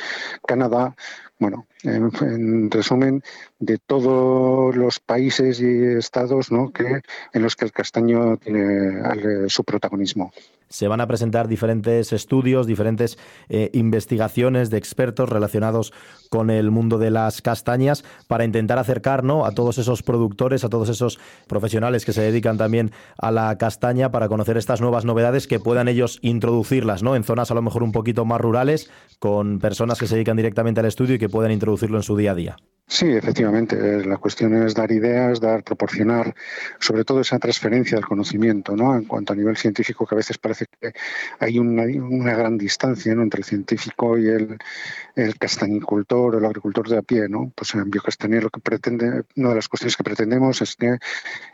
Canadá, 0.47 0.95
bueno, 1.39 1.66
en, 1.84 2.70
resumen, 2.70 3.22
de 3.59 3.78
todos 3.78 4.74
los 4.76 4.99
países 4.99 5.61
y 5.61 5.84
estados 5.99 6.51
¿no? 6.51 6.72
que, 6.72 7.03
en 7.32 7.43
los 7.43 7.55
que 7.57 7.64
el 7.64 7.72
castaño 7.72 8.36
tiene 8.39 9.49
su 9.49 9.64
protagonismo 9.64 10.32
se 10.68 10.88
van 10.88 11.00
a 11.00 11.06
presentar 11.06 11.48
diferentes 11.48 12.12
estudios, 12.12 12.66
diferentes 12.66 13.18
eh, 13.48 13.70
investigaciones 13.72 14.70
de 14.70 14.78
expertos 14.78 15.28
relacionados 15.28 15.92
con 16.30 16.50
el 16.50 16.70
mundo 16.70 16.98
de 16.98 17.10
las 17.10 17.40
castañas 17.42 18.04
para 18.26 18.44
intentar 18.44 18.78
acercar 18.78 19.18
a 19.18 19.50
todos 19.52 19.78
esos 19.78 20.02
productores, 20.02 20.64
a 20.64 20.68
todos 20.68 20.88
esos 20.88 21.18
profesionales 21.46 22.04
que 22.04 22.12
se 22.12 22.22
dedican 22.22 22.56
también 22.56 22.92
a 23.16 23.30
la 23.30 23.56
castaña 23.58 24.10
para 24.10 24.28
conocer 24.28 24.56
estas 24.56 24.80
nuevas 24.80 25.04
novedades 25.04 25.46
que 25.46 25.58
puedan 25.58 25.88
ellos 25.88 26.18
introducirlas 26.22 27.02
¿no? 27.02 27.16
en 27.16 27.24
zonas 27.24 27.50
a 27.50 27.54
lo 27.54 27.62
mejor 27.62 27.82
un 27.82 27.92
poquito 27.92 28.24
más 28.24 28.40
rurales 28.40 28.90
con 29.18 29.58
personas 29.58 29.98
que 29.98 30.06
se 30.06 30.14
dedican 30.14 30.36
directamente 30.36 30.80
al 30.80 30.86
estudio 30.86 31.16
y 31.16 31.18
que 31.18 31.28
puedan 31.28 31.52
introducirlo 31.52 31.96
en 31.96 32.02
su 32.02 32.16
día 32.16 32.32
a 32.32 32.34
día. 32.34 32.56
Sí, 32.91 33.07
efectivamente. 33.07 33.76
La 34.07 34.16
cuestión 34.16 34.55
es 34.62 34.74
dar 34.74 34.91
ideas, 34.91 35.41
dar, 35.41 35.62
proporcionar, 35.62 36.34
sobre 36.80 37.05
todo 37.05 37.20
esa 37.20 37.39
transferencia 37.39 37.97
del 37.97 38.07
conocimiento, 38.07 38.74
¿no? 38.74 38.97
En 38.97 39.05
cuanto 39.05 39.34
a 39.34 39.36
nivel 39.36 39.59
científico, 39.59 40.07
que 40.07 40.14
a 40.14 40.16
veces 40.16 40.39
parece 40.39 40.64
que 40.80 40.95
hay 41.39 41.59
una, 41.59 41.84
gran 42.34 42.57
distancia 42.57 43.12
entre 43.12 43.41
el 43.41 43.45
científico 43.45 44.16
y 44.16 44.28
el, 44.28 44.59
castañicultor 45.39 46.36
o 46.36 46.39
el 46.39 46.45
agricultor 46.47 46.89
de 46.89 46.97
a 46.97 47.03
pie, 47.03 47.28
¿no? 47.28 47.53
Pues 47.55 47.74
en 47.74 47.91
Biocastañer 47.91 48.45
lo 48.45 48.51
que 48.51 48.61
pretende, 48.61 49.24
una 49.36 49.51
de 49.51 49.55
las 49.57 49.68
cuestiones 49.68 49.97
que 49.97 50.05
pretendemos 50.05 50.62
es 50.62 50.74
que 50.74 50.97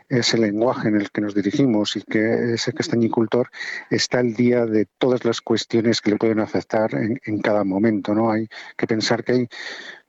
ese 0.07 0.37
lenguaje 0.37 0.87
en 0.87 0.95
el 0.95 1.11
que 1.11 1.19
nos 1.19 1.35
dirigimos 1.35 1.97
y 1.97 2.03
que 2.03 2.53
ese 2.53 2.71
castañicultor 2.71 3.49
está 3.89 4.19
al 4.19 4.35
día 4.35 4.65
de 4.65 4.87
todas 4.97 5.25
las 5.25 5.41
cuestiones 5.41 5.99
que 5.99 6.11
le 6.11 6.17
pueden 6.17 6.39
afectar 6.39 6.93
en, 6.95 7.19
en 7.25 7.39
cada 7.41 7.65
momento, 7.65 8.13
¿no? 8.15 8.31
Hay 8.31 8.47
que 8.77 8.87
pensar 8.87 9.23
que 9.23 9.31
hay 9.33 9.49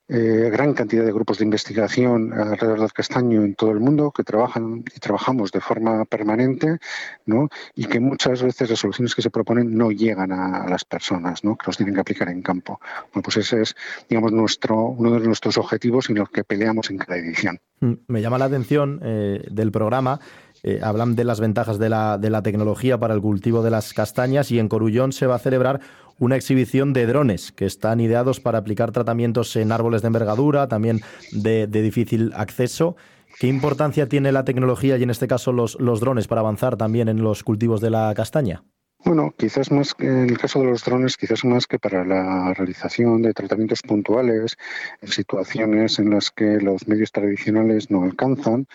eh, 0.08 0.50
gran 0.52 0.72
cantidad 0.72 1.04
de 1.04 1.12
grupos 1.12 1.38
de 1.38 1.44
investigación 1.44 2.32
alrededor 2.32 2.80
del 2.80 2.92
castaño 2.92 3.42
en 3.42 3.56
todo 3.56 3.72
el 3.72 3.80
mundo 3.80 4.12
que 4.12 4.22
trabajan 4.22 4.84
y 4.94 5.00
trabajamos 5.00 5.50
de 5.50 5.60
forma 5.60 6.04
permanente 6.04 6.78
¿no? 7.24 7.48
y 7.74 7.86
que 7.86 7.98
muchas 7.98 8.42
veces 8.42 8.70
las 8.70 8.78
soluciones 8.78 9.14
que 9.16 9.22
se 9.22 9.30
proponen 9.30 9.76
no 9.76 9.90
llegan 9.90 10.30
a, 10.30 10.68
las 10.68 10.84
personas 10.84 11.42
¿no? 11.42 11.56
que 11.56 11.64
los 11.66 11.76
tienen 11.76 11.94
que 11.94 12.00
aplicar 12.02 12.28
en 12.28 12.42
campo. 12.42 12.80
Bueno, 13.12 13.24
pues 13.24 13.38
ese 13.38 13.62
es 13.62 13.76
digamos, 14.08 14.30
nuestro, 14.30 14.76
uno 14.76 15.18
de 15.18 15.26
nuestros 15.26 15.58
objetivos 15.58 16.08
y 16.08 16.14
los 16.14 16.30
que 16.30 16.44
peleamos 16.44 16.90
en 16.90 16.98
cada 16.98 17.18
edición. 17.18 17.58
Mm, 17.80 17.92
me 18.06 18.22
llama 18.22 18.38
la 18.38 18.44
atención 18.44 19.00
eh, 19.02 19.44
del 19.50 19.72
programa 19.72 20.20
eh, 20.62 20.80
hablan 20.82 21.14
de 21.14 21.22
las 21.22 21.38
ventajas 21.38 21.78
de 21.78 21.88
la, 21.88 22.18
de 22.18 22.28
la 22.28 22.42
tecnología 22.42 22.98
para 22.98 23.14
el 23.14 23.20
cultivo 23.20 23.62
de 23.62 23.70
las 23.70 23.92
castañas 23.92 24.50
y 24.50 24.58
en 24.58 24.68
Corullón 24.68 25.12
se 25.12 25.26
va 25.26 25.36
a 25.36 25.38
celebrar 25.38 25.80
una 26.18 26.36
exhibición 26.36 26.92
de 26.92 27.06
drones 27.06 27.52
que 27.52 27.66
están 27.66 28.00
ideados 28.00 28.40
para 28.40 28.58
aplicar 28.58 28.92
tratamientos 28.92 29.54
en 29.56 29.72
árboles 29.72 30.02
de 30.02 30.08
envergadura, 30.08 30.68
también 30.68 31.00
de, 31.32 31.66
difícil 31.66 32.32
acceso. 32.34 32.96
¿Qué 33.38 33.48
importancia 33.48 34.08
tiene 34.08 34.32
la 34.32 34.44
tecnología 34.44 34.96
y 34.96 35.02
en 35.02 35.10
este 35.10 35.28
caso 35.28 35.52
los, 35.52 35.78
los 35.78 36.00
drones 36.00 36.26
para 36.26 36.40
avanzar 36.40 36.76
también 36.76 37.08
en 37.08 37.22
los 37.22 37.42
cultivos 37.42 37.80
de 37.80 37.90
la 37.90 38.12
castaña? 38.14 38.64
Bueno, 39.06 39.32
quizás 39.38 39.70
más 39.70 39.94
que 39.94 40.08
en 40.08 40.30
el 40.30 40.36
caso 40.36 40.58
de 40.58 40.64
los 40.66 40.84
drones, 40.84 41.16
quizás 41.16 41.44
más 41.44 41.68
que 41.68 41.78
para 41.78 42.04
la 42.04 42.52
realización 42.54 43.22
de 43.22 43.32
tratamientos 43.34 43.82
puntuales 43.82 44.56
en 45.00 45.08
situaciones 45.08 46.00
en 46.00 46.10
las 46.10 46.32
que 46.32 46.58
los 46.58 46.88
medios 46.88 47.12
tradicionales 47.12 47.88
no 47.88 48.02
alcanzan, 48.02 48.66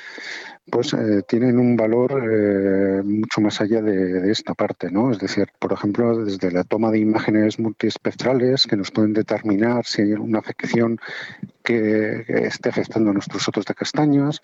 pues 0.71 0.93
eh, 0.93 1.23
tienen 1.27 1.59
un 1.59 1.75
valor 1.75 2.23
eh, 2.23 3.03
mucho 3.03 3.41
más 3.41 3.59
allá 3.59 3.81
de, 3.81 4.31
esta 4.31 4.53
parte, 4.53 4.89
¿no? 4.89 5.11
Es 5.11 5.19
decir, 5.19 5.49
por 5.59 5.73
ejemplo, 5.73 6.23
desde 6.23 6.49
la 6.49 6.63
toma 6.63 6.91
de 6.91 6.99
imágenes 6.99 7.59
multiespectrales 7.59 8.67
que 8.67 8.77
nos 8.77 8.89
pueden 8.89 9.11
determinar 9.11 9.85
si 9.85 10.03
hay 10.03 10.13
una 10.13 10.39
afección 10.39 10.97
que, 11.61 12.23
esté 12.27 12.69
afectando 12.69 13.09
a 13.09 13.13
nuestros 13.13 13.43
sotos 13.43 13.65
de 13.65 13.73
castaños, 13.73 14.41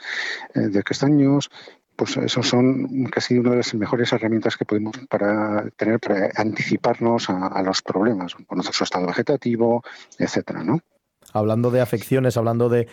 eh, 0.53 0.67
de 0.67 0.83
castaños, 0.83 1.49
pues 1.97 2.15
eso 2.15 2.43
son 2.43 3.05
casi 3.05 3.39
una 3.39 3.49
de 3.49 3.57
las 3.57 3.73
mejores 3.73 4.13
herramientas 4.13 4.55
que 4.55 4.65
podemos 4.65 4.95
para 5.09 5.67
tener 5.71 5.99
para 5.99 6.29
anticiparnos 6.35 7.29
a, 7.29 7.61
los 7.63 7.81
problemas, 7.81 8.35
conocer 8.45 8.73
su 8.73 8.83
estado 8.83 9.07
vegetativo, 9.07 9.83
etcétera, 10.19 10.63
¿no? 10.63 10.79
Hablando 11.33 11.71
de 11.71 11.81
afecciones, 11.81 12.37
hablando 12.37 12.69
de, 12.69 12.87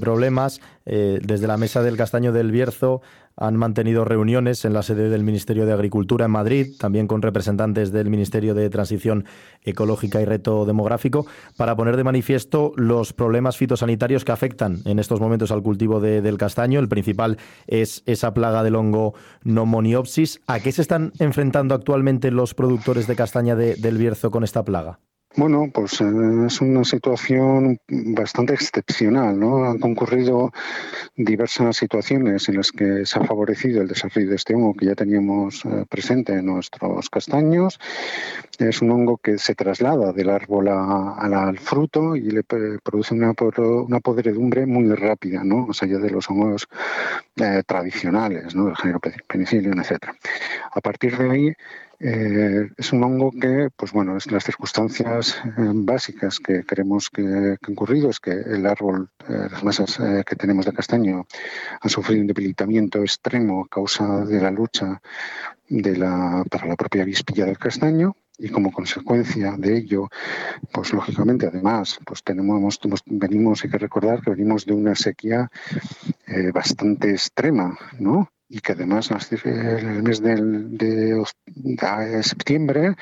problemas, 0.00 0.60
eh, 0.84 1.20
desde 1.22 1.46
la 1.46 1.56
Mesa 1.56 1.82
del 1.82 1.96
Castaño 1.96 2.32
del 2.32 2.50
Bierzo 2.50 3.00
han 3.36 3.56
mantenido 3.56 4.04
reuniones 4.04 4.64
en 4.64 4.72
la 4.72 4.82
sede 4.82 5.08
del 5.08 5.24
Ministerio 5.24 5.66
de 5.66 5.72
Agricultura 5.72 6.26
en 6.26 6.30
Madrid, 6.30 6.72
también 6.78 7.06
con 7.06 7.22
representantes 7.22 7.92
del 7.92 8.10
Ministerio 8.10 8.54
de 8.54 8.70
Transición 8.70 9.24
Ecológica 9.62 10.20
y 10.20 10.24
Reto 10.24 10.64
Demográfico, 10.66 11.26
para 11.56 11.76
poner 11.76 11.96
de 11.96 12.04
manifiesto 12.04 12.72
los 12.76 13.12
problemas 13.12 13.56
fitosanitarios 13.56 14.24
que 14.24 14.32
afectan 14.32 14.78
en 14.84 14.98
estos 14.98 15.20
momentos 15.20 15.50
al 15.50 15.62
cultivo 15.62 16.00
del 16.00 16.38
castaño. 16.38 16.80
El 16.80 16.88
principal 16.88 17.38
es 17.66 18.02
esa 18.06 18.34
plaga 18.34 18.62
del 18.62 18.76
hongo 18.76 19.14
Nomoniopsis. 19.42 20.40
¿A 20.46 20.60
qué 20.60 20.72
se 20.72 20.82
están 20.82 21.12
enfrentando 21.18 21.74
actualmente 21.74 22.30
los 22.30 22.54
productores 22.54 23.06
de 23.06 23.16
castaña 23.16 23.56
del 23.56 23.98
Bierzo 23.98 24.30
con 24.30 24.44
esta 24.44 24.64
plaga? 24.64 25.00
Bueno, 25.36 25.68
pues 25.74 26.00
eh, 26.00 26.04
es 26.46 26.60
una 26.60 26.84
situación 26.84 27.80
bastante 27.88 28.54
excepcional, 28.54 29.36
¿no? 29.36 29.64
Han 29.64 29.80
concurrido 29.80 30.52
diversas 31.16 31.76
situaciones 31.76 32.48
en 32.48 32.56
las 32.58 32.70
que 32.70 33.04
se 33.04 33.18
ha 33.18 33.24
favorecido 33.24 33.82
el 33.82 33.88
desarrollo 33.88 34.28
de 34.28 34.36
este 34.36 34.54
hongo 34.54 34.74
que 34.74 34.86
ya 34.86 34.94
teníamos 34.94 35.64
eh, 35.64 35.86
presente 35.88 36.34
en 36.34 36.46
nuestros 36.46 37.10
castaños. 37.10 37.80
Es 38.60 38.80
un 38.80 38.92
hongo 38.92 39.16
que 39.16 39.38
se 39.38 39.56
traslada 39.56 40.12
del 40.12 40.30
árbol 40.30 40.68
al 40.68 41.58
fruto 41.58 42.14
y 42.14 42.30
le 42.30 42.44
produce 42.44 43.14
una, 43.14 43.34
una 43.58 43.98
podredumbre 43.98 44.66
muy 44.66 44.88
rápida, 44.94 45.42
¿no? 45.42 45.66
Más 45.66 45.82
allá 45.82 45.98
de 45.98 46.10
los 46.10 46.30
hongos 46.30 46.68
eh, 47.40 47.64
tradicionales, 47.66 48.54
¿no? 48.54 48.66
Del 48.66 48.76
género 48.76 49.00
penicillium, 49.26 49.80
etcétera. 49.80 50.14
A 50.70 50.80
partir 50.80 51.18
de 51.18 51.28
ahí, 51.28 51.56
eh, 52.06 52.68
es 52.76 52.92
un 52.92 53.02
hongo 53.02 53.30
que, 53.30 53.70
pues 53.74 53.92
bueno, 53.92 54.18
es 54.18 54.30
las 54.30 54.44
circunstancias 54.44 55.40
eh, 55.46 55.52
básicas 55.72 56.38
que 56.38 56.62
creemos 56.62 57.08
que, 57.08 57.22
han 57.22 57.72
ocurrido 57.72 58.10
es 58.10 58.20
que 58.20 58.30
el 58.30 58.66
árbol, 58.66 59.08
eh, 59.26 59.48
las 59.50 59.64
masas 59.64 59.98
que 60.26 60.36
tenemos 60.36 60.66
de 60.66 60.74
castaño 60.74 61.26
han 61.80 61.90
sufrido 61.90 62.20
un 62.20 62.26
debilitamiento 62.26 63.00
extremo 63.00 63.62
a 63.64 63.68
causa 63.68 64.26
de 64.26 64.38
la 64.38 64.50
lucha 64.50 65.00
para 66.50 66.66
la 66.66 66.76
propia 66.76 67.06
vispilla 67.06 67.46
del 67.46 67.56
castaño 67.56 68.14
y 68.36 68.50
como 68.50 68.70
consecuencia 68.70 69.54
de 69.56 69.78
ello, 69.78 70.10
pues 70.72 70.92
lógicamente 70.92 71.46
además, 71.46 71.98
pues 72.04 72.22
tenemos, 72.22 72.78
venimos, 73.06 73.64
hay 73.64 73.70
que 73.70 73.78
recordar 73.78 74.20
que 74.20 74.30
venimos 74.30 74.66
de 74.66 74.74
una 74.74 74.94
sequía 74.94 75.50
bastante 76.52 77.12
extrema, 77.12 77.78
¿no? 77.98 78.28
Y 78.48 78.60
que 78.60 78.72
además 78.72 79.10
en 79.10 79.88
el 79.88 80.02
mes 80.02 80.22
de, 80.22 81.24
septiembre 82.22 82.94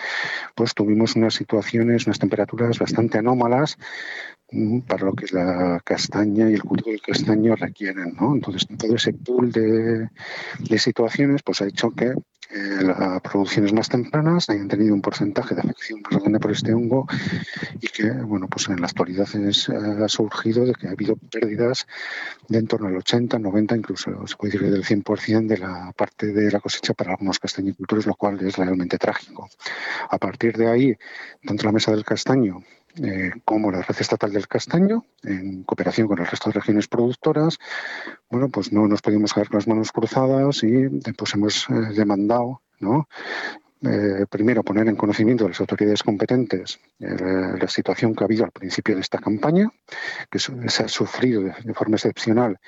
pues 0.54 0.74
tuvimos 0.74 1.16
unas 1.16 1.34
situaciones, 1.34 2.06
unas 2.06 2.18
temperaturas 2.18 2.78
bastante 2.78 3.18
anómalas 3.18 3.76
para 4.86 5.06
lo 5.06 5.14
que 5.14 5.26
la 5.32 5.80
castaña 5.84 6.50
y 6.50 6.54
el 6.54 6.62
cultivo 6.62 6.90
del 6.90 7.02
castaño 7.02 7.56
requieren. 7.56 8.14
¿no? 8.20 8.34
Entonces, 8.34 8.66
todo 8.78 8.96
ese 8.96 9.12
pool 9.12 9.52
de, 9.52 10.08
de 10.58 10.78
situaciones 10.78 11.42
pues 11.42 11.60
ha 11.62 11.66
hecho 11.66 11.90
que 11.90 12.14
eh, 12.54 12.82
las 12.82 13.22
producciones 13.22 13.72
más 13.72 13.88
tempranas 13.88 14.50
hayan 14.50 14.68
tenido 14.68 14.92
un 14.92 15.00
porcentaje 15.00 15.54
de 15.54 15.62
afección 15.62 16.02
más 16.02 16.20
grande 16.20 16.38
por 16.38 16.52
este 16.52 16.74
hongo 16.74 17.06
y 17.80 17.88
que, 17.88 18.10
bueno, 18.10 18.46
pues 18.46 18.68
en 18.68 18.78
la 18.78 18.88
actualidad 18.88 19.26
es, 19.36 19.70
ha 19.70 20.08
surgido 20.08 20.66
de 20.66 20.74
que 20.74 20.86
ha 20.86 20.90
habido 20.90 21.16
pérdidas 21.16 21.86
de 22.48 22.58
en 22.58 22.66
torno 22.66 22.88
al 22.88 22.96
80, 22.96 23.38
90, 23.38 23.76
incluso 23.76 24.26
se 24.26 24.36
puede 24.36 24.52
decir 24.52 24.70
del 24.70 24.84
100% 24.84 25.46
de 25.46 25.58
la 25.58 25.92
parte 25.96 26.26
de 26.26 26.50
la 26.50 26.60
cosecha 26.60 26.92
para 26.92 27.12
algunos 27.12 27.38
castañicultores, 27.38 28.04
lo 28.04 28.16
cual 28.16 28.38
es 28.46 28.56
realmente 28.56 28.98
trágico. 28.98 29.48
A 30.10 30.18
partir 30.18 30.54
de 30.58 30.68
ahí, 30.68 30.96
tanto 31.46 31.64
la 31.64 31.72
mesa 31.72 31.92
del 31.92 32.04
castaño 32.04 32.62
eh, 32.96 33.30
como 33.46 33.70
la 33.70 33.80
Red 33.80 33.96
Estatal 34.00 34.32
del 34.32 34.46
Castaño, 34.46 35.06
en 35.22 35.62
cooperación 35.62 36.06
con 36.08 36.18
el 36.18 36.26
resto 36.26 36.50
de 36.50 36.60
regiones 36.60 36.88
productoras, 36.88 37.58
bueno, 38.28 38.50
pues 38.50 38.70
no 38.70 38.86
nos 38.86 39.00
podemos 39.00 39.32
quedar 39.32 39.48
con 39.48 39.58
las 39.58 39.68
manos 39.68 39.92
cruzadas 39.92 40.62
y 40.62 40.88
pues 41.16 41.32
hemos 41.32 41.70
eh, 41.70 41.94
demandado, 41.96 42.60
eh, 43.80 44.26
primero 44.28 44.62
poner 44.62 44.88
en 44.88 44.96
conocimiento 44.96 45.44
de 45.44 45.50
las 45.50 45.60
autoridades 45.60 46.02
competentes 46.02 46.78
la 46.98 47.66
situación 47.66 48.14
que 48.14 48.24
ha 48.24 48.26
habido 48.26 48.44
al 48.44 48.52
principio 48.52 48.94
de 48.94 49.00
esta 49.00 49.18
campaña, 49.18 49.70
que 50.30 50.38
se 50.38 50.84
ha 50.84 50.88
sufrido 50.88 51.42
de, 51.42 51.74
forma 51.74 51.96
excepcional 51.96 52.58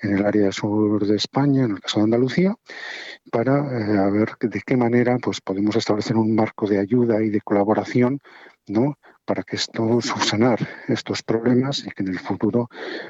en 0.00 0.18
el 0.18 0.26
área 0.26 0.52
sur 0.52 1.04
de 1.06 1.16
España, 1.16 1.64
en 1.64 1.72
el 1.72 1.80
caso 1.80 1.98
de 1.98 2.04
Andalucía, 2.04 2.54
para 3.30 3.60
ver 4.10 4.36
de 4.38 4.60
qué 4.64 4.76
manera 4.76 5.18
pues, 5.18 5.40
podemos 5.40 5.74
establecer 5.76 6.16
un 6.16 6.34
marco 6.34 6.68
de 6.68 6.78
ayuda 6.78 7.22
y 7.22 7.30
de 7.30 7.40
colaboración. 7.40 8.20
Para 9.24 9.42
que 9.42 9.56
esto 9.56 10.00
subsanar 10.00 10.68
estos 10.88 11.22
problemas 11.22 11.84
y 11.86 11.90
que 11.90 12.02
en 12.02 12.08
el 12.08 12.18
futuro 12.18 12.68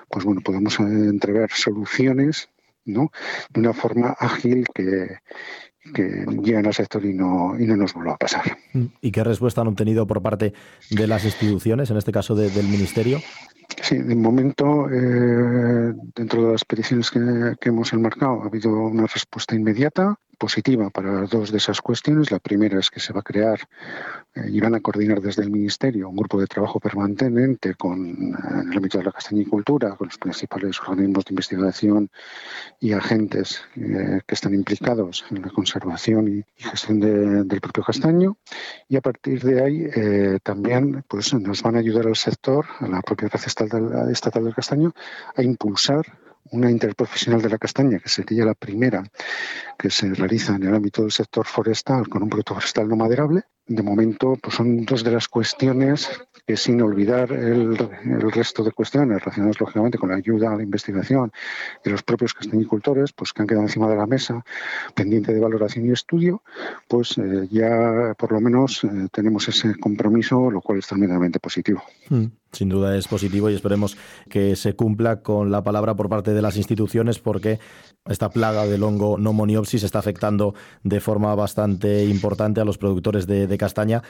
pues 0.08 0.24
bueno 0.24 0.40
podamos 0.40 0.78
entrever 0.80 1.50
soluciones 1.52 2.48
¿no? 2.84 3.10
de 3.50 3.60
una 3.60 3.72
forma 3.72 4.16
ágil 4.18 4.66
que, 4.74 5.18
que 5.94 6.24
lleguen 6.42 6.66
al 6.66 6.74
sector 6.74 7.04
y 7.04 7.12
no, 7.12 7.58
y 7.58 7.66
no 7.66 7.76
nos 7.76 7.94
vuelva 7.94 8.14
a 8.14 8.16
pasar. 8.16 8.56
¿Y 9.00 9.10
qué 9.10 9.24
respuesta 9.24 9.60
han 9.60 9.68
obtenido 9.68 10.06
por 10.06 10.22
parte 10.22 10.52
de 10.90 11.06
las 11.06 11.24
instituciones, 11.24 11.90
en 11.90 11.96
este 11.96 12.12
caso 12.12 12.34
del 12.34 12.66
Ministerio? 12.68 13.20
Sí, 13.80 13.98
de 13.98 14.14
momento, 14.14 14.88
eh, 14.90 15.94
dentro 16.14 16.46
de 16.46 16.52
las 16.52 16.64
peticiones 16.64 17.10
que, 17.10 17.54
que, 17.60 17.70
hemos 17.70 17.92
enmarcado, 17.92 18.42
ha 18.42 18.46
habido 18.46 18.70
una 18.70 19.06
respuesta 19.06 19.54
inmediata 19.54 20.18
positiva 20.42 20.90
para 20.90 21.24
dos 21.26 21.52
de 21.52 21.58
esas 21.58 21.80
cuestiones. 21.80 22.32
La 22.32 22.40
primera 22.40 22.80
es 22.80 22.90
que 22.90 22.98
se 22.98 23.12
va 23.12 23.20
a 23.20 23.22
crear 23.30 23.60
eh, 24.34 24.48
y 24.50 24.58
van 24.60 24.74
a 24.74 24.80
coordinar 24.80 25.20
desde 25.20 25.42
el 25.42 25.50
Ministerio 25.52 26.08
un 26.08 26.16
grupo 26.16 26.40
de 26.40 26.48
trabajo 26.48 26.80
permanente 26.80 27.76
con, 27.76 28.00
en 28.00 28.72
el 28.72 28.76
ámbito 28.76 28.98
de 28.98 29.04
la 29.04 29.12
castañicultura, 29.12 29.94
con 29.94 30.08
los 30.08 30.18
principales 30.18 30.80
organismos 30.80 31.24
de 31.26 31.32
investigación 31.32 32.10
y 32.80 32.92
agentes 32.92 33.62
eh, 33.76 34.20
que 34.26 34.34
están 34.34 34.52
implicados 34.52 35.24
en 35.30 35.42
la 35.42 35.50
conservación 35.50 36.26
y, 36.26 36.44
gestión 36.56 36.98
del 36.98 37.60
propio 37.60 37.84
castaño. 37.84 38.36
Y 38.88 38.96
a 38.96 39.00
partir 39.00 39.44
de 39.44 39.62
ahí 39.62 39.86
eh, 39.94 40.38
también 40.42 41.04
pues, 41.06 41.32
nos 41.34 41.62
van 41.62 41.76
a 41.76 41.78
ayudar 41.78 42.08
al 42.08 42.16
sector, 42.16 42.66
a 42.80 42.88
la 42.88 43.00
propia 43.00 43.28
red 43.28 43.40
estatal 44.10 44.44
del 44.44 44.54
castaño, 44.54 44.92
a 45.36 45.42
impulsar 45.42 46.04
una 46.52 46.70
interprofesional 46.70 47.42
de 47.42 47.48
la 47.48 47.58
castaña, 47.58 47.98
que 47.98 48.08
sería 48.08 48.44
la 48.44 48.54
primera 48.54 49.02
que 49.78 49.90
se 49.90 50.12
realiza 50.14 50.54
en 50.54 50.62
el 50.64 50.74
ámbito 50.74 51.02
del 51.02 51.10
sector 51.10 51.46
forestal 51.46 52.08
con 52.08 52.22
un 52.22 52.28
producto 52.28 52.54
forestal 52.54 52.88
no 52.88 52.96
maderable. 52.96 53.42
De 53.66 53.82
momento, 53.82 54.36
pues 54.40 54.56
son 54.56 54.84
dos 54.84 55.02
de 55.02 55.12
las 55.12 55.28
cuestiones 55.28 56.08
que, 56.46 56.56
sin 56.56 56.80
olvidar 56.82 57.32
el, 57.32 57.76
resto 58.32 58.62
de 58.62 58.72
cuestiones 58.72 59.20
relacionadas 59.20 59.60
lógicamente 59.60 59.98
con 59.98 60.10
la 60.10 60.16
ayuda 60.16 60.52
a 60.52 60.56
la 60.56 60.62
investigación 60.62 61.32
de 61.84 61.90
los 61.90 62.02
propios 62.02 62.34
castañicultores, 62.34 63.12
pues 63.12 63.32
que 63.32 63.42
han 63.42 63.48
quedado 63.48 63.64
encima 63.64 63.88
de 63.88 63.96
la 63.96 64.06
mesa, 64.06 64.44
pendiente 64.94 65.32
de 65.32 65.40
valoración 65.40 65.86
y 65.86 65.90
estudio, 65.90 66.42
pues 66.88 67.18
eh, 67.18 67.48
ya 67.50 68.14
por 68.18 68.32
lo 68.32 68.40
menos 68.40 68.84
eh, 68.84 69.08
tenemos 69.12 69.48
ese 69.48 69.74
compromiso, 69.78 70.50
lo 70.50 70.60
cual 70.60 70.78
es 70.78 70.86
tremendamente 70.86 71.38
positivo. 71.38 71.82
Mm. 72.08 72.26
Sin 72.52 72.68
duda 72.68 72.94
es 72.98 73.08
positivo 73.08 73.48
y 73.48 73.54
esperemos 73.54 73.96
que 74.28 74.56
se 74.56 74.74
cumpla 74.74 75.22
con 75.22 75.50
la 75.50 75.62
palabra 75.62 75.96
por 75.96 76.10
parte 76.10 76.34
de 76.34 76.42
las 76.42 76.58
instituciones 76.58 77.18
porque 77.18 77.58
esta 78.04 78.28
plaga 78.28 78.66
del 78.66 78.82
hongo 78.82 79.16
nomoniopsis 79.16 79.84
está 79.84 80.00
afectando 80.00 80.54
de 80.82 81.00
forma 81.00 81.34
bastante 81.34 82.04
importante 82.04 82.60
a 82.60 82.66
los 82.66 82.76
productores 82.76 83.26
de, 83.26 83.56
castaña. 83.56 84.02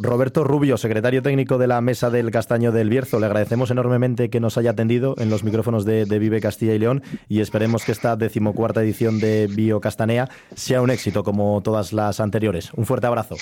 Roberto 0.00 0.44
Rubio, 0.44 0.76
secretario 0.76 1.22
técnico 1.22 1.58
de 1.58 1.66
la 1.66 1.80
Mesa 1.80 2.08
del 2.08 2.30
Castaño 2.30 2.70
del 2.70 2.88
Bierzo, 2.88 3.18
le 3.18 3.26
agradecemos 3.26 3.72
enormemente 3.72 4.30
que 4.30 4.38
nos 4.38 4.56
haya 4.56 4.70
atendido 4.70 5.16
en 5.18 5.28
los 5.28 5.42
micrófonos 5.42 5.84
de, 5.84 6.06
de 6.06 6.18
Vive 6.20 6.40
Castilla 6.40 6.72
y 6.72 6.78
León 6.78 7.02
y 7.28 7.40
esperemos 7.40 7.84
que 7.84 7.90
esta 7.90 8.14
decimocuarta 8.14 8.80
edición 8.80 9.18
de 9.18 9.48
Bio 9.48 9.80
Castanea 9.80 10.28
sea 10.54 10.82
un 10.82 10.90
éxito 10.90 11.24
como 11.24 11.60
todas 11.62 11.92
las 11.92 12.20
anteriores. 12.20 12.72
Un 12.74 12.86
fuerte 12.86 13.08
abrazo. 13.08 13.34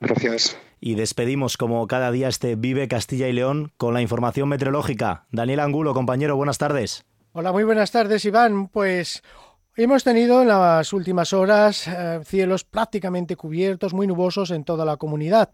Gracias. 0.00 0.56
Y 0.80 0.94
despedimos 0.94 1.58
como 1.58 1.86
cada 1.86 2.10
día 2.10 2.28
este 2.28 2.56
Vive 2.56 2.88
Castilla 2.88 3.28
y 3.28 3.34
León 3.34 3.72
con 3.76 3.92
la 3.92 4.00
información 4.00 4.48
meteorológica. 4.48 5.26
Daniel 5.30 5.60
Angulo, 5.60 5.92
compañero, 5.92 6.34
buenas 6.34 6.56
tardes. 6.56 7.04
Hola, 7.32 7.52
muy 7.52 7.64
buenas 7.64 7.90
tardes, 7.90 8.24
Iván. 8.24 8.68
Pues 8.68 9.22
Hemos 9.76 10.02
tenido 10.02 10.42
en 10.42 10.48
las 10.48 10.92
últimas 10.92 11.32
horas 11.32 11.86
eh, 11.86 12.20
cielos 12.24 12.64
prácticamente 12.64 13.36
cubiertos, 13.36 13.94
muy 13.94 14.06
nubosos 14.06 14.50
en 14.50 14.64
toda 14.64 14.84
la 14.84 14.96
comunidad. 14.96 15.48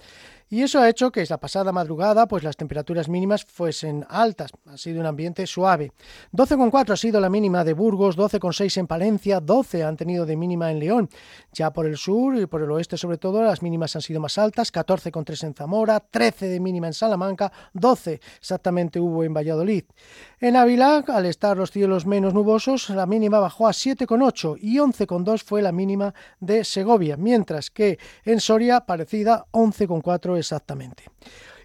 Y 0.49 0.62
eso 0.62 0.78
ha 0.80 0.88
hecho 0.88 1.11
que 1.11 1.26
la 1.28 1.38
pasada 1.38 1.72
madrugada 1.72 2.28
pues 2.28 2.44
las 2.44 2.57
temperaturas 2.57 3.09
mínimas 3.09 3.44
fuesen 3.44 4.07
altas. 4.09 4.53
Ha 4.66 4.78
sido 4.78 5.01
un 5.01 5.07
ambiente 5.07 5.44
suave. 5.47 5.90
12,4 6.32 6.92
ha 6.92 6.97
sido 6.97 7.20
la 7.20 7.28
mínima 7.28 7.64
de 7.64 7.72
Burgos, 7.72 8.16
12,6 8.16 8.78
en 8.78 8.86
Palencia, 8.86 9.40
12 9.40 9.82
han 9.82 9.97
tenido 9.97 10.24
de 10.24 10.36
mínima 10.36 10.70
en 10.70 10.78
León. 10.78 11.09
Ya 11.53 11.72
por 11.72 11.86
el 11.86 11.97
sur 11.97 12.36
y 12.36 12.47
por 12.47 12.62
el 12.62 12.70
oeste 12.70 12.97
sobre 12.97 13.18
todo 13.18 13.42
las 13.42 13.61
mínimas 13.61 13.97
han 13.97 14.03
sido 14.03 14.20
más 14.20 14.38
altas, 14.38 14.72
14,3 14.72 15.49
en 15.49 15.55
Zamora, 15.55 15.99
13 15.99 16.47
de 16.47 16.61
mínima 16.61 16.86
en 16.86 16.94
Salamanca, 16.94 17.51
12 17.72 18.20
exactamente 18.38 19.01
hubo 19.01 19.24
en 19.24 19.34
Valladolid. 19.34 19.84
En 20.38 20.55
Ávila, 20.55 21.05
al 21.09 21.26
estar 21.26 21.57
los 21.57 21.70
cielos 21.70 22.07
menos 22.07 22.34
nubosos, 22.34 22.90
la 22.90 23.07
mínima 23.07 23.40
bajó 23.40 23.66
a 23.66 23.72
7,8 23.72 24.59
y 24.61 24.76
11,2 24.76 25.42
fue 25.42 25.62
la 25.62 25.72
mínima 25.72 26.14
de 26.38 26.62
Segovia, 26.62 27.16
mientras 27.16 27.70
que 27.70 27.99
en 28.24 28.38
Soria 28.40 28.82
parecida 28.82 29.47
11,4 29.51 30.36
exactamente. 30.39 31.05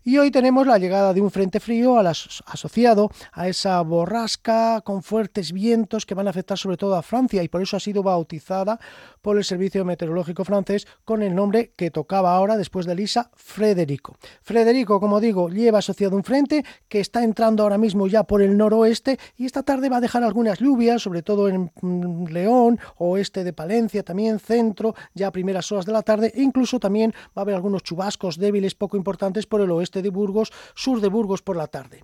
Y 0.03 0.17
hoy 0.17 0.31
tenemos 0.31 0.65
la 0.65 0.79
llegada 0.79 1.13
de 1.13 1.21
un 1.21 1.29
frente 1.29 1.59
frío 1.59 1.99
asociado 1.99 3.11
a 3.33 3.47
esa 3.47 3.79
borrasca 3.81 4.81
con 4.81 5.03
fuertes 5.03 5.51
vientos 5.51 6.07
que 6.07 6.15
van 6.15 6.25
a 6.25 6.31
afectar 6.31 6.57
sobre 6.57 6.75
todo 6.75 6.95
a 6.95 7.03
Francia 7.03 7.43
y 7.43 7.47
por 7.47 7.61
eso 7.61 7.77
ha 7.77 7.79
sido 7.79 8.01
bautizada 8.01 8.79
por 9.21 9.37
el 9.37 9.43
Servicio 9.43 9.85
Meteorológico 9.85 10.43
francés 10.43 10.87
con 11.05 11.21
el 11.21 11.35
nombre 11.35 11.73
que 11.75 11.91
tocaba 11.91 12.33
ahora 12.33 12.57
después 12.57 12.87
de 12.87 12.95
Lisa, 12.95 13.29
Frederico. 13.35 14.15
Frederico, 14.41 14.99
como 14.99 15.19
digo, 15.19 15.49
lleva 15.49 15.77
asociado 15.77 16.15
un 16.15 16.23
frente 16.23 16.65
que 16.89 16.99
está 16.99 17.23
entrando 17.23 17.61
ahora 17.61 17.77
mismo 17.77 18.07
ya 18.07 18.23
por 18.23 18.41
el 18.41 18.57
noroeste 18.57 19.19
y 19.37 19.45
esta 19.45 19.61
tarde 19.61 19.89
va 19.89 19.97
a 19.97 20.01
dejar 20.01 20.23
algunas 20.23 20.57
lluvias, 20.57 21.03
sobre 21.03 21.21
todo 21.21 21.47
en 21.47 21.71
mm, 21.79 22.25
León, 22.31 22.79
oeste 22.97 23.43
de 23.43 23.53
Palencia, 23.53 24.01
también 24.01 24.39
centro, 24.39 24.95
ya 25.13 25.27
a 25.27 25.31
primeras 25.31 25.71
horas 25.71 25.85
de 25.85 25.91
la 25.91 26.01
tarde 26.01 26.33
e 26.35 26.41
incluso 26.41 26.79
también 26.79 27.13
va 27.37 27.41
a 27.41 27.41
haber 27.41 27.53
algunos 27.53 27.83
chubascos 27.83 28.39
débiles 28.39 28.73
poco 28.73 28.97
importantes 28.97 29.45
por 29.45 29.61
el 29.61 29.69
oeste 29.69 29.90
de 29.91 30.09
Burgos, 30.09 30.51
sur 30.75 31.01
de 31.01 31.09
Burgos 31.09 31.41
por 31.41 31.57
la 31.57 31.67
tarde. 31.67 32.03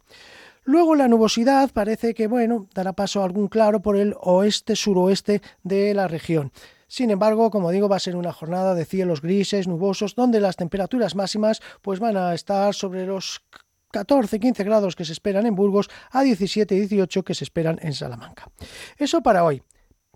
Luego 0.64 0.96
la 0.96 1.08
nubosidad 1.08 1.72
parece 1.72 2.14
que, 2.14 2.28
bueno, 2.28 2.68
dará 2.74 2.92
paso 2.92 3.22
a 3.22 3.26
algún 3.26 3.48
claro 3.48 3.82
por 3.82 3.96
el 3.96 4.16
oeste-suroeste 4.20 5.42
de 5.64 5.94
la 5.94 6.10
región. 6.10 6.52
Sin 6.90 7.10
embargo, 7.10 7.52
como 7.52 7.72
digo, 7.72 7.88
va 7.88 7.96
a 7.96 8.02
ser 8.02 8.18
una 8.18 8.34
jornada 8.34 8.76
de 8.76 8.84
cielos 8.84 9.22
grises, 9.22 9.68
nubosos, 9.68 10.16
donde 10.16 10.42
las 10.42 10.58
temperaturas 10.58 11.16
máximas 11.16 11.62
pues 11.82 12.02
van 12.02 12.18
a 12.18 12.34
estar 12.34 12.74
sobre 12.74 13.06
los 13.06 13.44
14-15 13.94 14.66
grados 14.66 14.96
que 14.96 15.06
se 15.06 15.14
esperan 15.14 15.46
en 15.46 15.56
Burgos 15.56 15.90
a 16.12 16.24
17-18 16.24 17.24
que 17.24 17.34
se 17.34 17.44
esperan 17.46 17.80
en 17.82 17.94
Salamanca. 17.94 18.52
Eso 18.98 19.22
para 19.22 19.44
hoy. 19.44 19.64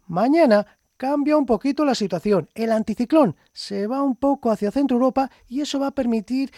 Mañana 0.08 0.66
cambia 0.98 1.38
un 1.38 1.46
poquito 1.46 1.84
la 1.86 1.96
situación. 1.96 2.50
El 2.54 2.72
anticiclón 2.72 3.36
se 3.54 3.88
va 3.88 4.04
un 4.04 4.16
poco 4.16 4.52
hacia 4.52 4.72
Centro 4.72 4.98
Europa 4.98 5.32
y 5.48 5.62
eso 5.62 5.80
va 5.80 5.88
a 5.88 5.96
permitir 5.96 6.52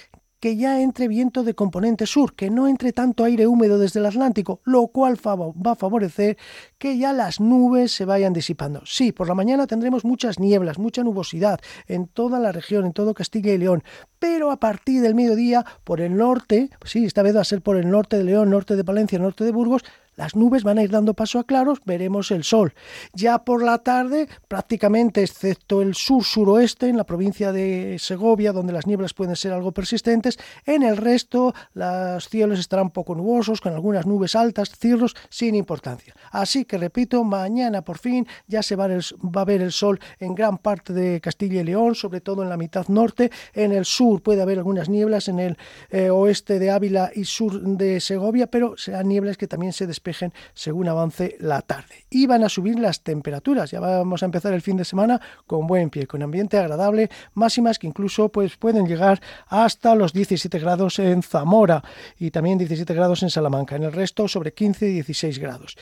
que 0.44 0.58
ya 0.58 0.82
entre 0.82 1.08
viento 1.08 1.46
de 1.46 1.56
componente 1.56 2.06
sur, 2.06 2.36
que 2.36 2.50
no 2.50 2.68
entre 2.68 2.92
tanto 2.92 3.24
aire 3.24 3.48
húmedo 3.48 3.80
desde 3.80 4.02
el 4.02 4.08
Atlántico, 4.08 4.60
lo 4.66 4.88
cual 4.88 5.18
va 5.26 5.72
a 5.72 5.76
favorecer 5.76 6.38
que 6.78 6.98
ya 6.98 7.14
las 7.14 7.40
nubes 7.40 7.94
se 7.94 8.04
vayan 8.04 8.34
disipando. 8.34 8.82
Sí, 8.86 9.14
por 9.14 9.30
la 9.30 9.36
mañana 9.36 9.68
tendremos 9.68 10.04
muchas 10.04 10.40
nieblas, 10.40 10.80
mucha 10.80 11.02
nubosidad 11.02 11.62
en 11.88 12.08
toda 12.08 12.40
la 12.40 12.52
región, 12.52 12.86
en 12.86 12.92
todo 12.92 13.14
Castilla 13.14 13.54
y 13.54 13.58
León, 13.58 13.86
pero 14.20 14.52
a 14.52 14.60
partir 14.60 15.02
del 15.02 15.16
mediodía, 15.16 15.66
por 15.86 16.02
el 16.02 16.18
norte, 16.18 16.70
sí, 16.84 17.06
esta 17.06 17.22
vez 17.22 17.38
va 17.38 17.40
a 17.40 17.46
ser 17.46 17.62
por 17.62 17.78
el 17.78 17.90
norte 17.90 18.18
de 18.18 18.26
León, 18.26 18.50
norte 18.50 18.76
de 18.76 18.84
Palencia, 18.84 19.20
norte 19.20 19.46
de 19.46 19.52
Burgos, 19.54 19.86
las 20.16 20.36
nubes 20.36 20.64
van 20.64 20.78
a 20.78 20.84
ir 20.84 20.90
dando 20.90 21.14
paso 21.14 21.40
a 21.40 21.44
claros, 21.44 21.80
veremos 21.86 22.32
el 22.32 22.44
sol. 22.44 22.74
Ya 23.14 23.40
por 23.40 23.64
la 23.64 23.80
tarde, 23.80 24.28
prácticamente 24.48 25.24
excepto 25.24 25.82
el 25.82 25.96
sur-suroeste, 25.96 26.90
en 26.90 26.98
la 26.98 27.06
provincia 27.06 27.52
de 27.52 27.98
Segovia, 28.00 28.54
donde 28.54 28.74
las 28.74 28.88
nieblas 28.88 29.14
pueden 29.14 29.36
ser 29.36 29.54
algo 29.54 29.72
persistentes, 29.72 30.38
en 30.66 30.84
el 30.84 30.98
resto 30.98 31.54
los 31.74 32.30
cielos 32.30 32.60
estarán 32.60 32.92
poco 32.92 33.16
nubosos, 33.16 33.62
con 33.62 33.74
algunas 33.74 34.06
nubes 34.06 34.36
altas, 34.36 34.72
cirros, 34.78 35.16
sin 35.30 35.56
importancia. 35.56 36.14
Así 36.32 36.66
que 36.66 36.78
repito, 36.78 37.24
mañana 37.24 37.84
por 37.84 37.98
fin 37.98 38.28
ya 38.48 38.62
se 38.64 38.76
va, 38.76 38.86
a 38.86 39.46
ver 39.46 39.62
el 39.62 39.72
sol 39.72 40.00
en 40.20 40.36
gran 40.36 40.58
parte 40.58 40.94
de 40.94 41.22
Castilla 41.22 41.62
y 41.62 41.64
León, 41.64 41.96
sobre 41.96 42.22
todo 42.22 42.44
en 42.44 42.50
la 42.50 42.58
mitad 42.58 42.88
norte. 42.88 43.32
En 43.54 43.72
el 43.72 43.86
sur 43.86 44.22
puede 44.22 44.42
haber 44.42 44.58
algunas 44.58 44.90
nieblas, 44.90 45.28
en 45.28 45.40
el 45.40 45.58
eh, 45.90 46.10
oeste 46.10 46.60
de 46.60 46.72
Ávila 46.72 47.12
y 47.14 47.26
sur 47.26 47.62
de 47.62 48.00
Segovia, 48.00 48.48
pero 48.48 48.78
serán 48.78 49.08
nieblas 49.08 49.38
que 49.38 49.48
también 49.48 49.74
se 49.74 49.88
despejen 50.04 50.34
según 50.54 50.90
avance 50.90 51.38
la 51.40 51.62
tarde. 51.62 52.06
Y 52.10 52.28
van 52.28 52.44
a 52.44 52.50
subir 52.50 52.78
las 52.78 53.04
temperaturas. 53.04 53.72
Ya 53.72 53.80
vamos 53.80 54.22
a 54.22 54.26
empezar 54.26 54.54
el 54.54 54.62
fin 54.62 54.76
de 54.76 54.84
semana 54.84 55.20
con 55.48 55.66
buen 55.66 55.90
pie, 55.90 56.08
con 56.08 56.22
ambiente 56.22 56.58
agradable, 56.58 57.10
máximas 57.34 57.80
que 57.80 57.88
incluso 57.88 58.30
pues, 58.30 58.58
pueden 58.58 58.86
llegar 58.86 59.22
hasta 59.48 59.96
los 59.96 60.12
17 60.12 60.60
grados 60.60 61.00
en 61.00 61.24
Zamora 61.24 61.84
y 62.20 62.32
también 62.32 62.58
17 62.58 62.94
grados 62.94 63.24
en 63.24 63.30
Salamanca. 63.30 63.76
En 63.76 63.84
el 63.84 63.94
resto 63.94 64.28
sobre 64.28 64.54
15 64.54 64.90
y 64.90 64.94
16 64.94 65.40
grados. 65.40 65.78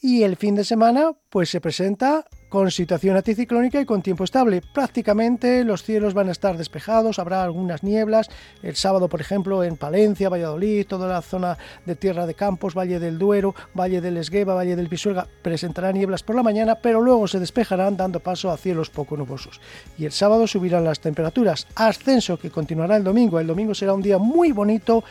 Y 0.00 0.22
el 0.22 0.36
fin 0.36 0.54
de 0.54 0.64
semana 0.64 1.12
pues 1.28 1.50
se 1.50 1.60
presenta 1.60 2.24
con 2.52 2.70
situación 2.70 3.16
anticiclónica 3.16 3.80
y 3.80 3.86
con 3.86 4.02
tiempo 4.02 4.24
estable. 4.24 4.60
Prácticamente 4.60 5.64
los 5.64 5.82
cielos 5.82 6.12
van 6.12 6.28
a 6.28 6.32
estar 6.32 6.58
despejados, 6.58 7.18
habrá 7.18 7.42
algunas 7.42 7.82
nieblas. 7.82 8.28
El 8.62 8.76
sábado, 8.76 9.08
por 9.08 9.22
ejemplo, 9.22 9.64
en 9.64 9.78
Palencia, 9.78 10.28
Valladolid, 10.28 10.86
toda 10.86 11.08
la 11.08 11.22
zona 11.22 11.56
de 11.86 11.96
Tierra 11.96 12.26
de 12.26 12.34
Campos, 12.34 12.74
Valle 12.74 13.00
del 13.00 13.18
Duero, 13.18 13.54
Valle 13.72 14.02
del 14.02 14.18
Esgueva, 14.18 14.52
Valle 14.52 14.76
del 14.76 14.90
Pisuerga, 14.90 15.26
presentará 15.40 15.92
nieblas 15.92 16.22
por 16.22 16.36
la 16.36 16.42
mañana, 16.42 16.74
pero 16.74 17.00
luego 17.00 17.26
se 17.26 17.40
despejarán 17.40 17.96
dando 17.96 18.20
paso 18.20 18.50
a 18.50 18.58
cielos 18.58 18.90
poco 18.90 19.16
nubosos. 19.16 19.58
Y 19.96 20.04
el 20.04 20.12
sábado 20.12 20.46
subirán 20.46 20.84
las 20.84 21.00
temperaturas. 21.00 21.66
Ascenso 21.74 22.38
que 22.38 22.50
continuará 22.50 22.96
el 22.96 23.04
domingo. 23.04 23.40
El 23.40 23.46
domingo 23.46 23.74
será 23.74 23.94
un 23.94 24.02
día 24.02 24.18
muy 24.18 24.52
bonito, 24.52 25.02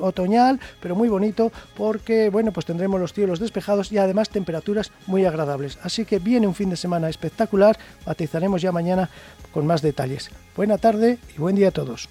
otoñal, 0.00 0.60
pero 0.80 0.94
muy 0.94 1.08
bonito 1.08 1.50
porque, 1.76 2.28
bueno, 2.30 2.52
pues 2.52 2.66
tendremos 2.66 3.00
los 3.00 3.12
cielos 3.12 3.40
despejados 3.40 3.90
y 3.90 3.98
además 3.98 4.28
temperaturas 4.28 4.92
muy 5.06 5.24
agradables. 5.24 5.78
Así 5.82 6.04
que 6.04 6.20
viene 6.26 6.48
un 6.48 6.54
fin 6.54 6.68
de 6.68 6.76
semana 6.76 7.08
espectacular. 7.08 7.78
Matizaremos 8.04 8.60
ya 8.60 8.72
mañana 8.72 9.08
con 9.52 9.66
más 9.66 9.80
detalles. 9.80 10.30
Buena 10.56 10.76
tarde 10.76 11.18
y 11.34 11.38
buen 11.38 11.54
día 11.54 11.68
a 11.68 11.70
todos. 11.70 12.08